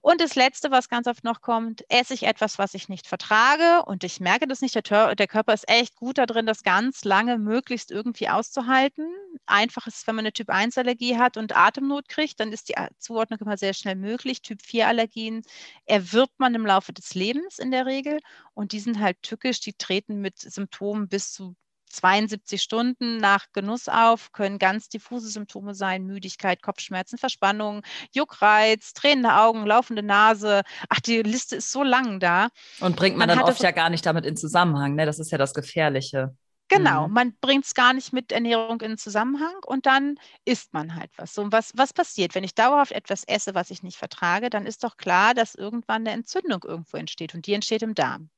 Und 0.00 0.20
das 0.20 0.34
Letzte, 0.34 0.70
was 0.70 0.88
ganz 0.88 1.06
oft 1.06 1.24
noch 1.24 1.40
kommt, 1.40 1.84
esse 1.88 2.14
ich 2.14 2.24
etwas, 2.24 2.58
was 2.58 2.74
ich 2.74 2.88
nicht 2.88 3.06
vertrage 3.06 3.84
und 3.84 4.04
ich 4.04 4.20
merke 4.20 4.46
das 4.46 4.60
nicht. 4.60 4.74
Der, 4.74 5.14
der 5.14 5.26
Körper 5.26 5.52
ist 5.52 5.68
echt 5.68 5.96
gut 5.96 6.18
darin, 6.18 6.46
das 6.46 6.62
ganz 6.62 7.04
lange 7.04 7.38
möglichst 7.38 7.90
irgendwie 7.90 8.28
auszuhalten. 8.28 9.06
Einfach 9.46 9.86
ist 9.86 10.06
wenn 10.06 10.16
man 10.16 10.24
eine 10.24 10.32
Typ-1-Allergie 10.32 11.18
hat 11.18 11.36
und 11.36 11.56
Atemnot 11.56 12.08
kriegt, 12.08 12.40
dann 12.40 12.52
ist 12.52 12.68
die 12.68 12.74
Zuordnung 12.98 13.40
immer 13.40 13.56
sehr 13.56 13.74
schnell 13.74 13.96
möglich. 13.96 14.42
Typ-4-Allergien 14.42 15.42
erwirbt 15.86 16.38
man 16.38 16.54
im 16.54 16.66
Laufe 16.66 16.92
des 16.92 17.14
Lebens 17.14 17.58
in 17.58 17.70
der 17.70 17.86
Regel 17.86 18.20
und 18.54 18.72
die 18.72 18.80
sind 18.80 18.98
halt 19.00 19.20
tückisch, 19.22 19.60
die 19.60 19.74
treten 19.74 20.20
mit 20.20 20.38
Symptomen 20.38 21.08
bis 21.08 21.32
zu 21.32 21.54
72 21.92 22.60
Stunden 22.60 23.18
nach 23.18 23.46
Genuss 23.52 23.88
auf, 23.88 24.32
können 24.32 24.58
ganz 24.58 24.88
diffuse 24.88 25.28
Symptome 25.28 25.74
sein, 25.74 26.04
Müdigkeit, 26.04 26.62
Kopfschmerzen, 26.62 27.18
Verspannung, 27.18 27.82
Juckreiz, 28.12 28.92
tränende 28.92 29.34
Augen, 29.34 29.66
laufende 29.66 30.02
Nase. 30.02 30.62
Ach, 30.88 31.00
die 31.00 31.22
Liste 31.22 31.56
ist 31.56 31.70
so 31.70 31.82
lang 31.82 32.20
da. 32.20 32.48
Und 32.80 32.96
bringt 32.96 33.16
man, 33.16 33.28
man 33.28 33.38
dann 33.38 33.48
oft 33.48 33.62
ja 33.62 33.70
gar 33.70 33.90
nicht 33.90 34.04
damit 34.06 34.26
in 34.26 34.36
Zusammenhang, 34.36 34.94
ne? 34.94 35.06
Das 35.06 35.18
ist 35.18 35.30
ja 35.30 35.38
das 35.38 35.54
Gefährliche. 35.54 36.34
Genau, 36.68 37.06
mhm. 37.06 37.12
man 37.12 37.36
bringt 37.40 37.66
es 37.66 37.74
gar 37.74 37.92
nicht 37.92 38.14
mit 38.14 38.32
Ernährung 38.32 38.80
in 38.80 38.96
Zusammenhang 38.96 39.54
und 39.66 39.84
dann 39.84 40.16
isst 40.46 40.72
man 40.72 40.94
halt 40.94 41.10
was. 41.16 41.34
So, 41.34 41.52
was, 41.52 41.72
was 41.74 41.92
passiert, 41.92 42.34
wenn 42.34 42.44
ich 42.44 42.54
dauerhaft 42.54 42.92
etwas 42.92 43.24
esse, 43.24 43.54
was 43.54 43.70
ich 43.70 43.82
nicht 43.82 43.98
vertrage, 43.98 44.48
dann 44.48 44.64
ist 44.64 44.82
doch 44.82 44.96
klar, 44.96 45.34
dass 45.34 45.54
irgendwann 45.54 46.06
eine 46.06 46.12
Entzündung 46.12 46.62
irgendwo 46.64 46.96
entsteht 46.96 47.34
und 47.34 47.46
die 47.46 47.52
entsteht 47.52 47.82
im 47.82 47.94
Darm. 47.94 48.30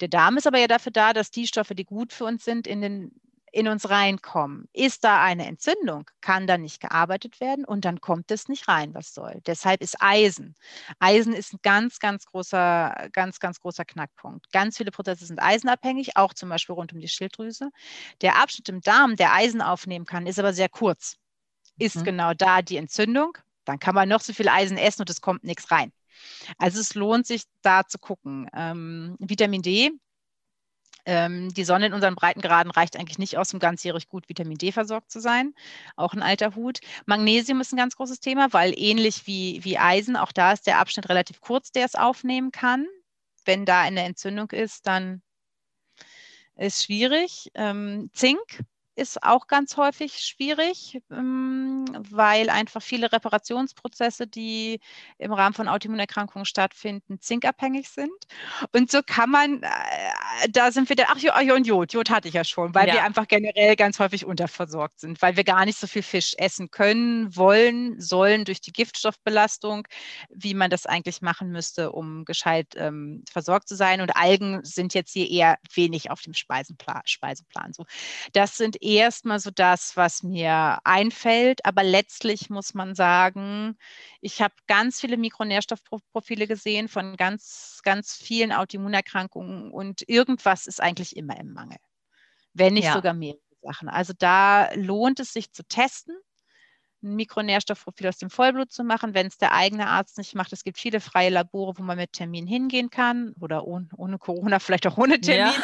Der 0.00 0.08
Darm 0.08 0.36
ist 0.36 0.46
aber 0.46 0.58
ja 0.58 0.66
dafür 0.66 0.92
da, 0.92 1.12
dass 1.12 1.30
die 1.30 1.46
Stoffe, 1.46 1.74
die 1.74 1.84
gut 1.84 2.12
für 2.12 2.24
uns 2.24 2.44
sind, 2.44 2.66
in, 2.66 2.80
den, 2.80 3.12
in 3.52 3.68
uns 3.68 3.88
reinkommen. 3.88 4.68
Ist 4.72 5.04
da 5.04 5.22
eine 5.22 5.46
Entzündung, 5.46 6.10
kann 6.20 6.46
da 6.46 6.58
nicht 6.58 6.80
gearbeitet 6.80 7.40
werden 7.40 7.64
und 7.64 7.84
dann 7.84 8.00
kommt 8.00 8.30
es 8.32 8.48
nicht 8.48 8.66
rein, 8.66 8.92
was 8.94 9.14
soll. 9.14 9.40
Deshalb 9.46 9.80
ist 9.80 9.96
Eisen. 10.00 10.56
Eisen 10.98 11.32
ist 11.32 11.54
ein 11.54 11.60
ganz, 11.62 12.00
ganz 12.00 12.26
großer, 12.26 13.08
ganz, 13.12 13.38
ganz 13.38 13.60
großer 13.60 13.84
Knackpunkt. 13.84 14.50
Ganz 14.52 14.76
viele 14.76 14.90
Prozesse 14.90 15.26
sind 15.26 15.40
eisenabhängig, 15.40 16.16
auch 16.16 16.34
zum 16.34 16.48
Beispiel 16.48 16.74
rund 16.74 16.92
um 16.92 16.98
die 16.98 17.08
Schilddrüse. 17.08 17.70
Der 18.20 18.42
Abschnitt 18.42 18.68
im 18.68 18.80
Darm, 18.80 19.14
der 19.14 19.32
Eisen 19.32 19.62
aufnehmen 19.62 20.06
kann, 20.06 20.26
ist 20.26 20.40
aber 20.40 20.52
sehr 20.52 20.68
kurz. 20.68 21.16
Ist 21.78 21.96
mhm. 21.96 22.04
genau 22.04 22.34
da 22.34 22.62
die 22.62 22.76
Entzündung. 22.76 23.38
Dann 23.64 23.78
kann 23.78 23.94
man 23.94 24.08
noch 24.08 24.20
so 24.20 24.32
viel 24.32 24.48
Eisen 24.48 24.76
essen 24.76 25.02
und 25.02 25.10
es 25.10 25.20
kommt 25.20 25.44
nichts 25.44 25.70
rein. 25.70 25.92
Also 26.58 26.80
es 26.80 26.94
lohnt 26.94 27.26
sich 27.26 27.44
da 27.62 27.86
zu 27.86 27.98
gucken. 27.98 28.48
Ähm, 28.54 29.16
Vitamin 29.18 29.62
D. 29.62 29.90
Ähm, 31.06 31.52
die 31.52 31.64
Sonne 31.64 31.86
in 31.86 31.92
unseren 31.92 32.14
Breitengraden 32.14 32.70
reicht 32.72 32.96
eigentlich 32.96 33.18
nicht 33.18 33.36
aus, 33.36 33.52
um 33.52 33.60
ganzjährig 33.60 34.08
gut 34.08 34.28
Vitamin 34.28 34.56
D 34.56 34.72
versorgt 34.72 35.10
zu 35.10 35.20
sein. 35.20 35.54
Auch 35.96 36.14
ein 36.14 36.22
alter 36.22 36.54
Hut. 36.54 36.80
Magnesium 37.04 37.60
ist 37.60 37.72
ein 37.72 37.76
ganz 37.76 37.96
großes 37.96 38.20
Thema, 38.20 38.52
weil 38.52 38.72
ähnlich 38.76 39.26
wie, 39.26 39.62
wie 39.64 39.78
Eisen, 39.78 40.16
auch 40.16 40.32
da 40.32 40.52
ist 40.52 40.66
der 40.66 40.78
Abschnitt 40.78 41.08
relativ 41.10 41.40
kurz, 41.40 41.72
der 41.72 41.84
es 41.84 41.94
aufnehmen 41.94 42.52
kann. 42.52 42.86
Wenn 43.44 43.66
da 43.66 43.82
eine 43.82 44.02
Entzündung 44.02 44.50
ist, 44.52 44.86
dann 44.86 45.22
ist 46.56 46.84
schwierig. 46.84 47.50
Ähm, 47.54 48.10
Zink 48.14 48.64
ist 48.96 49.22
auch 49.22 49.46
ganz 49.46 49.76
häufig 49.76 50.20
schwierig, 50.20 51.00
ähm, 51.10 51.84
weil 52.10 52.50
einfach 52.50 52.82
viele 52.82 53.12
Reparationsprozesse, 53.12 54.26
die 54.26 54.80
im 55.18 55.32
Rahmen 55.32 55.54
von 55.54 55.68
Autoimmunerkrankungen 55.68 56.46
stattfinden, 56.46 57.20
zinkabhängig 57.20 57.88
sind. 57.88 58.12
Und 58.72 58.90
so 58.90 59.00
kann 59.04 59.30
man, 59.30 59.62
äh, 59.62 59.68
da 60.50 60.70
sind 60.70 60.88
wir 60.88 60.96
dann, 60.96 61.06
ach 61.08 61.18
ja, 61.18 61.54
und 61.54 61.66
Jod, 61.66 61.92
Jod 61.92 62.10
hatte 62.10 62.28
ich 62.28 62.34
ja 62.34 62.44
schon, 62.44 62.74
weil 62.74 62.88
ja. 62.88 62.94
wir 62.94 63.04
einfach 63.04 63.26
generell 63.26 63.76
ganz 63.76 63.98
häufig 63.98 64.24
unterversorgt 64.24 65.00
sind, 65.00 65.20
weil 65.22 65.36
wir 65.36 65.44
gar 65.44 65.64
nicht 65.64 65.78
so 65.78 65.86
viel 65.86 66.02
Fisch 66.02 66.34
essen 66.38 66.70
können, 66.70 67.34
wollen, 67.36 68.00
sollen 68.00 68.44
durch 68.44 68.60
die 68.60 68.72
Giftstoffbelastung, 68.72 69.88
wie 70.30 70.54
man 70.54 70.70
das 70.70 70.86
eigentlich 70.86 71.20
machen 71.20 71.50
müsste, 71.50 71.92
um 71.92 72.24
gescheit 72.24 72.74
ähm, 72.76 73.24
versorgt 73.30 73.68
zu 73.68 73.76
sein. 73.76 74.00
Und 74.00 74.16
Algen 74.16 74.60
sind 74.64 74.94
jetzt 74.94 75.12
hier 75.12 75.28
eher 75.28 75.58
wenig 75.74 76.10
auf 76.10 76.20
dem 76.22 76.34
Speisenplan. 76.34 77.02
Speiseplan. 77.04 77.72
So, 77.72 77.84
das 78.32 78.56
sind 78.56 78.76
erstmal 78.84 79.40
so 79.40 79.50
das, 79.50 79.96
was 79.96 80.22
mir 80.22 80.78
einfällt. 80.84 81.64
Aber 81.64 81.82
letztlich 81.82 82.50
muss 82.50 82.74
man 82.74 82.94
sagen, 82.94 83.76
ich 84.20 84.42
habe 84.42 84.54
ganz 84.66 85.00
viele 85.00 85.16
Mikronährstoffprofile 85.16 86.46
gesehen 86.46 86.88
von 86.88 87.16
ganz, 87.16 87.80
ganz 87.82 88.14
vielen 88.14 88.52
Autoimmunerkrankungen 88.52 89.70
und 89.70 90.08
irgendwas 90.08 90.66
ist 90.66 90.80
eigentlich 90.80 91.16
immer 91.16 91.38
im 91.38 91.52
Mangel, 91.52 91.78
wenn 92.52 92.74
nicht 92.74 92.84
ja. 92.84 92.92
sogar 92.92 93.14
mehrere 93.14 93.40
Sachen. 93.62 93.88
Also 93.88 94.12
da 94.16 94.72
lohnt 94.74 95.20
es 95.20 95.32
sich 95.32 95.52
zu 95.52 95.64
testen 95.64 96.16
ein 97.02 97.16
Mikronährstoffprofil 97.16 98.08
aus 98.08 98.16
dem 98.16 98.30
Vollblut 98.30 98.72
zu 98.72 98.82
machen, 98.82 99.12
wenn 99.12 99.26
es 99.26 99.36
der 99.36 99.52
eigene 99.52 99.88
Arzt 99.88 100.16
nicht 100.16 100.34
macht. 100.34 100.54
Es 100.54 100.64
gibt 100.64 100.78
viele 100.78 101.00
freie 101.00 101.28
Labore, 101.28 101.74
wo 101.76 101.82
man 101.82 101.98
mit 101.98 102.12
Termin 102.12 102.46
hingehen 102.46 102.88
kann 102.88 103.34
oder 103.40 103.66
ohne, 103.66 103.88
ohne 103.96 104.18
Corona, 104.18 104.58
vielleicht 104.60 104.86
auch 104.86 104.96
ohne 104.96 105.20
Termin. 105.20 105.52
Ja 105.52 105.62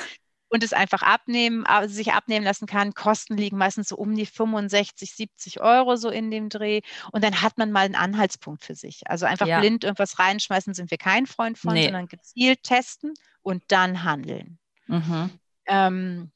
und 0.50 0.64
es 0.64 0.72
einfach 0.72 1.02
abnehmen, 1.02 1.64
sich 1.86 2.12
abnehmen 2.12 2.44
lassen 2.44 2.66
kann. 2.66 2.92
Kosten 2.92 3.36
liegen 3.36 3.56
meistens 3.56 3.88
so 3.88 3.96
um 3.96 4.14
die 4.14 4.26
65, 4.26 5.14
70 5.14 5.60
Euro 5.60 5.96
so 5.96 6.10
in 6.10 6.30
dem 6.30 6.48
Dreh. 6.48 6.80
Und 7.12 7.24
dann 7.24 7.40
hat 7.40 7.56
man 7.56 7.70
mal 7.70 7.84
einen 7.84 7.94
Anhaltspunkt 7.94 8.64
für 8.64 8.74
sich. 8.74 9.02
Also 9.06 9.26
einfach 9.26 9.46
ja. 9.46 9.60
blind 9.60 9.84
irgendwas 9.84 10.18
reinschmeißen, 10.18 10.74
sind 10.74 10.90
wir 10.90 10.98
kein 10.98 11.26
Freund 11.26 11.56
von, 11.56 11.74
nee. 11.74 11.84
sondern 11.84 12.08
gezielt 12.08 12.64
testen 12.64 13.14
und 13.42 13.62
dann 13.68 14.02
handeln. 14.02 14.58
Mhm. 14.88 15.30
Ähm, 15.66 16.32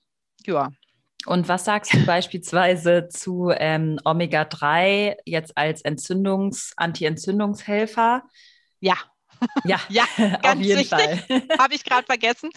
ja. 0.47 0.71
Und 1.27 1.49
was 1.49 1.65
sagst 1.65 1.93
du 1.93 2.05
beispielsweise 2.07 3.09
zu 3.09 3.51
ähm, 3.51 3.99
Omega-3 4.05 5.17
jetzt 5.25 5.57
als 5.57 5.85
Entzündungs-, 5.85 6.73
Anti-Entzündungshelfer? 6.77 8.23
Ja, 8.79 8.97
ja, 9.65 9.81
ja 9.89 10.05
auf 10.43 10.61
jeden 10.61 10.81
wichtig. 10.81 10.89
Fall. 10.89 11.43
Habe 11.59 11.75
ich 11.75 11.85
gerade 11.85 12.07
vergessen. 12.07 12.51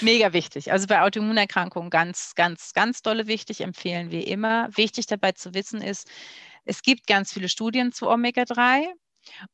Mega 0.00 0.32
wichtig. 0.32 0.72
Also 0.72 0.86
bei 0.86 1.02
Autoimmunerkrankungen 1.02 1.90
ganz, 1.90 2.34
ganz, 2.34 2.72
ganz 2.72 3.02
dolle 3.02 3.26
wichtig, 3.26 3.60
empfehlen 3.60 4.10
wir 4.10 4.26
immer. 4.26 4.68
Wichtig 4.76 5.06
dabei 5.06 5.32
zu 5.32 5.54
wissen 5.54 5.80
ist, 5.80 6.08
es 6.64 6.82
gibt 6.82 7.06
ganz 7.06 7.32
viele 7.32 7.48
Studien 7.48 7.92
zu 7.92 8.08
Omega-3. 8.08 8.86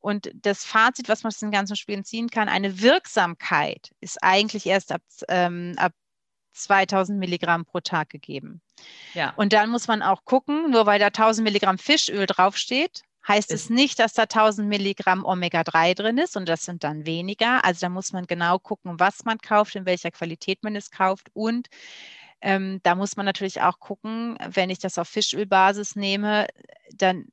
Und 0.00 0.30
das 0.34 0.64
Fazit, 0.64 1.08
was 1.08 1.22
man 1.22 1.28
aus 1.28 1.38
den 1.38 1.50
ganzen 1.50 1.76
Studien 1.76 2.04
ziehen 2.04 2.30
kann, 2.30 2.48
eine 2.48 2.80
Wirksamkeit 2.80 3.90
ist 4.00 4.22
eigentlich 4.22 4.66
erst 4.66 4.92
ab, 4.92 5.02
ähm, 5.28 5.74
ab 5.76 5.92
2000 6.52 7.18
Milligramm 7.18 7.64
pro 7.64 7.80
Tag 7.80 8.10
gegeben. 8.10 8.62
Ja. 9.14 9.32
Und 9.36 9.52
dann 9.52 9.70
muss 9.70 9.86
man 9.86 10.02
auch 10.02 10.24
gucken, 10.24 10.70
nur 10.70 10.86
weil 10.86 10.98
da 10.98 11.10
1000 11.10 11.44
Milligramm 11.44 11.78
Fischöl 11.78 12.26
draufsteht, 12.26 13.02
heißt 13.28 13.52
es 13.52 13.70
nicht, 13.70 13.98
dass 13.98 14.14
da 14.14 14.22
1000 14.22 14.68
Milligramm 14.68 15.24
Omega-3 15.24 15.94
drin 15.94 16.18
ist 16.18 16.36
und 16.36 16.48
das 16.48 16.64
sind 16.64 16.84
dann 16.84 17.06
weniger. 17.06 17.64
Also 17.64 17.80
da 17.82 17.88
muss 17.90 18.12
man 18.12 18.26
genau 18.26 18.58
gucken, 18.58 18.98
was 18.98 19.24
man 19.24 19.38
kauft, 19.38 19.76
in 19.76 19.86
welcher 19.86 20.10
Qualität 20.10 20.62
man 20.62 20.74
es 20.76 20.90
kauft 20.90 21.28
und 21.34 21.68
ähm, 22.40 22.80
da 22.84 22.94
muss 22.94 23.16
man 23.16 23.26
natürlich 23.26 23.62
auch 23.62 23.80
gucken, 23.80 24.38
wenn 24.48 24.70
ich 24.70 24.78
das 24.78 24.98
auf 24.98 25.08
Fischölbasis 25.08 25.96
nehme, 25.96 26.46
dann 26.94 27.26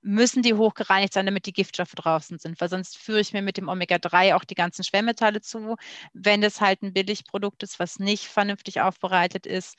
müssen 0.00 0.42
die 0.42 0.54
hochgereinigt 0.54 1.12
sein, 1.12 1.26
damit 1.26 1.46
die 1.46 1.52
Giftstoffe 1.52 1.94
draußen 1.94 2.38
sind, 2.38 2.60
weil 2.60 2.68
sonst 2.68 2.96
führe 2.96 3.20
ich 3.20 3.32
mir 3.32 3.42
mit 3.42 3.56
dem 3.56 3.68
Omega-3 3.68 4.34
auch 4.34 4.44
die 4.44 4.54
ganzen 4.54 4.84
Schwermetalle 4.84 5.40
zu. 5.40 5.76
Wenn 6.12 6.40
das 6.40 6.60
halt 6.60 6.82
ein 6.82 6.92
Billigprodukt 6.92 7.62
ist, 7.62 7.78
was 7.78 7.98
nicht 7.98 8.26
vernünftig 8.26 8.80
aufbereitet 8.80 9.46
ist, 9.46 9.76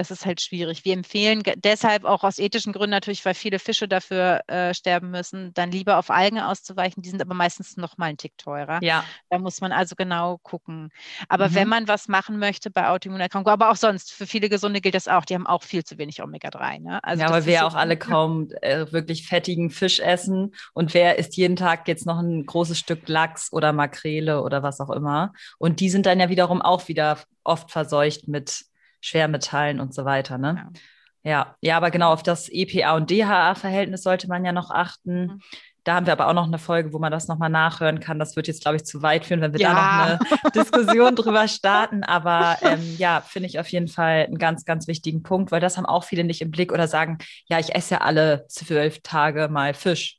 das 0.00 0.10
ist 0.10 0.24
halt 0.24 0.40
schwierig. 0.40 0.86
Wir 0.86 0.94
empfehlen 0.94 1.42
deshalb 1.56 2.04
auch 2.04 2.24
aus 2.24 2.38
ethischen 2.38 2.72
Gründen 2.72 2.92
natürlich, 2.92 3.22
weil 3.26 3.34
viele 3.34 3.58
Fische 3.58 3.86
dafür 3.86 4.40
äh, 4.46 4.72
sterben 4.72 5.10
müssen, 5.10 5.52
dann 5.52 5.70
lieber 5.70 5.98
auf 5.98 6.08
Algen 6.08 6.40
auszuweichen. 6.40 7.02
Die 7.02 7.10
sind 7.10 7.20
aber 7.20 7.34
meistens 7.34 7.76
noch 7.76 7.98
mal 7.98 8.06
einen 8.06 8.16
Tick 8.16 8.38
teurer. 8.38 8.78
Ja. 8.82 9.04
Da 9.28 9.38
muss 9.38 9.60
man 9.60 9.72
also 9.72 9.94
genau 9.96 10.38
gucken. 10.42 10.88
Aber 11.28 11.50
mhm. 11.50 11.54
wenn 11.54 11.68
man 11.68 11.88
was 11.88 12.08
machen 12.08 12.38
möchte 12.38 12.70
bei 12.70 12.88
Autoimmunerkrankungen, 12.88 13.52
aber 13.52 13.70
auch 13.70 13.76
sonst, 13.76 14.10
für 14.12 14.26
viele 14.26 14.48
Gesunde 14.48 14.80
gilt 14.80 14.94
das 14.94 15.06
auch, 15.06 15.26
die 15.26 15.34
haben 15.34 15.46
auch 15.46 15.62
viel 15.62 15.84
zu 15.84 15.98
wenig 15.98 16.22
Omega-3. 16.22 16.80
Ne? 16.80 17.04
Also 17.04 17.22
ja, 17.22 17.30
weil 17.30 17.44
wir 17.44 17.58
so 17.58 17.66
auch 17.66 17.74
alle 17.74 17.96
kaum 17.98 18.48
äh, 18.62 18.90
wirklich 18.90 19.28
fettigen 19.28 19.68
Fisch 19.68 20.00
essen. 20.00 20.54
Und 20.72 20.94
wer 20.94 21.18
isst 21.18 21.36
jeden 21.36 21.56
Tag 21.56 21.86
jetzt 21.88 22.06
noch 22.06 22.18
ein 22.18 22.46
großes 22.46 22.78
Stück 22.78 23.06
Lachs 23.06 23.52
oder 23.52 23.74
Makrele 23.74 24.42
oder 24.42 24.62
was 24.62 24.80
auch 24.80 24.90
immer. 24.90 25.34
Und 25.58 25.80
die 25.80 25.90
sind 25.90 26.06
dann 26.06 26.20
ja 26.20 26.30
wiederum 26.30 26.62
auch 26.62 26.88
wieder 26.88 27.18
oft 27.44 27.70
verseucht 27.70 28.28
mit 28.28 28.64
Schwermetallen 29.00 29.80
und 29.80 29.94
so 29.94 30.04
weiter. 30.04 30.38
Ne? 30.38 30.54
Ja. 30.56 30.80
Ja, 31.22 31.54
ja, 31.60 31.76
aber 31.76 31.90
genau 31.90 32.12
auf 32.12 32.22
das 32.22 32.48
EPA 32.48 32.96
und 32.96 33.10
DHA-Verhältnis 33.10 34.02
sollte 34.02 34.26
man 34.26 34.44
ja 34.44 34.52
noch 34.52 34.70
achten. 34.70 35.26
Mhm. 35.26 35.40
Da 35.84 35.94
haben 35.94 36.06
wir 36.06 36.12
aber 36.12 36.28
auch 36.28 36.34
noch 36.34 36.46
eine 36.46 36.58
Folge, 36.58 36.92
wo 36.92 36.98
man 36.98 37.10
das 37.10 37.26
nochmal 37.26 37.48
nachhören 37.48 38.00
kann. 38.00 38.18
Das 38.18 38.36
wird 38.36 38.48
jetzt, 38.48 38.62
glaube 38.62 38.76
ich, 38.76 38.84
zu 38.84 39.00
weit 39.02 39.24
führen, 39.24 39.40
wenn 39.40 39.52
wir 39.52 39.60
ja. 39.60 39.74
da 39.74 40.18
noch 40.18 40.20
eine 40.20 40.50
Diskussion 40.54 41.16
drüber 41.16 41.48
starten. 41.48 42.04
Aber 42.04 42.58
ähm, 42.62 42.96
ja, 42.98 43.22
finde 43.22 43.48
ich 43.48 43.58
auf 43.58 43.68
jeden 43.68 43.88
Fall 43.88 44.26
einen 44.26 44.38
ganz, 44.38 44.64
ganz 44.64 44.86
wichtigen 44.88 45.22
Punkt, 45.22 45.52
weil 45.52 45.60
das 45.60 45.78
haben 45.78 45.86
auch 45.86 46.04
viele 46.04 46.24
nicht 46.24 46.42
im 46.42 46.50
Blick 46.50 46.72
oder 46.72 46.86
sagen, 46.86 47.18
ja, 47.46 47.58
ich 47.58 47.74
esse 47.74 47.94
ja 47.94 48.00
alle 48.02 48.46
zwölf 48.48 49.00
Tage 49.02 49.48
mal 49.48 49.72
Fisch. 49.72 50.18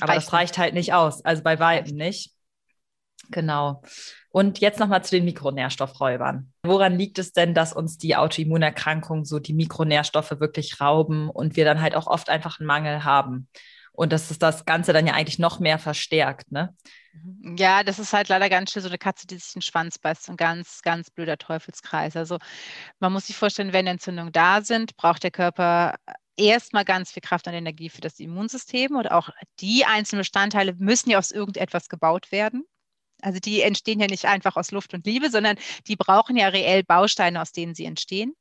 Aber 0.00 0.12
reicht 0.12 0.26
das 0.26 0.32
reicht 0.32 0.58
halt 0.58 0.74
nicht 0.74 0.92
aus. 0.92 1.24
Also 1.24 1.42
bei 1.42 1.58
weitem 1.58 1.96
nicht. 1.96 2.32
Genau. 3.30 3.82
Und 4.34 4.58
jetzt 4.58 4.80
nochmal 4.80 5.04
zu 5.04 5.14
den 5.14 5.24
Mikronährstoffräubern. 5.26 6.52
Woran 6.64 6.98
liegt 6.98 7.20
es 7.20 7.32
denn, 7.32 7.54
dass 7.54 7.72
uns 7.72 7.98
die 7.98 8.16
Autoimmunerkrankungen 8.16 9.24
so 9.24 9.38
die 9.38 9.54
Mikronährstoffe 9.54 10.40
wirklich 10.40 10.80
rauben 10.80 11.30
und 11.30 11.54
wir 11.54 11.64
dann 11.64 11.80
halt 11.80 11.94
auch 11.94 12.08
oft 12.08 12.28
einfach 12.28 12.58
einen 12.58 12.66
Mangel 12.66 13.04
haben? 13.04 13.48
Und 13.92 14.12
dass 14.12 14.32
es 14.32 14.40
das 14.40 14.64
Ganze 14.64 14.92
dann 14.92 15.06
ja 15.06 15.12
eigentlich 15.14 15.38
noch 15.38 15.60
mehr 15.60 15.78
verstärkt, 15.78 16.50
ne? 16.50 16.74
Ja, 17.56 17.84
das 17.84 18.00
ist 18.00 18.12
halt 18.12 18.28
leider 18.28 18.50
ganz 18.50 18.72
schön 18.72 18.82
so 18.82 18.88
eine 18.88 18.98
Katze, 18.98 19.28
die 19.28 19.36
sich 19.36 19.52
den 19.52 19.62
Schwanz 19.62 20.00
beißt. 20.00 20.28
Ein 20.28 20.36
ganz, 20.36 20.82
ganz 20.82 21.12
blöder 21.12 21.38
Teufelskreis. 21.38 22.16
Also 22.16 22.38
man 22.98 23.12
muss 23.12 23.28
sich 23.28 23.36
vorstellen, 23.36 23.72
wenn 23.72 23.86
Entzündungen 23.86 24.32
da 24.32 24.62
sind, 24.62 24.96
braucht 24.96 25.22
der 25.22 25.30
Körper 25.30 25.94
erstmal 26.36 26.84
ganz 26.84 27.12
viel 27.12 27.22
Kraft 27.22 27.46
und 27.46 27.54
Energie 27.54 27.88
für 27.88 28.00
das 28.00 28.18
Immunsystem 28.18 28.96
und 28.96 29.12
auch 29.12 29.28
die 29.60 29.84
einzelnen 29.84 30.22
Bestandteile 30.22 30.74
müssen 30.76 31.10
ja 31.10 31.18
aus 31.18 31.30
irgendetwas 31.30 31.88
gebaut 31.88 32.32
werden. 32.32 32.64
Also 33.22 33.38
die 33.40 33.62
entstehen 33.62 34.00
ja 34.00 34.06
nicht 34.06 34.26
einfach 34.26 34.56
aus 34.56 34.70
Luft 34.70 34.92
und 34.94 35.06
Liebe, 35.06 35.30
sondern 35.30 35.56
die 35.86 35.96
brauchen 35.96 36.36
ja 36.36 36.48
reell 36.48 36.84
Bausteine, 36.84 37.40
aus 37.40 37.52
denen 37.52 37.74
sie 37.74 37.86
entstehen. 37.86 38.34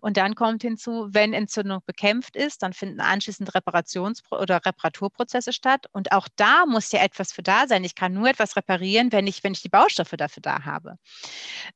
Und 0.00 0.16
dann 0.16 0.34
kommt 0.34 0.62
hinzu, 0.62 1.08
wenn 1.10 1.32
Entzündung 1.32 1.80
bekämpft 1.86 2.36
ist, 2.36 2.62
dann 2.62 2.72
finden 2.72 3.00
anschließend 3.00 3.54
Reparations- 3.54 4.22
oder 4.30 4.64
Reparaturprozesse 4.64 5.52
statt. 5.52 5.86
Und 5.92 6.12
auch 6.12 6.28
da 6.36 6.66
muss 6.66 6.92
ja 6.92 7.02
etwas 7.02 7.32
für 7.32 7.42
da 7.42 7.66
sein. 7.66 7.84
Ich 7.84 7.94
kann 7.94 8.12
nur 8.12 8.28
etwas 8.28 8.56
reparieren, 8.56 9.12
wenn 9.12 9.26
ich, 9.26 9.44
wenn 9.44 9.52
ich 9.52 9.62
die 9.62 9.68
Baustoffe 9.68 10.16
dafür 10.16 10.42
da 10.42 10.64
habe. 10.64 10.98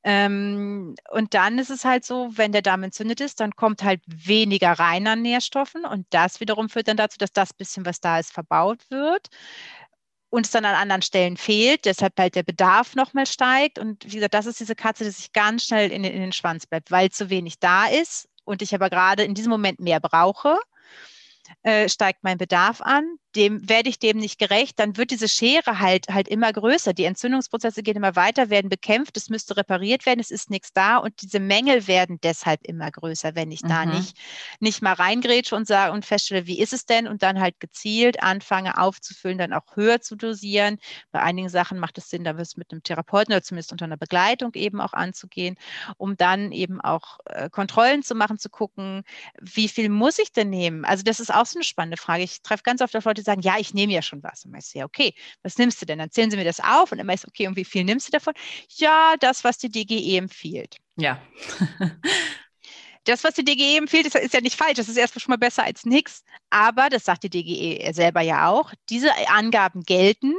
Ähm, 0.04 0.94
und 1.10 1.34
dann 1.34 1.58
ist 1.58 1.70
es 1.70 1.84
halt 1.84 2.04
so, 2.04 2.30
wenn 2.32 2.52
der 2.52 2.62
Darm 2.62 2.82
entzündet 2.82 3.20
ist, 3.20 3.40
dann 3.40 3.56
kommt 3.56 3.82
halt 3.82 4.02
weniger 4.06 4.72
rein 4.72 5.06
an 5.06 5.22
Nährstoffen. 5.22 5.84
Und 5.84 6.06
das 6.10 6.40
wiederum 6.40 6.68
führt 6.68 6.88
dann 6.88 6.96
dazu, 6.96 7.18
dass 7.18 7.32
das 7.32 7.52
bisschen, 7.52 7.86
was 7.86 8.00
da 8.00 8.18
ist, 8.18 8.32
verbaut 8.32 8.90
wird 8.90 9.28
uns 10.30 10.50
dann 10.50 10.64
an 10.64 10.76
anderen 10.76 11.02
Stellen 11.02 11.36
fehlt, 11.36 11.84
deshalb 11.84 12.18
halt 12.18 12.36
der 12.36 12.44
Bedarf 12.44 12.94
nochmal 12.94 13.26
steigt. 13.26 13.78
Und 13.78 14.04
wie 14.06 14.16
gesagt, 14.16 14.34
das 14.34 14.46
ist 14.46 14.60
diese 14.60 14.76
Katze, 14.76 15.04
die 15.04 15.10
sich 15.10 15.32
ganz 15.32 15.64
schnell 15.64 15.90
in, 15.90 16.04
in 16.04 16.20
den 16.20 16.32
Schwanz 16.32 16.66
bleibt, 16.66 16.90
weil 16.90 17.10
zu 17.10 17.30
wenig 17.30 17.58
da 17.58 17.86
ist 17.86 18.28
und 18.44 18.62
ich 18.62 18.74
aber 18.74 18.90
gerade 18.90 19.24
in 19.24 19.34
diesem 19.34 19.50
Moment 19.50 19.80
mehr 19.80 20.00
brauche 20.00 20.58
äh, 21.62 21.88
steigt 21.88 22.22
mein 22.22 22.38
Bedarf 22.38 22.80
an, 22.80 23.16
dem 23.36 23.68
werde 23.68 23.88
ich 23.88 23.98
dem 23.98 24.18
nicht 24.18 24.38
gerecht, 24.38 24.78
dann 24.78 24.96
wird 24.96 25.12
diese 25.12 25.28
Schere 25.28 25.78
halt 25.78 26.08
halt 26.08 26.26
immer 26.26 26.52
größer. 26.52 26.92
Die 26.92 27.04
Entzündungsprozesse 27.04 27.82
gehen 27.82 27.96
immer 27.96 28.16
weiter, 28.16 28.50
werden 28.50 28.68
bekämpft, 28.68 29.16
es 29.16 29.28
müsste 29.28 29.56
repariert 29.56 30.04
werden, 30.04 30.18
es 30.18 30.32
ist 30.32 30.50
nichts 30.50 30.72
da 30.72 30.96
und 30.96 31.22
diese 31.22 31.38
Mängel 31.38 31.86
werden 31.86 32.18
deshalb 32.22 32.60
immer 32.64 32.90
größer, 32.90 33.36
wenn 33.36 33.52
ich 33.52 33.62
mhm. 33.62 33.68
da 33.68 33.86
nicht, 33.86 34.16
nicht 34.58 34.82
mal 34.82 34.94
reingrätsche 34.94 35.54
und 35.54 35.66
sage 35.66 35.92
und 35.92 36.04
feststelle, 36.04 36.46
wie 36.46 36.60
ist 36.60 36.72
es 36.72 36.86
denn 36.86 37.06
und 37.06 37.22
dann 37.22 37.40
halt 37.40 37.60
gezielt 37.60 38.22
anfange 38.22 38.78
aufzufüllen, 38.78 39.38
dann 39.38 39.52
auch 39.52 39.76
höher 39.76 40.00
zu 40.00 40.16
dosieren. 40.16 40.78
Bei 41.12 41.22
einigen 41.22 41.48
Sachen 41.48 41.78
macht 41.78 41.98
es 41.98 42.10
Sinn, 42.10 42.24
da 42.24 42.32
es 42.32 42.56
mit 42.56 42.72
einem 42.72 42.82
Therapeuten 42.82 43.32
oder 43.32 43.42
zumindest 43.42 43.70
unter 43.70 43.84
einer 43.84 43.96
Begleitung 43.96 44.52
eben 44.54 44.80
auch 44.80 44.92
anzugehen, 44.92 45.56
um 45.98 46.16
dann 46.16 46.52
eben 46.52 46.80
auch 46.80 47.18
äh, 47.26 47.48
Kontrollen 47.50 48.02
zu 48.02 48.14
machen, 48.14 48.38
zu 48.38 48.48
gucken, 48.50 49.04
wie 49.40 49.68
viel 49.68 49.88
muss 49.88 50.18
ich 50.18 50.32
denn 50.32 50.50
nehmen? 50.50 50.84
Also 50.84 51.04
das 51.04 51.20
ist 51.20 51.32
auch 51.32 51.39
so 51.46 51.58
eine 51.58 51.64
spannende 51.64 51.96
Frage. 51.96 52.22
Ich 52.22 52.42
treffe 52.42 52.62
ganz 52.62 52.80
oft 52.80 52.94
auf 52.96 53.04
Leute, 53.04 53.22
die 53.22 53.24
sagen, 53.24 53.42
ja, 53.42 53.58
ich 53.58 53.74
nehme 53.74 53.92
ja 53.92 54.02
schon 54.02 54.22
was. 54.22 54.44
Und 54.44 54.56
ich 54.56 54.66
so, 54.66 54.78
ja, 54.78 54.84
okay, 54.84 55.14
was 55.42 55.58
nimmst 55.58 55.80
du 55.80 55.86
denn? 55.86 55.98
Dann 55.98 56.10
zählen 56.10 56.30
sie 56.30 56.36
mir 56.36 56.44
das 56.44 56.60
auf 56.60 56.92
und 56.92 56.98
dann 56.98 57.08
ist 57.08 57.26
okay, 57.26 57.46
und 57.46 57.56
wie 57.56 57.64
viel 57.64 57.84
nimmst 57.84 58.08
du 58.08 58.12
davon? 58.12 58.34
Ja, 58.76 59.14
das, 59.20 59.44
was 59.44 59.58
die 59.58 59.70
DGE 59.70 60.16
empfiehlt. 60.18 60.76
Ja. 60.96 61.20
das, 63.04 63.24
was 63.24 63.34
die 63.34 63.44
DGE 63.44 63.76
empfiehlt, 63.78 64.06
ist, 64.06 64.16
ist 64.16 64.34
ja 64.34 64.40
nicht 64.40 64.56
falsch. 64.56 64.76
Das 64.76 64.88
ist 64.88 64.96
erstmal 64.96 65.20
schon 65.20 65.32
mal 65.32 65.38
besser 65.38 65.64
als 65.64 65.84
nichts. 65.84 66.24
Aber, 66.50 66.88
das 66.88 67.04
sagt 67.04 67.24
die 67.24 67.30
DGE 67.30 67.92
selber 67.92 68.20
ja 68.20 68.48
auch, 68.48 68.72
diese 68.88 69.10
Angaben 69.28 69.82
gelten 69.82 70.34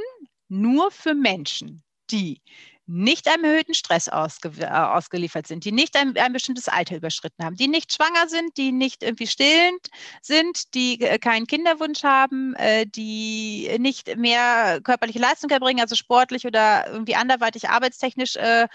nur 0.48 0.92
für 0.92 1.14
Menschen, 1.14 1.84
die 2.12 2.42
nicht 2.88 3.28
einem 3.30 3.46
erhöhten 3.46 3.74
Stress 3.74 4.10
ausge 4.10 4.52
äh, 4.60 4.66
ausgeliefert 4.68 5.48
sind, 5.48 5.64
die 5.64 5.72
nicht 5.72 5.96
ein, 5.96 6.18
ein, 6.18 6.34
bestimmtes 6.34 6.68
Alter 6.68 6.98
überschritten 6.98 7.44
haben, 7.44 7.56
die 7.56 7.68
nicht 7.68 7.94
schwanger 7.94 8.28
sind, 8.28 8.58
die 8.58 8.72
nicht 8.72 9.04
irgendwie 9.04 9.28
stillend 9.28 9.88
sind, 10.22 10.74
die 10.74 11.00
äh, 11.02 11.18
keinen 11.18 11.48
Kinderwunsch 11.48 12.04
haben, 12.04 12.54
äh, 12.56 12.86
die 12.86 13.70
nicht 13.80 14.18
mehr 14.18 14.82
körperliche 14.84 15.20
Leistung 15.20 15.50
erbringen, 15.50 15.80
also 15.80 15.96
sportlich 15.96 16.46
oder 16.46 16.88
irgendwie 16.88 17.16
anderweitig 17.16 17.70
arbeitstechnisch 17.70 18.36
äh, 18.36 18.68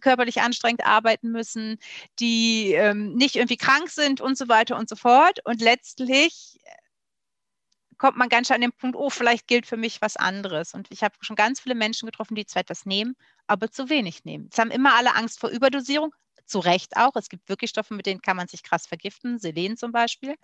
körperlich 0.00 0.42
anstrengend 0.42 0.84
arbeiten 0.84 1.30
müssen, 1.30 1.78
die 2.18 2.72
ähm, 2.74 3.14
nicht 3.14 3.36
irgendwie 3.36 3.56
krank 3.56 3.88
sind 3.88 4.20
und 4.20 4.36
so 4.36 4.48
weiter 4.48 4.76
und 4.76 4.88
so 4.88 4.96
fort. 4.96 5.38
Und 5.44 5.62
letztlich 5.62 6.58
kommt 7.98 8.16
man 8.16 8.28
ganz 8.28 8.46
schnell 8.46 8.56
an 8.56 8.62
den 8.62 8.72
Punkt, 8.72 8.96
oh, 8.96 9.10
vielleicht 9.10 9.46
gilt 9.46 9.66
für 9.66 9.76
mich 9.76 10.00
was 10.00 10.16
anderes. 10.16 10.74
Und 10.74 10.88
ich 10.90 11.02
habe 11.02 11.14
schon 11.20 11.36
ganz 11.36 11.60
viele 11.60 11.74
Menschen 11.74 12.06
getroffen, 12.06 12.34
die 12.34 12.46
zwar 12.46 12.62
etwas 12.62 12.86
nehmen, 12.86 13.16
aber 13.46 13.70
zu 13.70 13.88
wenig 13.88 14.24
nehmen. 14.24 14.48
Es 14.52 14.58
haben 14.58 14.70
immer 14.70 14.94
alle 14.94 15.14
Angst 15.14 15.40
vor 15.40 15.50
Überdosierung, 15.50 16.14
zu 16.46 16.58
Recht 16.58 16.96
auch. 16.96 17.16
Es 17.16 17.28
gibt 17.28 17.48
wirklich 17.48 17.70
Stoffe, 17.70 17.94
mit 17.94 18.06
denen 18.06 18.20
kann 18.20 18.36
man 18.36 18.48
sich 18.48 18.62
krass 18.62 18.86
vergiften, 18.86 19.38
Selen 19.38 19.76
zum 19.76 19.92
Beispiel. 19.92 20.36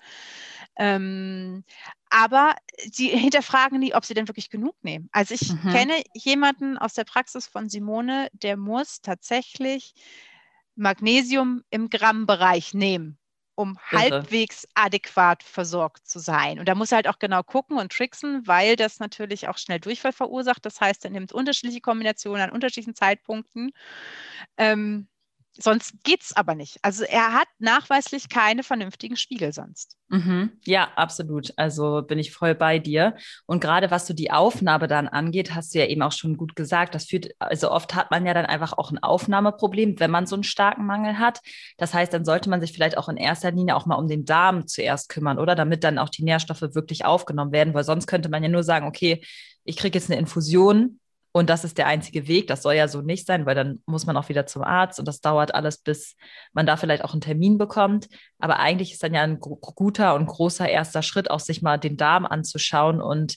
Ähm, 0.77 1.65
aber 2.09 2.55
sie 2.91 3.09
hinterfragen 3.09 3.79
nie, 3.79 3.95
ob 3.95 4.05
sie 4.05 4.15
denn 4.15 4.29
wirklich 4.29 4.51
genug 4.51 4.77
nehmen. 4.83 5.09
Also 5.13 5.35
ich 5.35 5.53
mhm. 5.53 5.71
kenne 5.71 6.03
jemanden 6.15 6.79
aus 6.79 6.95
der 6.95 7.05
Praxis 7.05 7.47
von 7.47 7.69
Simone, 7.69 8.29
der 8.33 8.57
muss 8.57 9.01
tatsächlich 9.01 9.95
Magnesium 10.75 11.63
im 11.71 11.91
Grammbereich 11.91 12.75
nehmen 12.75 13.20
um 13.61 13.79
Irre. 13.91 14.01
halbwegs 14.03 14.67
adäquat 14.75 15.43
versorgt 15.43 16.07
zu 16.09 16.19
sein. 16.19 16.59
Und 16.59 16.69
da 16.69 16.75
muss 16.75 16.93
er 16.93 16.97
halt 16.97 17.09
auch 17.09 17.19
genau 17.19 17.43
gucken 17.43 17.79
und 17.79 17.93
tricksen, 17.93 18.47
weil 18.47 18.77
das 18.77 18.99
natürlich 18.99 19.49
auch 19.49 19.59
schnell 19.59 19.81
Durchfall 19.81 20.13
verursacht. 20.13 20.65
Das 20.65 20.81
heißt, 20.81 21.05
er 21.05 21.11
nimmt 21.11 21.33
unterschiedliche 21.33 21.81
Kombinationen 21.81 22.43
an 22.43 22.51
unterschiedlichen 22.51 22.95
Zeitpunkten. 22.95 23.73
Ähm, 24.57 25.09
Sonst 25.63 25.95
geht 26.05 26.23
es 26.23 26.35
aber 26.35 26.55
nicht. 26.55 26.79
Also 26.83 27.05
er 27.05 27.35
hat 27.35 27.49
nachweislich 27.59 28.29
keine 28.29 28.63
vernünftigen 28.63 29.17
Spiegel 29.17 29.53
sonst. 29.53 29.97
Mhm. 30.09 30.53
Ja, 30.65 30.89
absolut. 30.97 31.53
Also 31.57 32.03
bin 32.03 32.19
ich 32.19 32.33
voll 32.33 32.55
bei 32.55 32.79
dir. 32.79 33.17
Und 33.47 33.61
gerade 33.61 33.91
was 33.91 34.07
so 34.07 34.15
die 34.15 34.31
Aufnahme 34.31 34.89
dann 34.89 35.07
angeht, 35.07 35.55
hast 35.55 35.75
du 35.75 35.79
ja 35.79 35.87
eben 35.87 36.03
auch 36.03 36.13
schon 36.13 36.37
gut 36.37 36.57
gesagt. 36.57 36.95
Das 36.95 37.05
führt, 37.05 37.29
also 37.39 37.71
oft 37.71 37.95
hat 37.95 38.11
man 38.11 38.27
ja 38.27 38.35
dann 38.35 38.47
einfach 38.47 38.73
auch 38.73 38.91
ein 38.91 39.03
Aufnahmeproblem, 39.03 40.01
wenn 40.01 40.11
man 40.11 40.27
so 40.27 40.35
einen 40.35 40.45
starken 40.45 40.87
Mangel 40.87 41.19
hat. 41.19 41.41
Das 41.77 41.93
heißt, 41.93 42.13
dann 42.13 42.25
sollte 42.25 42.49
man 42.49 42.61
sich 42.61 42.73
vielleicht 42.73 42.97
auch 42.97 43.09
in 43.09 43.19
erster 43.19 43.51
Linie 43.51 43.77
auch 43.77 43.87
mal 43.87 43.97
um 43.97 44.09
den 44.09 44.25
Darm 44.25 44.67
zuerst 44.67 45.11
kümmern, 45.11 45.39
oder? 45.39 45.55
Damit 45.55 45.85
dann 45.85 45.99
auch 45.99 46.09
die 46.09 46.25
Nährstoffe 46.25 46.63
wirklich 46.63 47.05
aufgenommen 47.05 47.53
werden, 47.53 47.75
weil 47.75 47.85
sonst 47.85 48.07
könnte 48.07 48.31
man 48.31 48.43
ja 48.43 48.49
nur 48.49 48.65
sagen, 48.65 48.87
okay, 48.87 49.23
ich 49.65 49.77
kriege 49.77 49.99
jetzt 49.99 50.11
eine 50.11 50.19
Infusion, 50.19 51.01
und 51.33 51.49
das 51.49 51.65
ist 51.65 51.79
der 51.79 51.87
einzige 51.87 52.27
Weg. 52.27 52.49
Das 52.49 52.63
soll 52.63 52.75
ja 52.75 52.89
so 52.89 53.03
nicht 53.03 53.27
sein, 53.27 53.47
weil 53.47 53.55
dann 53.55 53.83
muss 53.87 54.07
man 54.07 54.17
auch 54.17 54.29
wieder 54.29 54.47
zum 54.47 54.63
Arzt 54.63 54.99
und 54.99 55.07
das 55.07 55.21
dauert 55.21 55.55
alles, 55.55 55.79
bis 55.79 56.17
man 56.53 56.67
da 56.67 56.77
vielleicht 56.77 57.05
auch 57.05 57.13
einen 57.13 57.21
Termin 57.21 57.57
bekommt. 57.57 58.09
Aber 58.39 58.59
eigentlich 58.59 58.93
ist 58.93 59.03
dann 59.03 59.15
ja 59.15 59.23
ein 59.23 59.39
guter 59.39 60.15
und 60.15 60.27
großer 60.27 60.69
erster 60.69 61.03
Schritt, 61.03 61.31
auch 61.31 61.41
sich 61.41 61.63
mal 61.63 61.79
den 61.79 61.97
Darm 61.97 62.27
anzuschauen 62.27 63.01
und 63.01 63.37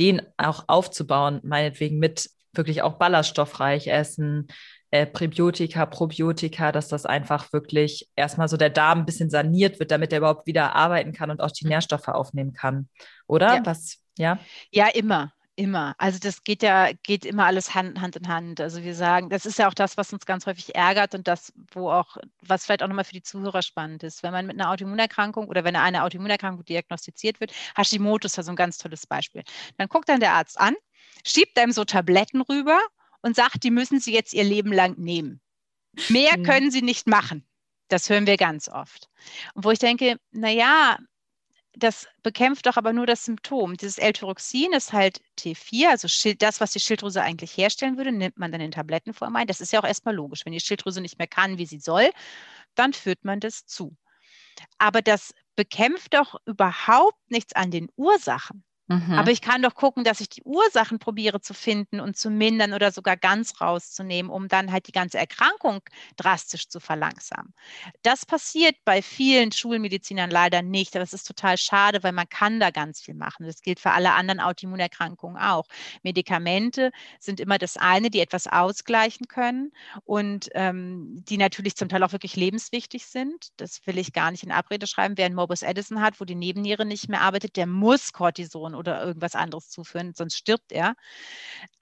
den 0.00 0.22
auch 0.36 0.64
aufzubauen, 0.66 1.40
meinetwegen 1.44 1.98
mit 1.98 2.28
wirklich 2.52 2.82
auch 2.82 2.94
ballaststoffreich 2.94 3.86
essen, 3.86 4.48
äh, 4.90 5.06
Präbiotika, 5.06 5.86
Probiotika, 5.86 6.72
dass 6.72 6.88
das 6.88 7.04
einfach 7.04 7.52
wirklich 7.52 8.08
erstmal 8.16 8.48
so 8.48 8.56
der 8.56 8.70
Darm 8.70 9.00
ein 9.00 9.06
bisschen 9.06 9.30
saniert 9.30 9.78
wird, 9.78 9.90
damit 9.90 10.12
er 10.12 10.18
überhaupt 10.18 10.46
wieder 10.46 10.74
arbeiten 10.74 11.12
kann 11.12 11.30
und 11.30 11.40
auch 11.40 11.50
die 11.50 11.66
Nährstoffe 11.66 12.08
aufnehmen 12.08 12.52
kann. 12.52 12.88
Oder? 13.26 13.56
Ja. 13.56 13.66
Was? 13.66 13.98
Ja? 14.16 14.38
Ja, 14.72 14.88
immer. 14.88 15.32
Immer. 15.58 15.96
Also 15.98 16.20
das 16.20 16.44
geht 16.44 16.62
ja, 16.62 16.92
geht 17.02 17.24
immer 17.24 17.46
alles 17.46 17.74
Hand, 17.74 18.00
Hand 18.00 18.14
in 18.14 18.28
Hand. 18.28 18.60
Also 18.60 18.84
wir 18.84 18.94
sagen, 18.94 19.28
das 19.28 19.44
ist 19.44 19.58
ja 19.58 19.66
auch 19.66 19.74
das, 19.74 19.96
was 19.96 20.12
uns 20.12 20.24
ganz 20.24 20.46
häufig 20.46 20.76
ärgert 20.76 21.16
und 21.16 21.26
das, 21.26 21.52
wo 21.72 21.90
auch, 21.90 22.16
was 22.42 22.64
vielleicht 22.64 22.84
auch 22.84 22.86
nochmal 22.86 23.04
für 23.04 23.14
die 23.14 23.24
Zuhörer 23.24 23.62
spannend 23.62 24.04
ist. 24.04 24.22
Wenn 24.22 24.30
man 24.30 24.46
mit 24.46 24.54
einer 24.54 24.70
Autoimmunerkrankung 24.70 25.48
oder 25.48 25.64
wenn 25.64 25.74
eine 25.74 26.04
Autoimmunerkrankung 26.04 26.64
diagnostiziert 26.64 27.40
wird, 27.40 27.52
Hashimoto 27.76 28.26
ist 28.26 28.36
ja 28.36 28.44
so 28.44 28.52
ein 28.52 28.56
ganz 28.56 28.78
tolles 28.78 29.04
Beispiel. 29.04 29.42
Dann 29.78 29.88
guckt 29.88 30.08
dann 30.08 30.20
der 30.20 30.34
Arzt 30.34 30.60
an, 30.60 30.76
schiebt 31.26 31.58
einem 31.58 31.72
so 31.72 31.84
Tabletten 31.84 32.40
rüber 32.42 32.78
und 33.22 33.34
sagt, 33.34 33.64
die 33.64 33.72
müssen 33.72 33.98
Sie 33.98 34.14
jetzt 34.14 34.34
Ihr 34.34 34.44
Leben 34.44 34.72
lang 34.72 34.96
nehmen. 34.96 35.40
Mehr 36.08 36.38
mhm. 36.38 36.44
können 36.44 36.70
Sie 36.70 36.82
nicht 36.82 37.08
machen. 37.08 37.44
Das 37.88 38.08
hören 38.08 38.28
wir 38.28 38.36
ganz 38.36 38.68
oft. 38.68 39.08
Und 39.54 39.64
wo 39.64 39.72
ich 39.72 39.80
denke, 39.80 40.20
naja, 40.30 40.98
das 41.78 42.06
bekämpft 42.22 42.66
doch 42.66 42.76
aber 42.76 42.92
nur 42.92 43.06
das 43.06 43.24
Symptom. 43.24 43.76
Dieses 43.76 43.98
L-Tyroxin 43.98 44.72
ist 44.72 44.92
halt 44.92 45.20
T4, 45.38 45.88
also 45.88 46.08
das, 46.38 46.60
was 46.60 46.72
die 46.72 46.80
Schilddrüse 46.80 47.22
eigentlich 47.22 47.56
herstellen 47.56 47.96
würde, 47.96 48.12
nimmt 48.12 48.38
man 48.38 48.52
dann 48.52 48.60
in 48.60 48.70
Tablettenform 48.70 49.36
ein. 49.36 49.46
Das 49.46 49.60
ist 49.60 49.72
ja 49.72 49.80
auch 49.80 49.86
erstmal 49.86 50.14
logisch. 50.14 50.44
Wenn 50.44 50.52
die 50.52 50.60
Schilddrüse 50.60 51.00
nicht 51.00 51.18
mehr 51.18 51.28
kann, 51.28 51.58
wie 51.58 51.66
sie 51.66 51.80
soll, 51.80 52.10
dann 52.74 52.92
führt 52.92 53.24
man 53.24 53.40
das 53.40 53.66
zu. 53.66 53.96
Aber 54.78 55.02
das 55.02 55.34
bekämpft 55.56 56.14
doch 56.14 56.36
überhaupt 56.46 57.30
nichts 57.30 57.54
an 57.54 57.70
den 57.70 57.88
Ursachen. 57.96 58.64
Mhm. 58.88 59.12
Aber 59.14 59.30
ich 59.30 59.40
kann 59.42 59.62
doch 59.62 59.74
gucken, 59.74 60.04
dass 60.04 60.20
ich 60.20 60.28
die 60.30 60.42
Ursachen 60.44 60.98
probiere 60.98 61.40
zu 61.40 61.52
finden 61.54 62.00
und 62.00 62.16
zu 62.16 62.30
mindern 62.30 62.72
oder 62.72 62.90
sogar 62.92 63.16
ganz 63.16 63.60
rauszunehmen, 63.60 64.30
um 64.30 64.48
dann 64.48 64.72
halt 64.72 64.86
die 64.88 64.92
ganze 64.92 65.18
Erkrankung 65.18 65.80
drastisch 66.16 66.68
zu 66.68 66.80
verlangsamen. 66.80 67.52
Das 68.02 68.24
passiert 68.24 68.76
bei 68.84 69.02
vielen 69.02 69.52
Schulmedizinern 69.52 70.30
leider 70.30 70.62
nicht. 70.62 70.96
Es 70.96 71.12
ist 71.12 71.24
total 71.24 71.58
schade, 71.58 72.02
weil 72.02 72.12
man 72.12 72.28
kann 72.28 72.60
da 72.60 72.70
ganz 72.70 73.00
viel 73.00 73.14
machen. 73.14 73.46
Das 73.46 73.60
gilt 73.62 73.80
für 73.80 73.90
alle 73.90 74.14
anderen 74.14 74.40
Autoimmunerkrankungen 74.40 75.40
auch. 75.40 75.66
Medikamente 76.02 76.90
sind 77.20 77.40
immer 77.40 77.58
das 77.58 77.76
eine, 77.76 78.10
die 78.10 78.20
etwas 78.20 78.46
ausgleichen 78.46 79.28
können 79.28 79.72
und 80.04 80.48
ähm, 80.54 81.24
die 81.28 81.36
natürlich 81.38 81.76
zum 81.76 81.88
Teil 81.88 82.02
auch 82.02 82.12
wirklich 82.12 82.36
lebenswichtig 82.36 83.06
sind. 83.06 83.48
Das 83.56 83.86
will 83.86 83.98
ich 83.98 84.12
gar 84.12 84.30
nicht 84.30 84.44
in 84.44 84.52
Abrede 84.52 84.86
schreiben. 84.86 85.16
Wer 85.18 85.26
einen 85.26 85.34
Morbus 85.34 85.62
Edison 85.62 86.00
hat, 86.00 86.20
wo 86.20 86.24
die 86.24 86.34
Nebenniere 86.34 86.86
nicht 86.86 87.08
mehr 87.08 87.20
arbeitet, 87.22 87.56
der 87.56 87.66
muss 87.66 88.12
Cortison 88.12 88.74
oder 88.78 89.04
irgendwas 89.04 89.34
anderes 89.34 89.68
zuführen, 89.68 90.14
sonst 90.14 90.36
stirbt 90.36 90.72
er. 90.72 90.94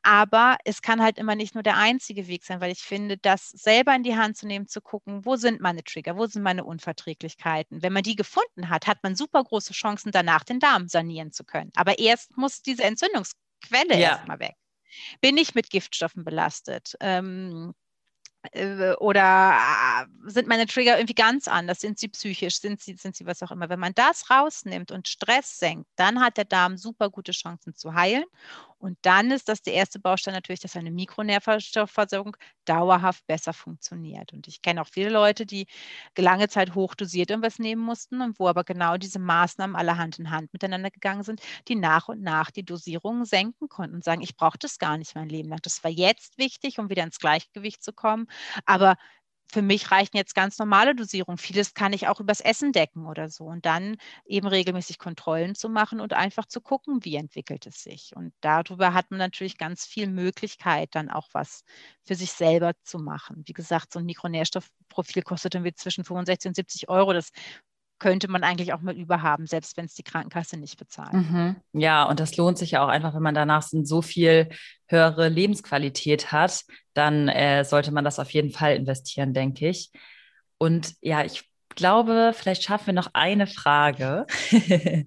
Aber 0.02 0.56
es 0.64 0.82
kann 0.82 1.02
halt 1.02 1.18
immer 1.18 1.34
nicht 1.34 1.54
nur 1.54 1.62
der 1.62 1.76
einzige 1.76 2.28
Weg 2.28 2.44
sein, 2.44 2.60
weil 2.60 2.72
ich 2.72 2.80
finde, 2.80 3.18
das 3.18 3.50
selber 3.50 3.94
in 3.94 4.02
die 4.02 4.16
Hand 4.16 4.36
zu 4.36 4.46
nehmen, 4.46 4.66
zu 4.66 4.80
gucken, 4.80 5.24
wo 5.24 5.36
sind 5.36 5.60
meine 5.60 5.84
Trigger, 5.84 6.16
wo 6.16 6.26
sind 6.26 6.42
meine 6.42 6.64
Unverträglichkeiten. 6.64 7.82
Wenn 7.82 7.92
man 7.92 8.02
die 8.02 8.16
gefunden 8.16 8.68
hat, 8.68 8.86
hat 8.86 9.02
man 9.02 9.16
super 9.16 9.42
große 9.44 9.72
Chancen, 9.72 10.12
danach 10.12 10.44
den 10.44 10.60
Darm 10.60 10.88
sanieren 10.88 11.32
zu 11.32 11.44
können. 11.44 11.70
Aber 11.76 11.98
erst 11.98 12.36
muss 12.36 12.62
diese 12.62 12.84
Entzündungsquelle 12.84 13.94
ja. 13.94 14.10
erstmal 14.10 14.38
weg. 14.40 14.54
Bin 15.20 15.36
ich 15.36 15.54
mit 15.54 15.70
Giftstoffen 15.70 16.24
belastet? 16.24 16.94
Ähm, 17.00 17.74
äh, 17.74 17.85
oder 18.98 19.56
äh, 20.02 20.30
sind 20.30 20.48
meine 20.48 20.66
Trigger 20.66 20.96
irgendwie 20.96 21.14
ganz 21.14 21.48
anders? 21.48 21.80
Sind 21.80 21.98
sie 21.98 22.08
psychisch? 22.08 22.60
Sind 22.60 22.80
sie, 22.80 22.94
sind 22.94 23.16
sie 23.16 23.26
was 23.26 23.42
auch 23.42 23.50
immer? 23.50 23.68
Wenn 23.68 23.80
man 23.80 23.94
das 23.94 24.30
rausnimmt 24.30 24.92
und 24.92 25.08
Stress 25.08 25.58
senkt, 25.58 25.88
dann 25.96 26.20
hat 26.20 26.36
der 26.36 26.44
Darm 26.44 26.76
super 26.76 27.10
gute 27.10 27.32
Chancen 27.32 27.74
zu 27.74 27.94
heilen 27.94 28.24
und 28.78 28.98
dann 29.02 29.30
ist 29.30 29.48
das 29.48 29.62
der 29.62 29.74
erste 29.74 29.98
Baustein 29.98 30.34
natürlich, 30.34 30.60
dass 30.60 30.76
eine 30.76 30.90
Mikronährstoffversorgung 30.90 32.36
dauerhaft 32.66 33.26
besser 33.26 33.52
funktioniert. 33.52 34.32
Und 34.32 34.48
ich 34.48 34.62
kenne 34.62 34.82
auch 34.82 34.88
viele 34.92 35.10
Leute, 35.10 35.46
die 35.46 35.66
lange 36.18 36.48
Zeit 36.48 36.74
hochdosiert 36.74 37.30
irgendwas 37.30 37.58
nehmen 37.58 37.82
mussten 37.82 38.20
und 38.20 38.38
wo 38.38 38.48
aber 38.48 38.64
genau 38.64 38.96
diese 38.96 39.18
Maßnahmen 39.18 39.76
alle 39.76 39.98
Hand 39.98 40.18
in 40.18 40.30
Hand 40.30 40.52
miteinander 40.52 40.90
gegangen 40.90 41.22
sind, 41.22 41.40
die 41.68 41.74
nach 41.76 42.08
und 42.08 42.22
nach 42.22 42.50
die 42.50 42.64
Dosierungen 42.64 43.24
senken 43.24 43.68
konnten 43.68 43.96
und 43.96 44.04
sagen, 44.04 44.22
ich 44.22 44.36
brauche 44.36 44.58
das 44.58 44.78
gar 44.78 44.98
nicht 44.98 45.14
mein 45.14 45.28
Leben 45.28 45.48
lang. 45.48 45.60
Das 45.62 45.82
war 45.84 45.90
jetzt 45.90 46.38
wichtig, 46.38 46.78
um 46.78 46.90
wieder 46.90 47.02
ins 47.04 47.18
Gleichgewicht 47.18 47.82
zu 47.82 47.92
kommen. 47.92 48.26
Aber 48.64 48.96
für 49.50 49.62
mich 49.62 49.90
reichen 49.90 50.16
jetzt 50.16 50.34
ganz 50.34 50.58
normale 50.58 50.94
Dosierungen. 50.94 51.38
Vieles 51.38 51.74
kann 51.74 51.92
ich 51.92 52.08
auch 52.08 52.20
übers 52.20 52.40
Essen 52.40 52.72
decken 52.72 53.06
oder 53.06 53.28
so. 53.28 53.44
Und 53.44 53.64
dann 53.66 53.96
eben 54.26 54.46
regelmäßig 54.48 54.98
Kontrollen 54.98 55.54
zu 55.54 55.68
machen 55.68 56.00
und 56.00 56.12
einfach 56.12 56.46
zu 56.46 56.60
gucken, 56.60 57.04
wie 57.04 57.16
entwickelt 57.16 57.66
es 57.66 57.82
sich. 57.82 58.12
Und 58.16 58.32
darüber 58.40 58.92
hat 58.94 59.10
man 59.10 59.18
natürlich 59.18 59.56
ganz 59.58 59.84
viel 59.86 60.08
Möglichkeit, 60.08 60.90
dann 60.94 61.10
auch 61.10 61.28
was 61.32 61.62
für 62.04 62.14
sich 62.14 62.32
selber 62.32 62.72
zu 62.82 62.98
machen. 62.98 63.42
Wie 63.46 63.52
gesagt, 63.52 63.92
so 63.92 63.98
ein 64.00 64.04
Mikronährstoffprofil 64.06 65.22
kostet 65.22 65.54
irgendwie 65.54 65.74
zwischen 65.74 66.04
65 66.04 66.48
und 66.48 66.54
70 66.56 66.88
Euro. 66.88 67.12
Das 67.12 67.30
könnte 67.98 68.28
man 68.28 68.44
eigentlich 68.44 68.72
auch 68.72 68.80
mal 68.80 68.96
überhaben, 68.96 69.46
selbst 69.46 69.76
wenn 69.76 69.86
es 69.86 69.94
die 69.94 70.02
Krankenkasse 70.02 70.58
nicht 70.58 70.78
bezahlt. 70.78 71.14
Mhm. 71.14 71.56
Ja, 71.72 72.04
und 72.04 72.20
das 72.20 72.36
lohnt 72.36 72.58
sich 72.58 72.72
ja 72.72 72.84
auch 72.84 72.88
einfach, 72.88 73.14
wenn 73.14 73.22
man 73.22 73.34
danach 73.34 73.62
so 73.62 74.02
viel 74.02 74.48
höhere 74.88 75.28
Lebensqualität 75.28 76.30
hat, 76.32 76.64
dann 76.94 77.28
äh, 77.28 77.64
sollte 77.64 77.92
man 77.92 78.04
das 78.04 78.18
auf 78.18 78.30
jeden 78.30 78.50
Fall 78.50 78.76
investieren, 78.76 79.32
denke 79.32 79.68
ich. 79.68 79.90
Und 80.58 80.94
ja, 81.00 81.24
ich 81.24 81.44
glaube, 81.74 82.32
vielleicht 82.34 82.62
schaffen 82.62 82.86
wir 82.86 82.94
noch 82.94 83.10
eine 83.12 83.46
Frage. 83.46 84.26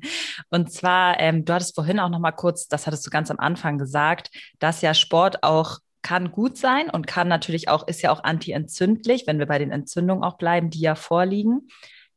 und 0.50 0.72
zwar, 0.72 1.20
ähm, 1.20 1.46
du 1.46 1.54
hattest 1.54 1.76
vorhin 1.76 2.00
auch 2.00 2.10
noch 2.10 2.20
mal 2.20 2.32
kurz, 2.32 2.68
das 2.68 2.88
hattest 2.88 3.06
du 3.06 3.10
ganz 3.10 3.30
am 3.30 3.40
Anfang 3.40 3.78
gesagt, 3.78 4.30
dass 4.60 4.82
ja 4.82 4.94
Sport 4.94 5.44
auch 5.44 5.80
kann 6.02 6.32
gut 6.32 6.58
sein 6.58 6.90
und 6.90 7.08
kann 7.08 7.28
natürlich 7.28 7.68
auch, 7.68 7.88
ist 7.88 8.02
ja 8.02 8.12
auch 8.12 8.24
antientzündlich, 8.24 9.28
wenn 9.28 9.38
wir 9.38 9.48
bei 9.48 9.60
den 9.60 9.72
Entzündungen 9.72 10.24
auch 10.24 10.38
bleiben, 10.38 10.70
die 10.70 10.80
ja 10.80 10.96
vorliegen. 10.96 11.68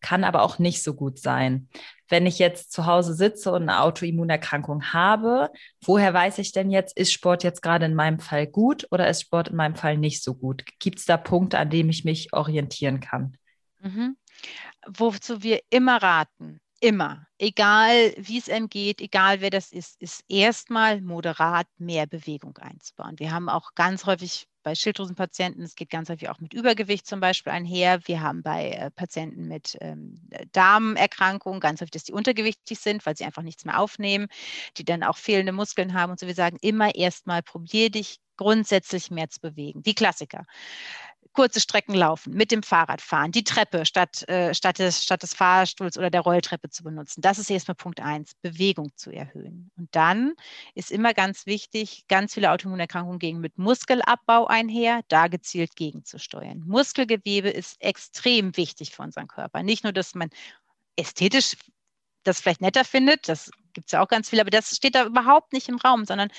Kann 0.03 0.24
aber 0.24 0.42
auch 0.42 0.59
nicht 0.59 0.82
so 0.82 0.94
gut 0.94 1.18
sein. 1.18 1.68
Wenn 2.09 2.26
ich 2.26 2.38
jetzt 2.38 2.72
zu 2.72 2.84
Hause 2.84 3.14
sitze 3.14 3.53
und 3.53 3.62
eine 3.62 3.80
Autoimmunerkrankung 3.80 4.92
habe, 4.92 5.50
woher 5.82 6.12
weiß 6.12 6.38
ich 6.38 6.53
denn 6.53 6.70
jetzt, 6.70 6.96
ist 6.96 7.12
Sport 7.12 7.42
jetzt 7.42 7.62
gerade 7.62 7.86
in 7.86 7.94
meinem 7.94 8.18
Fall 8.18 8.46
gut 8.46 8.86
oder 8.90 9.09
ist 9.09 9.22
Sport 9.22 9.48
in 9.48 9.57
meinem 9.57 9.76
Fall 9.76 9.96
nicht 9.96 10.22
so 10.22 10.34
gut? 10.34 10.64
Gibt 10.78 10.98
es 10.98 11.07
da 11.07 11.16
Punkte, 11.16 11.59
an 11.59 11.70
denen 11.70 11.88
ich 11.88 12.05
mich 12.05 12.32
orientieren 12.34 13.00
kann? 13.00 13.36
Mhm. 13.80 14.16
Wozu 14.86 15.42
wir 15.42 15.61
immer 15.70 16.03
raten, 16.03 16.61
immer, 16.80 17.26
egal 17.38 18.12
wie 18.18 18.38
es 18.38 18.50
einem 18.50 18.68
geht, 18.68 19.00
egal 19.00 19.40
wer 19.40 19.50
das 19.50 19.72
ist, 19.72 20.03
ist 20.03 20.24
erstmal 20.28 21.00
moderat 21.00 21.68
mehr 21.78 22.07
Bewegung 22.07 22.59
einzubauen. 22.59 23.18
Wir 23.18 23.32
haben 23.32 23.48
auch 23.48 23.74
ganz 23.74 24.05
häufig 24.05 24.48
bei 24.63 24.75
Schilddrüsenpatienten, 24.75 25.63
es 25.63 25.75
geht 25.75 25.91
ganz 25.91 26.09
häufig 26.09 26.29
auch 26.29 26.41
mit 26.41 26.55
Übergewicht 26.55 27.07
zum 27.07 27.21
Beispiel 27.21 27.53
einher. 27.53 28.01
Wir 28.07 28.21
haben 28.21 28.43
bei 28.43 28.71
äh, 28.71 28.91
Patienten 28.91 29.49
mit 29.49 29.77
ähm, 29.81 30.15
Darmerkrankungen 30.53 31.61
ganz 31.61 31.81
häufig, 31.81 31.93
dass 31.93 32.05
die 32.05 32.13
untergewichtig 32.13 32.79
sind, 32.79 33.05
weil 33.07 33.17
sie 33.17 33.25
einfach 33.25 33.43
nichts 33.43 33.65
mehr 33.65 33.79
aufnehmen, 33.79 34.29
die 34.77 34.85
dann 34.85 35.03
auch 35.03 35.17
fehlende 35.17 35.53
Muskeln 35.53 35.95
haben 35.95 36.13
und 36.13 36.21
so. 36.21 36.27
Wir 36.27 36.35
sagen 36.35 36.59
immer 36.61 36.95
erstmal, 36.95 37.43
probier 37.43 37.91
dich 37.91 38.19
grundsätzlich 38.43 39.11
mehr 39.11 39.30
zu 39.30 39.40
bewegen. 39.40 39.82
Die 39.82 39.95
Klassiker 39.95 40.45
kurze 41.32 41.61
Strecken 41.61 41.95
laufen, 41.95 42.34
mit 42.34 42.51
dem 42.51 42.62
Fahrrad 42.62 43.01
fahren, 43.01 43.32
die 43.32 43.45
Treppe 43.45 43.86
statt, 43.86 44.28
äh, 44.28 44.55
statt, 44.55 44.78
des, 44.78 45.03
statt 45.03 45.22
des 45.22 45.34
Fahrstuhls 45.34 45.97
oder 45.97 46.11
der 46.11 46.20
Rolltreppe 46.20 46.68
zu 46.70 46.82
benutzen. 46.82 47.20
Das 47.22 47.38
ist 47.38 47.51
erstmal 47.51 47.74
Punkt 47.74 48.01
eins, 48.01 48.34
Bewegung 48.43 48.90
zu 48.97 49.11
erhöhen. 49.11 49.70
Und 49.76 49.88
dann 49.93 50.34
ist 50.74 50.90
immer 50.90 51.14
ganz 51.14 51.47
wichtig, 51.47 52.05
ganz 52.09 52.34
viele 52.34 52.51
Autoimmunerkrankungen 52.51 53.18
gehen 53.18 53.40
mit 53.40 53.59
Muskelabbau 53.59 54.47
einher, 54.47 55.01
da 55.09 55.28
gezielt 55.28 55.76
gegenzusteuern. 55.76 56.62
Muskelgewebe 56.66 57.49
ist 57.51 57.80
extrem 57.80 58.57
wichtig 58.57 58.90
für 58.95 59.03
unseren 59.03 59.28
Körper. 59.28 59.62
Nicht 59.62 59.84
nur, 59.84 59.93
dass 59.93 60.14
man 60.14 60.28
ästhetisch 60.97 61.57
das 62.24 62.40
vielleicht 62.40 62.61
netter 62.61 62.84
findet, 62.84 63.28
das 63.28 63.51
gibt 63.75 63.87
es 63.87 63.93
ja 63.93 64.03
auch 64.03 64.09
ganz 64.09 64.31
viel, 64.31 64.41
aber 64.41 64.51
das 64.51 64.75
steht 64.77 64.95
da 64.95 65.07
überhaupt 65.07 65.53
nicht 65.53 65.68
im 65.68 65.77
Raum, 65.77 66.05
sondern 66.05 66.31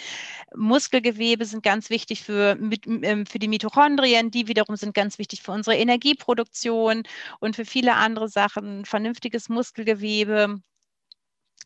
Muskelgewebe 0.56 1.46
sind 1.46 1.64
ganz 1.64 1.90
wichtig 1.90 2.24
für, 2.24 2.58
ähm, 2.86 3.26
für 3.26 3.40
die 3.40 3.48
Mitochondrien, 3.48 4.32
die 4.32 4.48
wiederum 4.48 4.76
sind 4.76 4.94
ganz 4.94 5.20
wichtig 5.20 5.42
für 5.42 5.52
unsere 5.52 5.78
Energieproduktion 5.78 7.04
und 7.40 7.56
für 7.56 7.66
viele 7.66 7.96
andere 7.96 8.30
Sachen. 8.30 8.86
Vernünftiges 8.86 9.50
Muskelgewebe 9.50 10.62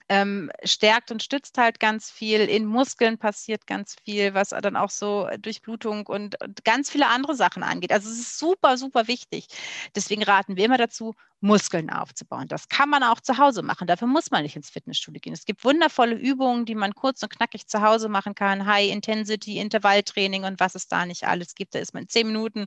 ähm, 0.10 0.52
stärkt 0.64 1.12
und 1.12 1.22
stützt 1.22 1.58
halt 1.58 1.80
ganz 1.80 2.10
viel. 2.10 2.42
In 2.42 2.66
Muskeln 2.66 3.18
passiert 3.18 3.68
ganz 3.68 3.96
viel, 4.04 4.34
was 4.34 4.50
dann 4.50 4.76
auch 4.76 4.90
so 4.90 5.28
Durchblutung 5.40 6.08
und, 6.08 6.42
und 6.42 6.64
ganz 6.64 6.90
viele 6.90 7.08
andere 7.08 7.36
Sachen 7.36 7.64
angeht. 7.64 7.92
Also 7.92 8.10
es 8.10 8.20
ist 8.20 8.40
super, 8.40 8.78
super 8.78 9.08
wichtig. 9.08 9.48
Deswegen 9.96 10.24
raten 10.24 10.56
wir 10.56 10.66
immer 10.66 10.78
dazu, 10.78 11.16
Muskeln 11.40 11.90
aufzubauen. 11.90 12.48
Das 12.48 12.68
kann 12.68 12.90
man 12.90 13.04
auch 13.04 13.20
zu 13.20 13.38
Hause 13.38 13.62
machen. 13.62 13.86
Dafür 13.86 14.08
muss 14.08 14.32
man 14.32 14.44
nicht 14.44 14.56
ins 14.56 14.70
Fitnessstudio 14.70 15.20
gehen. 15.20 15.34
Es 15.34 15.46
gibt 15.46 15.64
wundervolle 15.64 16.16
Übungen, 16.16 16.66
die 16.66 16.74
man 16.74 16.96
kurz 16.96 17.22
und 17.22 17.30
knackig 17.30 17.68
zu 17.68 17.82
Hause 17.82 18.10
machen 18.10 18.34
kann. 18.34 18.66
High 18.66 18.92
Intensity, 18.92 19.60
Intervalltraining 19.60 20.46
und 20.46 20.60
was 20.60 20.74
es 20.74 20.88
da 20.88 21.06
nicht 21.06 21.26
alles 21.26 21.54
gibt. 21.54 21.76
Da 21.76 21.80
ist 21.80 21.94
man 21.94 22.08
zehn 22.08 22.28
Minuten 22.28 22.66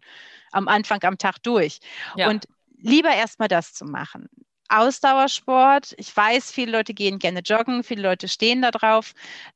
am 0.52 0.68
Anfang 0.68 1.02
am 1.02 1.18
Tag 1.18 1.42
durch. 1.42 1.80
Ja. 2.16 2.28
Und 2.28 2.46
lieber 2.76 3.12
erstmal 3.12 3.48
das 3.48 3.74
zu 3.74 3.84
machen. 3.84 4.28
Ausdauersport. 4.70 5.94
Ich 5.98 6.16
weiß, 6.16 6.52
viele 6.52 6.72
Leute 6.72 6.94
gehen 6.94 7.18
gerne 7.18 7.40
joggen, 7.40 7.84
viele 7.84 8.02
Leute 8.02 8.28
stehen 8.28 8.62
da 8.62 8.70
drauf. 8.70 9.12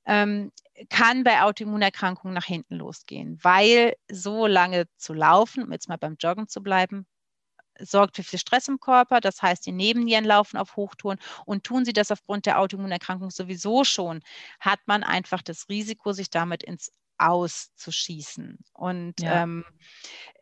Ähm, 0.07 0.53
kann 0.91 1.23
bei 1.23 1.43
Autoimmunerkrankungen 1.43 2.35
nach 2.35 2.45
hinten 2.45 2.77
losgehen, 2.77 3.39
weil 3.43 3.95
so 4.11 4.47
lange 4.47 4.87
zu 4.97 5.15
laufen, 5.15 5.63
um 5.63 5.73
jetzt 5.73 5.89
mal 5.89 5.99
beim 5.99 6.17
Joggen 6.19 6.49
zu 6.49 6.63
bleiben, 6.63 7.07
sorgt 7.79 8.17
für 8.17 8.23
viel 8.23 8.39
Stress 8.39 8.69
im 8.69 8.81
Körper. 8.81 9.21
Das 9.21 9.43
heißt, 9.43 9.65
die 9.67 9.73
Nebennieren 9.73 10.25
laufen 10.25 10.57
auf 10.57 10.77
Hochtouren 10.77 11.19
und 11.45 11.65
tun 11.65 11.85
sie 11.85 11.93
das 11.93 12.11
aufgrund 12.11 12.47
der 12.47 12.61
Autoimmunerkrankung 12.61 13.31
sowieso 13.31 13.85
schon, 13.85 14.21
hat 14.61 14.81
man 14.87 15.03
einfach 15.03 15.43
das 15.43 15.69
Risiko, 15.69 16.13
sich 16.13 16.31
damit 16.31 16.63
ins 16.63 16.93
auszuschießen. 17.19 18.59
Und 18.73 19.21
ja. 19.21 19.43
ähm, 19.43 19.65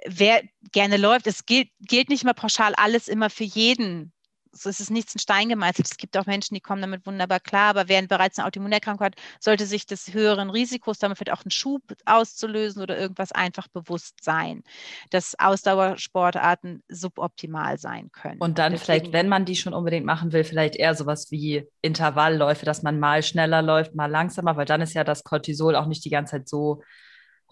wer 0.07 0.43
gerne 0.73 0.97
läuft, 0.97 1.27
es 1.27 1.45
gilt, 1.45 1.69
gilt 1.81 2.09
nicht 2.09 2.25
mehr 2.25 2.35
pauschal 2.35 2.75
alles 2.75 3.09
immer 3.09 3.29
für 3.29 3.45
jeden 3.45 4.13
so 4.53 4.69
ist 4.69 4.81
es 4.81 4.91
nichts 4.91 5.15
in 5.15 5.21
Stein 5.21 5.49
gemeißelt. 5.49 5.87
Es 5.87 5.97
gibt 5.97 6.17
auch 6.17 6.27
Menschen, 6.27 6.55
die 6.55 6.61
kommen 6.61 6.83
damit 6.83 7.07
wunderbar 7.07 7.41
klar, 7.41 7.71
aber 7.71 7.89
wer 7.89 8.03
bereits 8.07 8.39
eine 8.39 8.47
Autoimmunerkrankung 8.47 9.07
hat, 9.07 9.17
sollte 9.41 9.67
sich 9.67 9.87
des 9.87 10.13
höheren 10.13 10.51
Risikos, 10.51 10.99
damit 10.99 11.19
vielleicht 11.19 11.37
auch 11.37 11.45
einen 11.45 11.51
Schub 11.51 11.83
auszulösen 12.05 12.83
oder 12.83 12.99
irgendwas 12.99 13.33
einfach 13.33 13.69
bewusst 13.69 14.23
sein, 14.23 14.63
dass 15.11 15.39
Ausdauersportarten 15.39 16.83
suboptimal 16.89 17.79
sein 17.79 18.11
können. 18.13 18.41
Und 18.41 18.59
dann 18.59 18.73
Deswegen, 18.73 18.85
vielleicht, 18.85 19.13
wenn 19.13 19.29
man 19.29 19.45
die 19.45 19.57
schon 19.57 19.75
unbedingt 19.75 20.07
machen 20.07 20.33
will, 20.33 20.45
vielleicht 20.45 20.77
eher 20.77 20.95
sowas 20.95 21.31
wie 21.31 21.67
Intervallläufe, 21.81 22.67
dass 22.67 22.83
man 22.83 23.01
mal 23.01 23.23
schneller 23.23 23.63
läuft, 23.63 23.95
mal 23.95 24.11
langsamer, 24.11 24.57
weil 24.57 24.67
dann 24.67 24.81
ist 24.83 24.95
ja 24.95 25.05
das 25.05 25.25
Cortisol 25.25 25.77
auch 25.77 25.87
nicht 25.87 26.05
die 26.05 26.11
ganze 26.11 26.33
Zeit 26.33 26.49
so 26.49 26.83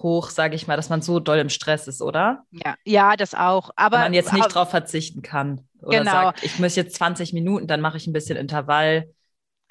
hoch, 0.02 0.30
sage 0.30 0.54
ich 0.54 0.66
mal, 0.66 0.76
dass 0.76 0.88
man 0.88 1.02
so 1.02 1.20
doll 1.20 1.38
im 1.38 1.48
Stress 1.48 1.88
ist, 1.88 2.02
oder? 2.02 2.44
Ja, 2.50 2.74
ja, 2.84 3.16
das 3.16 3.34
auch. 3.34 3.70
Aber 3.76 3.96
Wenn 3.96 4.04
man 4.04 4.14
jetzt 4.14 4.32
nicht 4.32 4.54
drauf 4.54 4.70
verzichten 4.70 5.22
kann. 5.22 5.66
Oder 5.82 5.98
genau. 5.98 6.10
sagt, 6.10 6.42
ich 6.42 6.58
muss 6.58 6.76
jetzt 6.76 6.96
20 6.96 7.32
Minuten, 7.32 7.66
dann 7.66 7.80
mache 7.80 7.96
ich 7.96 8.06
ein 8.06 8.12
bisschen 8.12 8.36
Intervall. 8.36 9.08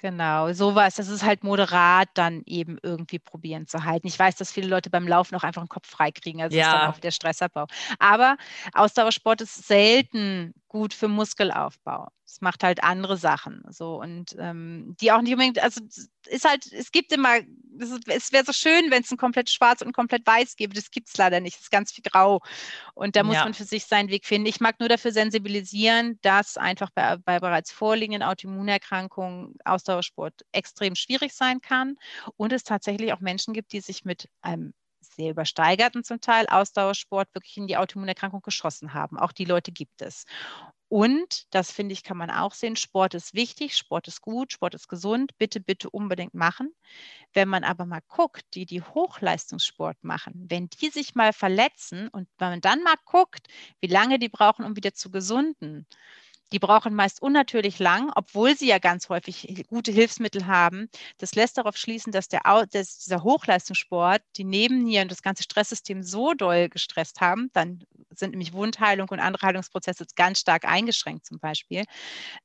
Genau, 0.02 0.54
sowas. 0.54 0.96
Das 0.96 1.10
ist 1.10 1.24
halt 1.24 1.44
moderat 1.44 2.08
dann 2.14 2.42
eben 2.46 2.78
irgendwie 2.82 3.20
probieren 3.20 3.68
zu 3.68 3.84
halten. 3.84 4.08
Ich 4.08 4.18
weiß, 4.18 4.38
dass 4.38 4.52
viele 4.52 4.70
Leute 4.70 4.90
beim 4.90 5.08
Laufen 5.08 5.36
auch 5.36 5.44
einfach 5.44 5.62
den 5.62 5.68
Kopf 5.68 5.90
freikriegen. 5.90 6.42
Also 6.42 6.58
ja. 6.58 6.68
ist 6.68 6.74
dann 6.74 6.90
auch 6.90 7.00
der 7.00 7.12
Stressabbau. 7.12 7.66
Aber 8.00 8.38
Ausdauersport 8.74 9.42
ist 9.42 9.68
selten 9.68 10.54
gut 10.70 10.94
für 10.94 11.10
Muskelaufbau. 11.10 12.08
Es 12.30 12.42
macht 12.42 12.64
halt 12.64 12.84
andere 12.84 13.18
Sachen. 13.18 13.64
So 13.70 14.00
und 14.00 14.36
ähm, 14.38 14.96
die 15.02 15.12
auch 15.12 15.22
nicht 15.22 15.34
unbedingt, 15.34 15.58
also 15.60 15.82
ist 16.28 16.48
halt, 16.48 16.72
es 16.72 16.92
gibt 16.92 17.12
immer, 17.12 17.40
es 18.08 18.32
wäre 18.32 18.46
so 18.46 18.54
schön, 18.54 18.92
wenn 18.92 19.02
es 19.02 19.12
ein 19.12 19.18
komplett 19.18 19.50
schwarz 19.50 19.82
und 19.82 19.94
komplett 19.94 20.28
weiß 20.28 20.56
gibt. 20.56 20.78
Das 20.78 20.92
gibt 20.92 21.10
es 21.10 21.18
leider 21.18 21.40
nicht. 21.40 21.56
Es 21.56 21.64
ist 21.64 21.72
ganz 21.72 21.92
viel 21.92 22.04
grau. 22.04 22.42
Und 22.94 23.16
da 23.16 23.24
muss 23.24 23.36
ja. 23.36 23.46
man 23.46 23.56
für 23.56 23.64
sich 23.64 23.86
seinen 23.86 24.10
Weg 24.10 24.26
finden. 24.26 24.48
Ich 24.48 24.60
mag 24.60 24.80
nur 24.80 24.90
dafür 24.90 25.12
sensibilisieren, 25.12 26.20
dass 26.22 26.58
einfach 26.58 26.92
bei, 26.92 27.18
bei 27.18 27.40
bereits 27.40 27.72
vorliegenden 27.72 28.22
Autoimmunerkrankungen 28.22 29.56
Ausdauersport 29.66 30.46
extrem 30.52 30.96
schwierig 30.96 31.34
sein 31.34 31.62
kann 31.62 31.98
und 32.38 32.54
es 32.54 32.64
tatsächlich 32.64 33.12
auch 33.14 33.22
Menschen 33.22 33.54
gibt, 33.56 33.74
die 33.74 33.82
sich 33.82 34.06
mit 34.06 34.30
einem 34.42 34.74
sehr 35.02 35.32
übersteigerten 35.32 36.04
zum 36.04 36.22
Teil 36.22 36.48
Ausdauersport 36.48 37.34
wirklich 37.34 37.58
in 37.58 37.68
die 37.68 37.78
Autoimmunerkrankung 37.78 38.42
geschossen 38.42 38.94
haben. 38.94 39.18
Auch 39.18 39.32
die 39.32 39.46
Leute 39.46 39.72
gibt 39.72 40.02
es. 40.02 40.26
Und, 40.90 41.46
das 41.54 41.72
finde 41.72 41.94
ich, 41.94 42.04
kann 42.04 42.18
man 42.18 42.32
auch 42.32 42.54
sehen, 42.56 42.76
Sport 42.76 43.14
ist 43.14 43.36
wichtig, 43.36 43.78
Sport 43.78 44.08
ist 44.08 44.22
gut, 44.22 44.52
Sport 44.52 44.74
ist 44.74 44.88
gesund, 44.88 45.38
bitte, 45.38 45.60
bitte 45.60 45.90
unbedingt 45.92 46.34
machen. 46.34 46.74
Wenn 47.34 47.48
man 47.48 47.64
aber 47.64 47.86
mal 47.86 48.02
guckt, 48.08 48.44
die, 48.56 48.66
die 48.66 48.82
Hochleistungssport 48.82 50.04
machen, 50.04 50.48
wenn 50.50 50.68
die 50.70 50.90
sich 50.90 51.14
mal 51.14 51.32
verletzen 51.32 52.08
und 52.10 52.28
wenn 52.40 52.50
man 52.50 52.62
dann 52.62 52.82
mal 52.82 52.96
guckt, 53.06 53.48
wie 53.82 53.88
lange 53.88 54.18
die 54.18 54.30
brauchen, 54.30 54.66
um 54.66 54.76
wieder 54.76 54.94
zu 54.96 55.12
gesunden, 55.12 55.86
die 56.52 56.60
brauchen 56.60 56.96
meist 56.96 57.22
unnatürlich 57.22 57.80
lang, 57.80 58.12
obwohl 58.16 58.58
sie 58.58 58.68
ja 58.68 58.80
ganz 58.80 59.10
häufig 59.10 59.66
gute 59.68 59.92
Hilfsmittel 59.92 60.48
haben. 60.48 60.90
Das 61.20 61.36
lässt 61.36 61.58
darauf 61.60 61.78
schließen, 61.78 62.12
dass, 62.12 62.28
der, 62.28 62.42
dass 62.72 62.98
dieser 63.00 63.24
Hochleistungssport 63.24 64.24
die 64.38 64.44
Nebennieren 64.44 65.04
und 65.06 65.12
das 65.12 65.22
ganze 65.22 65.44
Stresssystem 65.44 66.02
so 66.02 66.34
doll 66.34 66.70
gestresst 66.70 67.22
haben, 67.22 67.52
dann 67.54 67.84
sind 68.12 68.32
nämlich 68.32 68.54
Wundheilung 68.54 69.10
und 69.10 69.20
andere 69.20 69.46
Heilungsprozesse 69.46 70.06
ganz 70.16 70.40
stark 70.40 70.66
eingeschränkt 70.66 71.26
zum 71.26 71.40
Beispiel. 71.40 71.84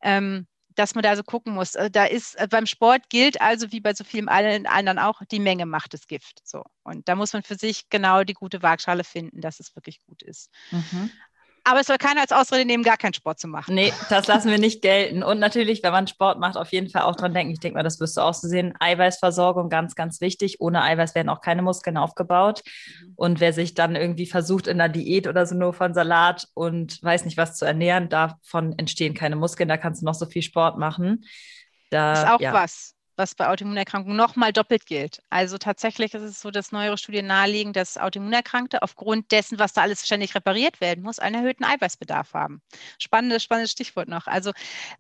Ähm, 0.03 0.47
dass 0.75 0.95
man 0.95 1.03
da 1.03 1.17
so 1.17 1.23
gucken 1.23 1.55
muss. 1.55 1.75
Äh, 1.75 1.91
da 1.91 2.05
ist 2.05 2.35
äh, 2.37 2.49
beim 2.49 2.67
Sport 2.67 3.09
gilt 3.09 3.41
also 3.41 3.73
wie 3.73 3.81
bei 3.81 3.95
so 3.95 4.05
vielen 4.05 4.29
anderen 4.29 4.99
auch, 4.99 5.21
die 5.31 5.41
Menge 5.41 5.67
macht 5.67 5.95
das 5.95 6.07
Gift. 6.07 6.41
So. 6.45 6.65
Und 6.83 7.09
da 7.09 7.15
muss 7.15 7.33
man 7.33 7.43
für 7.43 7.57
sich 7.57 7.89
genau 7.91 8.25
die 8.25 8.35
gute 8.35 8.63
Waagschale 8.63 9.05
finden, 9.05 9.41
dass 9.41 9.61
es 9.61 9.75
wirklich 9.77 10.01
gut 10.07 10.23
ist. 10.23 10.51
Mhm. 10.71 11.11
Aber 11.67 11.81
es 11.81 11.87
soll 11.87 11.97
keiner 11.97 12.21
als 12.21 12.31
Ausrede 12.31 12.67
nehmen, 12.67 12.85
gar 12.85 12.99
keinen 12.99 13.15
Sport 13.15 13.41
zu 13.41 13.49
machen. 13.49 13.75
Nee, 13.75 13.93
das 14.11 14.27
lassen 14.27 14.51
wir 14.51 14.59
nicht 14.59 14.83
gelten. 14.83 15.23
Und 15.23 15.39
natürlich, 15.39 15.83
wenn 15.83 15.93
man 15.93 16.07
Sport 16.07 16.39
macht, 16.39 16.59
auf 16.59 16.73
jeden 16.73 16.91
Fall 16.91 17.03
auch 17.03 17.17
dran 17.17 17.33
denken. 17.33 17.55
Ich 17.55 17.61
denke 17.61 17.79
mal, 17.79 17.83
das 17.83 17.99
wirst 18.01 18.19
du 18.19 18.21
auch 18.21 18.35
so 18.35 18.47
sehen. 18.49 18.75
Eiweißversorgung, 18.79 19.71
ganz, 19.71 19.95
ganz 19.95 20.21
wichtig. 20.21 20.61
Ohne 20.61 20.83
Eiweiß 20.83 21.15
werden 21.15 21.31
auch 21.31 21.41
keine 21.41 21.63
Muskeln 21.63 21.97
aufgebaut. 21.97 22.63
Mhm. 22.65 23.13
Und 23.17 23.41
wer 23.41 23.55
sich 23.55 23.73
dann 23.73 23.97
irgendwie 23.97 24.27
versucht, 24.27 24.67
in 24.67 24.77
der 24.77 24.91
Diät 24.91 25.27
oder 25.27 25.47
so 25.47 25.55
nur 25.55 25.73
von 25.73 25.95
Salat 25.95 26.49
und 26.53 27.03
weiß 27.03 27.25
nicht 27.25 27.39
was 27.39 27.57
zu 27.57 27.65
ernähren, 27.65 28.11
davon 28.11 28.79
entstehen 28.79 29.15
keine 29.15 29.37
Muskeln. 29.37 29.69
Da 29.69 29.79
kannst 29.79 30.03
du 30.03 30.07
noch 30.07 30.15
so 30.15 30.27
viel 30.27 30.43
Sport 30.43 30.79
machen. 30.79 31.25
Da, 31.89 32.13
ist 32.13 32.29
auch 32.29 32.41
ja. 32.41 32.53
was 32.53 32.94
was 33.17 33.35
bei 33.35 33.49
Autoimmunerkrankungen 33.49 34.17
nochmal 34.17 34.53
doppelt 34.53 34.87
gilt. 34.87 35.23
Also 35.31 35.59
tatsächlich 35.59 36.15
ist 36.15 36.23
es 36.23 36.41
so, 36.41 36.51
dass 36.51 36.73
neuere 36.73 36.99
Studien 36.99 37.27
nahelegen, 37.27 37.73
dass 37.73 37.99
Autoimmunerkrankte 37.99 38.83
aufgrund 38.83 39.31
dessen, 39.33 39.59
was 39.59 39.73
da 39.73 39.83
alles 39.83 40.05
ständig 40.07 40.35
repariert 40.35 40.81
werden 40.81 41.03
muss, 41.05 41.19
einen 41.19 41.37
erhöhten 41.37 41.65
Eiweißbedarf 41.65 42.35
haben. 42.35 42.61
Spannendes, 42.99 43.43
spannendes 43.43 43.73
Stichwort 43.73 44.09
noch. 44.09 44.27
Also 44.27 44.53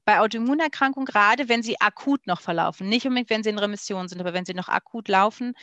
bei 0.05 0.21
Autoimmunerkrankungen, 0.21 1.07
gerade 1.07 1.49
wenn 1.49 1.63
sie 1.63 1.81
akut 1.81 2.27
noch 2.27 2.41
verlaufen, 2.41 2.89
nicht 2.89 3.07
unbedingt, 3.07 3.31
wenn 3.31 3.43
sie 3.43 3.51
in 3.51 3.59
Remission 3.59 4.09
sind, 4.09 4.21
aber 4.21 4.35
wenn 4.35 4.45
sie 4.45 4.55
noch 4.55 4.69
akut 4.69 5.09
laufen, 5.09 5.55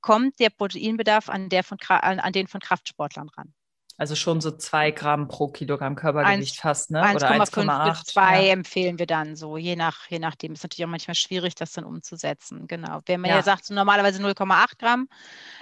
kommt 0.00 0.38
der 0.40 0.50
Proteinbedarf 0.50 1.28
an, 1.28 1.48
der 1.48 1.64
von, 1.64 1.78
an 1.88 2.32
den 2.32 2.46
von 2.46 2.60
Kraftsportlern 2.60 3.28
ran. 3.30 3.54
Also 3.96 4.16
schon 4.16 4.40
so 4.40 4.50
zwei 4.50 4.90
Gramm 4.90 5.28
pro 5.28 5.48
Kilogramm 5.48 5.94
Körpergewicht 5.94 6.54
1, 6.54 6.60
fast, 6.60 6.90
ne? 6.90 7.00
Oder 7.00 7.30
1,5 7.30 7.90
bis 7.90 8.02
2 8.04 8.46
ja. 8.46 8.52
empfehlen 8.52 8.98
wir 8.98 9.06
dann 9.06 9.36
so, 9.36 9.56
je, 9.56 9.76
nach, 9.76 10.08
je 10.08 10.18
nachdem. 10.18 10.52
Ist 10.52 10.64
natürlich 10.64 10.84
auch 10.84 10.90
manchmal 10.90 11.14
schwierig, 11.14 11.54
das 11.54 11.72
dann 11.72 11.84
umzusetzen. 11.84 12.66
Genau. 12.66 13.00
Wenn 13.06 13.20
man 13.20 13.30
ja, 13.30 13.36
ja 13.36 13.42
sagt, 13.42 13.64
so 13.64 13.74
normalerweise 13.74 14.20
0,8 14.20 14.78
Gramm 14.78 15.08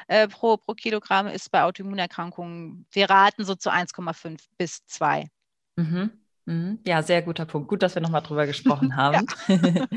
äh, 0.08 0.28
pro, 0.28 0.56
pro 0.56 0.72
Kilogramm 0.72 1.26
ist 1.26 1.50
bei 1.50 1.62
Autoimmunerkrankungen, 1.62 2.86
wir 2.90 3.10
raten 3.10 3.44
so 3.44 3.54
zu 3.54 3.70
1,5 3.70 4.38
bis 4.56 4.86
2. 4.86 5.28
Mhm. 5.76 6.10
Mhm. 6.46 6.80
Ja, 6.86 7.02
sehr 7.02 7.22
guter 7.22 7.44
Punkt. 7.44 7.68
Gut, 7.68 7.82
dass 7.82 7.94
wir 7.94 8.02
nochmal 8.02 8.22
drüber 8.22 8.46
gesprochen 8.46 8.96
haben. 8.96 9.26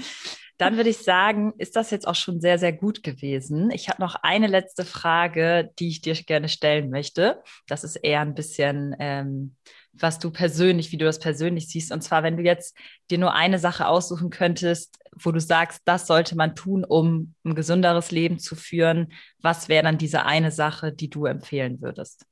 Dann 0.58 0.78
würde 0.78 0.90
ich 0.90 1.00
sagen, 1.00 1.54
ist 1.58 1.76
das 1.76 1.92
jetzt 1.92 2.08
auch 2.08 2.16
schon 2.16 2.40
sehr, 2.40 2.58
sehr 2.58 2.72
gut 2.72 3.04
gewesen. 3.04 3.72
Ich 3.72 3.90
habe 3.90 4.02
noch 4.02 4.16
eine 4.16 4.48
letzte 4.48 4.86
Frage, 4.86 5.72
die 5.80 5.90
ich 5.90 6.02
dir 6.02 6.14
gerne 6.16 6.48
stellen 6.50 6.90
möchte. 6.90 7.42
Das 7.68 7.84
ist 7.84 7.98
eher 7.98 8.22
ein 8.22 8.36
bisschen, 8.36 8.96
ähm, 9.00 9.56
was 9.92 10.20
du 10.20 10.32
persönlich, 10.32 10.92
wie 10.92 10.98
du 10.98 11.06
das 11.06 11.20
persönlich 11.20 11.68
siehst. 11.68 11.92
Und 11.92 12.02
zwar, 12.02 12.24
wenn 12.24 12.38
du 12.38 12.44
jetzt 12.44 12.78
dir 13.10 13.18
nur 13.18 13.34
eine 13.34 13.60
Sache 13.60 13.88
aussuchen 13.88 14.30
könntest, 14.30 14.98
wo 15.14 15.32
du 15.32 15.40
sagst, 15.40 15.82
das 15.86 16.08
sollte 16.08 16.36
man 16.36 16.56
tun, 16.56 16.84
um 16.84 17.34
ein 17.44 17.56
gesünderes 17.56 18.12
Leben 18.12 18.40
zu 18.40 18.56
führen, 18.56 19.14
was 19.42 19.70
wäre 19.70 19.84
dann 19.84 19.98
diese 19.98 20.26
eine 20.26 20.52
Sache, 20.52 20.92
die 20.92 21.10
du 21.10 21.26
empfehlen 21.26 21.82
würdest? 21.82 22.26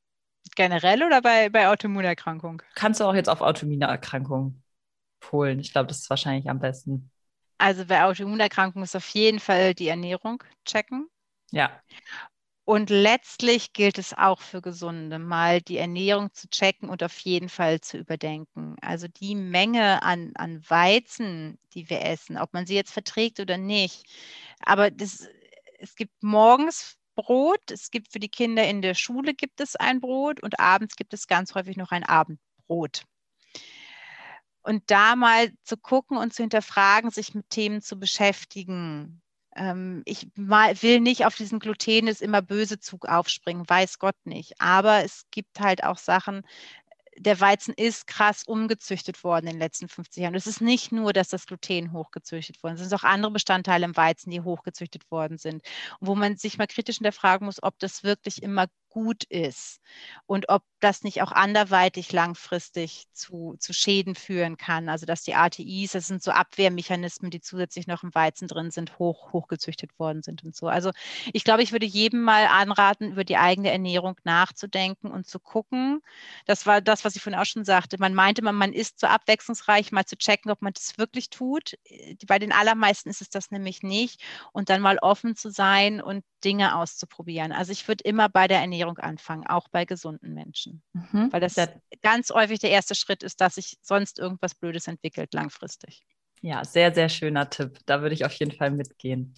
Generell 0.56 1.04
oder 1.04 1.22
bei, 1.22 1.50
bei 1.50 1.70
Autoimmunerkrankung? 1.70 2.62
Kannst 2.76 3.00
du 3.00 3.06
auch 3.06 3.16
jetzt 3.16 3.30
auf 3.30 3.42
Autoimmunerkrankung 3.42 4.64
holen. 5.32 5.60
Ich 5.60 5.72
glaube, 5.72 5.88
das 5.88 6.00
ist 6.00 6.10
wahrscheinlich 6.10 6.50
am 6.50 6.60
besten. 6.60 7.12
Also 7.64 7.86
bei 7.86 8.04
Autoimmunerkrankungen 8.04 8.84
ist 8.84 8.94
auf 8.94 9.08
jeden 9.12 9.40
Fall 9.40 9.74
die 9.74 9.88
Ernährung 9.88 10.44
checken. 10.66 11.08
Ja. 11.50 11.82
Und 12.66 12.90
letztlich 12.90 13.72
gilt 13.72 13.98
es 13.98 14.14
auch 14.14 14.42
für 14.42 14.62
Gesunde, 14.62 15.18
mal 15.18 15.62
die 15.62 15.78
Ernährung 15.78 16.34
zu 16.34 16.50
checken 16.50 16.90
und 16.90 17.04
auf 17.04 17.18
jeden 17.20 17.48
Fall 17.48 17.80
zu 17.80 17.98
überdenken. 17.98 18.76
Also 18.82 19.08
die 19.08 19.36
Menge 19.36 20.04
an, 20.04 20.34
an 20.36 20.62
Weizen, 20.70 21.58
die 21.74 21.90
wir 21.90 22.02
essen, 22.02 22.38
ob 22.38 22.52
man 22.54 22.66
sie 22.66 22.76
jetzt 22.76 22.92
verträgt 22.92 23.40
oder 23.40 23.58
nicht. 23.58 24.04
Aber 24.60 24.92
das, 24.92 25.30
es 25.80 25.96
gibt 25.96 26.22
morgens 26.22 26.98
Brot, 27.16 27.72
es 27.72 27.92
gibt 27.92 28.12
für 28.12 28.20
die 28.20 28.28
Kinder 28.28 28.68
in 28.68 28.82
der 28.82 28.94
Schule 28.94 29.34
gibt 29.34 29.62
es 29.62 29.78
ein 29.78 30.02
Brot 30.02 30.44
und 30.44 30.60
abends 30.60 30.98
gibt 30.98 31.14
es 31.14 31.28
ganz 31.28 31.56
häufig 31.56 31.78
noch 31.78 31.92
ein 31.92 32.04
Abendbrot. 32.04 33.06
Und 34.64 34.84
da 34.88 35.16
mal 35.16 35.52
zu 35.64 35.78
gucken 35.78 36.18
und 36.18 36.34
zu 36.34 36.44
hinterfragen, 36.44 37.12
sich 37.12 37.36
mit 37.36 37.50
Themen 37.50 37.82
zu 37.82 38.00
beschäftigen. 38.00 39.22
Ähm, 39.56 40.02
ich 40.06 40.28
will 40.36 41.00
nicht 41.00 41.26
auf 41.26 41.36
diesen 41.36 41.60
Gluten 41.60 42.08
ist 42.08 42.22
immer 42.22 42.42
böse 42.42 42.80
Zug 42.80 43.08
aufspringen, 43.08 43.70
weiß 43.70 44.00
Gott 44.00 44.16
nicht. 44.24 44.54
Aber 44.60 45.04
es 45.04 45.26
gibt 45.32 45.60
halt 45.60 45.84
auch 45.84 45.98
Sachen, 45.98 46.44
der 47.18 47.40
Weizen 47.40 47.74
ist 47.76 48.08
krass 48.08 48.44
umgezüchtet 48.44 49.24
worden 49.24 49.48
in 49.48 49.54
den 49.54 49.60
letzten 49.60 49.88
50 49.88 50.24
Jahren. 50.24 50.36
Es 50.36 50.48
ist 50.48 50.62
nicht 50.62 50.92
nur, 50.92 51.14
dass 51.14 51.30
das 51.30 51.46
Gluten 51.46 51.92
hochgezüchtet 51.92 52.64
worden 52.64 52.76
ist, 52.76 52.82
es 52.82 52.90
sind 52.90 53.00
auch 53.00 53.04
andere 53.04 53.32
Bestandteile 53.32 53.86
im 53.86 53.96
Weizen, 53.96 54.32
die 54.32 54.42
hochgezüchtet 54.42 55.10
worden 55.12 55.38
sind. 55.38 55.64
Wo 56.00 56.16
man 56.16 56.38
sich 56.38 56.58
mal 56.58 56.68
kritisch 56.68 56.98
hinterfragen 56.98 57.46
muss, 57.46 57.62
ob 57.62 57.78
das 57.80 58.04
wirklich 58.04 58.42
immer 58.42 58.68
gut 58.94 59.24
ist 59.24 59.82
und 60.28 60.50
ob 60.50 60.62
das 60.80 61.02
nicht 61.02 61.24
auch 61.24 61.32
anderweitig 61.32 62.12
langfristig 62.12 63.06
zu, 63.12 63.56
zu 63.60 63.74
Schäden 63.74 64.14
führen 64.14 64.56
kann. 64.56 64.88
Also 64.88 65.08
dass 65.08 65.24
die 65.24 65.34
ATIs, 65.34 65.94
das 65.94 66.06
sind 66.06 66.22
so 66.22 66.30
Abwehrmechanismen, 66.30 67.32
die 67.32 67.42
zusätzlich 67.42 67.88
noch 67.88 68.04
im 68.04 68.14
Weizen 68.14 68.48
drin 68.48 68.70
sind, 68.70 69.00
hoch, 69.00 69.34
hochgezüchtet 69.34 69.98
worden 69.98 70.22
sind 70.22 70.44
und 70.44 70.56
so. 70.56 70.68
Also 70.68 70.92
ich 71.34 71.44
glaube, 71.44 71.64
ich 71.64 71.72
würde 71.72 71.88
jedem 71.88 72.22
mal 72.22 72.46
anraten, 72.46 73.12
über 73.14 73.24
die 73.24 73.38
eigene 73.38 73.72
Ernährung 73.72 74.16
nachzudenken 74.26 75.10
und 75.10 75.26
zu 75.26 75.40
gucken. 75.40 76.02
Das 76.46 76.68
war 76.68 76.80
das, 76.80 77.04
was 77.04 77.16
ich 77.16 77.24
vorhin 77.24 77.40
auch 77.40 77.46
schon 77.46 77.66
sagte. 77.66 77.98
Man 77.98 78.14
meinte, 78.14 78.44
man, 78.44 78.56
man 78.56 78.74
ist 78.74 79.00
so 79.00 79.08
abwechslungsreich, 79.08 79.92
mal 79.92 80.06
zu 80.06 80.18
checken, 80.18 80.52
ob 80.52 80.62
man 80.62 80.74
das 80.74 81.00
wirklich 81.00 81.32
tut. 81.32 81.74
Bei 82.28 82.38
den 82.38 82.52
allermeisten 82.52 83.10
ist 83.10 83.22
es 83.22 83.30
das 83.30 83.50
nämlich 83.50 83.82
nicht. 83.82 84.22
Und 84.52 84.70
dann 84.70 84.82
mal 84.82 85.00
offen 85.00 85.36
zu 85.36 85.50
sein 85.50 86.00
und 86.00 86.24
Dinge 86.44 86.76
auszuprobieren. 86.78 87.52
Also 87.52 87.72
ich 87.72 87.88
würde 87.88 88.04
immer 88.04 88.30
bei 88.30 88.48
der 88.48 88.60
Ernährung 88.60 88.98
anfangen, 88.98 89.48
auch 89.48 89.68
bei 89.70 89.86
gesunden 89.86 90.34
Menschen. 90.34 90.84
Mhm. 90.94 91.32
Weil 91.32 91.42
das 91.42 91.56
ja. 91.56 91.68
ganz 92.02 92.30
häufig 92.30 92.60
der 92.60 92.72
erste 92.72 92.96
Schritt 92.96 93.24
ist, 93.24 93.42
dass 93.42 93.56
sich 93.56 93.78
sonst 93.82 94.20
irgendwas 94.20 94.56
Blödes 94.56 94.88
entwickelt 94.88 95.34
langfristig. 95.34 96.04
Ja, 96.42 96.66
sehr, 96.66 96.94
sehr 96.94 97.08
schöner 97.08 97.50
Tipp. 97.50 97.80
Da 97.86 98.02
würde 98.02 98.14
ich 98.14 98.26
auf 98.26 98.34
jeden 98.34 98.52
Fall 98.52 98.72
mitgehen. 98.72 99.34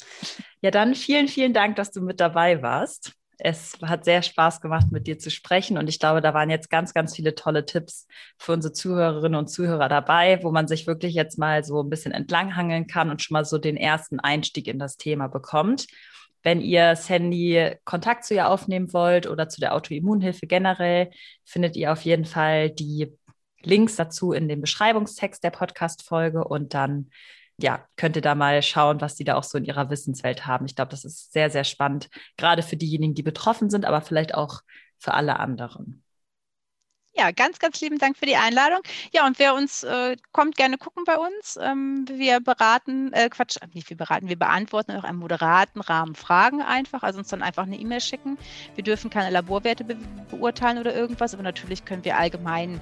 Ja, 0.62 0.72
dann 0.72 0.95
vielen, 0.95 1.28
vielen 1.28 1.53
Dank, 1.53 1.76
dass 1.76 1.91
du 1.91 2.01
mit 2.01 2.20
dabei 2.20 2.64
warst. 2.64 3.14
Es 3.38 3.78
hat 3.82 4.06
sehr 4.06 4.24
Spaß 4.24 4.62
gemacht, 4.62 4.88
mit 4.91 5.06
dir 5.06 5.20
zu 5.20 5.30
sprechen. 5.30 5.78
Und 5.78 5.88
ich 5.88 5.99
glaube, 5.99 6.22
da 6.22 6.34
waren 6.34 6.49
jetzt 6.49 6.70
ganz, 6.70 6.95
ganz 6.95 7.16
viele 7.16 7.36
tolle 7.36 7.66
Tipps 7.66 8.08
für 8.39 8.53
unsere 8.53 8.74
Zuhörerinnen 8.74 9.38
und 9.38 9.49
Zuhörer 9.49 9.88
dabei, 9.88 10.41
wo 10.41 10.51
man 10.51 10.68
sich 10.68 10.88
wirklich 10.88 11.14
jetzt 11.14 11.38
mal 11.38 11.64
so 11.64 11.84
ein 11.84 11.89
bisschen 11.89 12.12
entlanghangeln 12.12 12.88
kann 12.88 13.12
und 13.12 13.22
schon 13.22 13.36
mal 13.36 13.45
so 13.45 13.60
den 13.60 13.78
ersten 13.78 14.20
Einstieg 14.20 14.68
in 14.68 14.80
das 14.80 14.97
Thema 14.97 15.28
bekommt. 15.28 15.86
Wenn 16.46 16.62
ihr 16.62 16.96
Sandy 16.96 17.72
Kontakt 17.86 18.24
zu 18.24 18.36
ihr 18.36 18.50
aufnehmen 18.50 18.93
wollt 18.93 19.26
oder 19.26 19.50
zu 19.50 19.60
der 19.60 19.74
Autoimmunhilfe 19.74 20.46
generell, 20.46 21.10
findet 21.43 21.76
ihr 21.76 21.91
auf 21.91 22.02
jeden 22.04 22.26
Fall 22.26 22.70
die 22.70 23.18
Links 23.64 23.96
dazu 23.96 24.32
in 24.32 24.48
dem 24.48 24.62
Beschreibungstext 24.62 25.43
der 25.43 25.50
Podcast-Folge 25.50 26.43
und 26.43 26.76
dann 26.76 27.10
ja, 27.58 27.84
könnt 27.96 28.16
ihr 28.16 28.22
da 28.22 28.36
mal 28.36 28.62
schauen, 28.62 29.02
was 29.02 29.16
die 29.16 29.24
da 29.24 29.38
auch 29.38 29.43
so 29.43 29.58
in 29.58 29.66
ihrer 29.66 29.89
Wissenswelt 29.89 30.46
haben. 30.46 30.68
Ich 30.68 30.76
glaube, 30.76 30.91
das 30.91 31.04
ist 31.04 31.34
sehr, 31.34 31.50
sehr 31.50 31.64
spannend, 31.64 32.10
gerade 32.38 32.62
für 32.62 32.78
diejenigen, 32.78 33.16
die 33.16 33.24
betroffen 33.24 33.72
sind, 33.72 33.86
aber 33.86 34.02
vielleicht 34.02 34.36
auch 34.36 34.62
für 35.00 35.16
alle 35.16 35.39
anderen. 35.39 36.05
Ja, 37.18 37.32
ganz, 37.32 37.59
ganz 37.59 37.80
lieben 37.80 37.97
Dank 37.97 38.18
für 38.18 38.26
die 38.26 38.36
Einladung. 38.36 38.82
Ja, 39.13 39.26
und 39.26 39.39
wer 39.39 39.55
uns 39.55 39.84
äh, 39.84 40.18
kommt, 40.34 40.57
gerne 40.57 40.78
gucken 40.78 41.05
bei 41.05 41.18
uns. 41.18 41.57
Ähm, 41.61 42.05
wir 42.11 42.41
beraten, 42.41 43.13
äh, 43.13 43.30
Quatsch, 43.30 43.55
nicht 43.74 43.89
wir 43.89 43.95
beraten, 43.95 44.28
wir 44.28 44.38
beantworten 44.38 44.91
auch 44.91 45.05
einen 45.05 45.20
moderaten 45.20 45.80
Rahmen 45.80 46.16
Fragen 46.16 46.61
einfach, 46.61 47.03
also 47.03 47.20
uns 47.20 47.30
dann 47.30 47.41
einfach 47.41 47.63
eine 47.63 47.78
E-Mail 47.78 48.01
schicken. 48.01 48.38
Wir 48.76 48.84
dürfen 48.84 49.09
keine 49.09 49.30
Laborwerte 49.30 49.86
be 49.86 49.95
beurteilen 50.30 50.78
oder 50.78 50.93
irgendwas, 50.93 51.34
aber 51.34 51.43
natürlich 51.43 51.86
können 51.86 52.03
wir 52.03 52.18
allgemein 52.18 52.82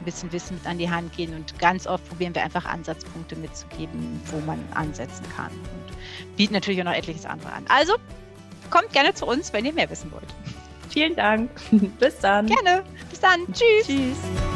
ein 0.00 0.04
bisschen 0.04 0.32
Wissen 0.32 0.54
mit 0.54 0.66
an 0.66 0.78
die 0.78 0.90
Hand 0.90 1.14
gehen 1.14 1.34
und 1.34 1.58
ganz 1.58 1.86
oft 1.86 2.08
probieren 2.08 2.34
wir 2.34 2.42
einfach 2.42 2.64
Ansatzpunkte 2.64 3.36
mitzugeben, 3.36 4.20
wo 4.26 4.38
man 4.40 4.58
ansetzen 4.74 5.24
kann 5.36 5.50
und 5.50 6.36
bieten 6.36 6.54
natürlich 6.54 6.80
auch 6.80 6.86
noch 6.86 6.94
etliches 6.94 7.26
andere 7.26 7.52
an. 7.52 7.64
Also 7.68 7.94
kommt 8.70 8.92
gerne 8.94 9.12
zu 9.12 9.26
uns, 9.26 9.52
wenn 9.52 9.66
ihr 9.66 9.74
mehr 9.74 9.90
wissen 9.90 10.10
wollt. 10.12 10.34
Vielen 10.90 11.16
Dank. 11.16 11.50
Bis 11.98 12.18
dann. 12.18 12.46
Gerne. 12.46 12.82
Bis 13.10 13.20
dann. 13.20 13.46
Tschüss. 13.52 13.86
Tschüss. 13.86 14.55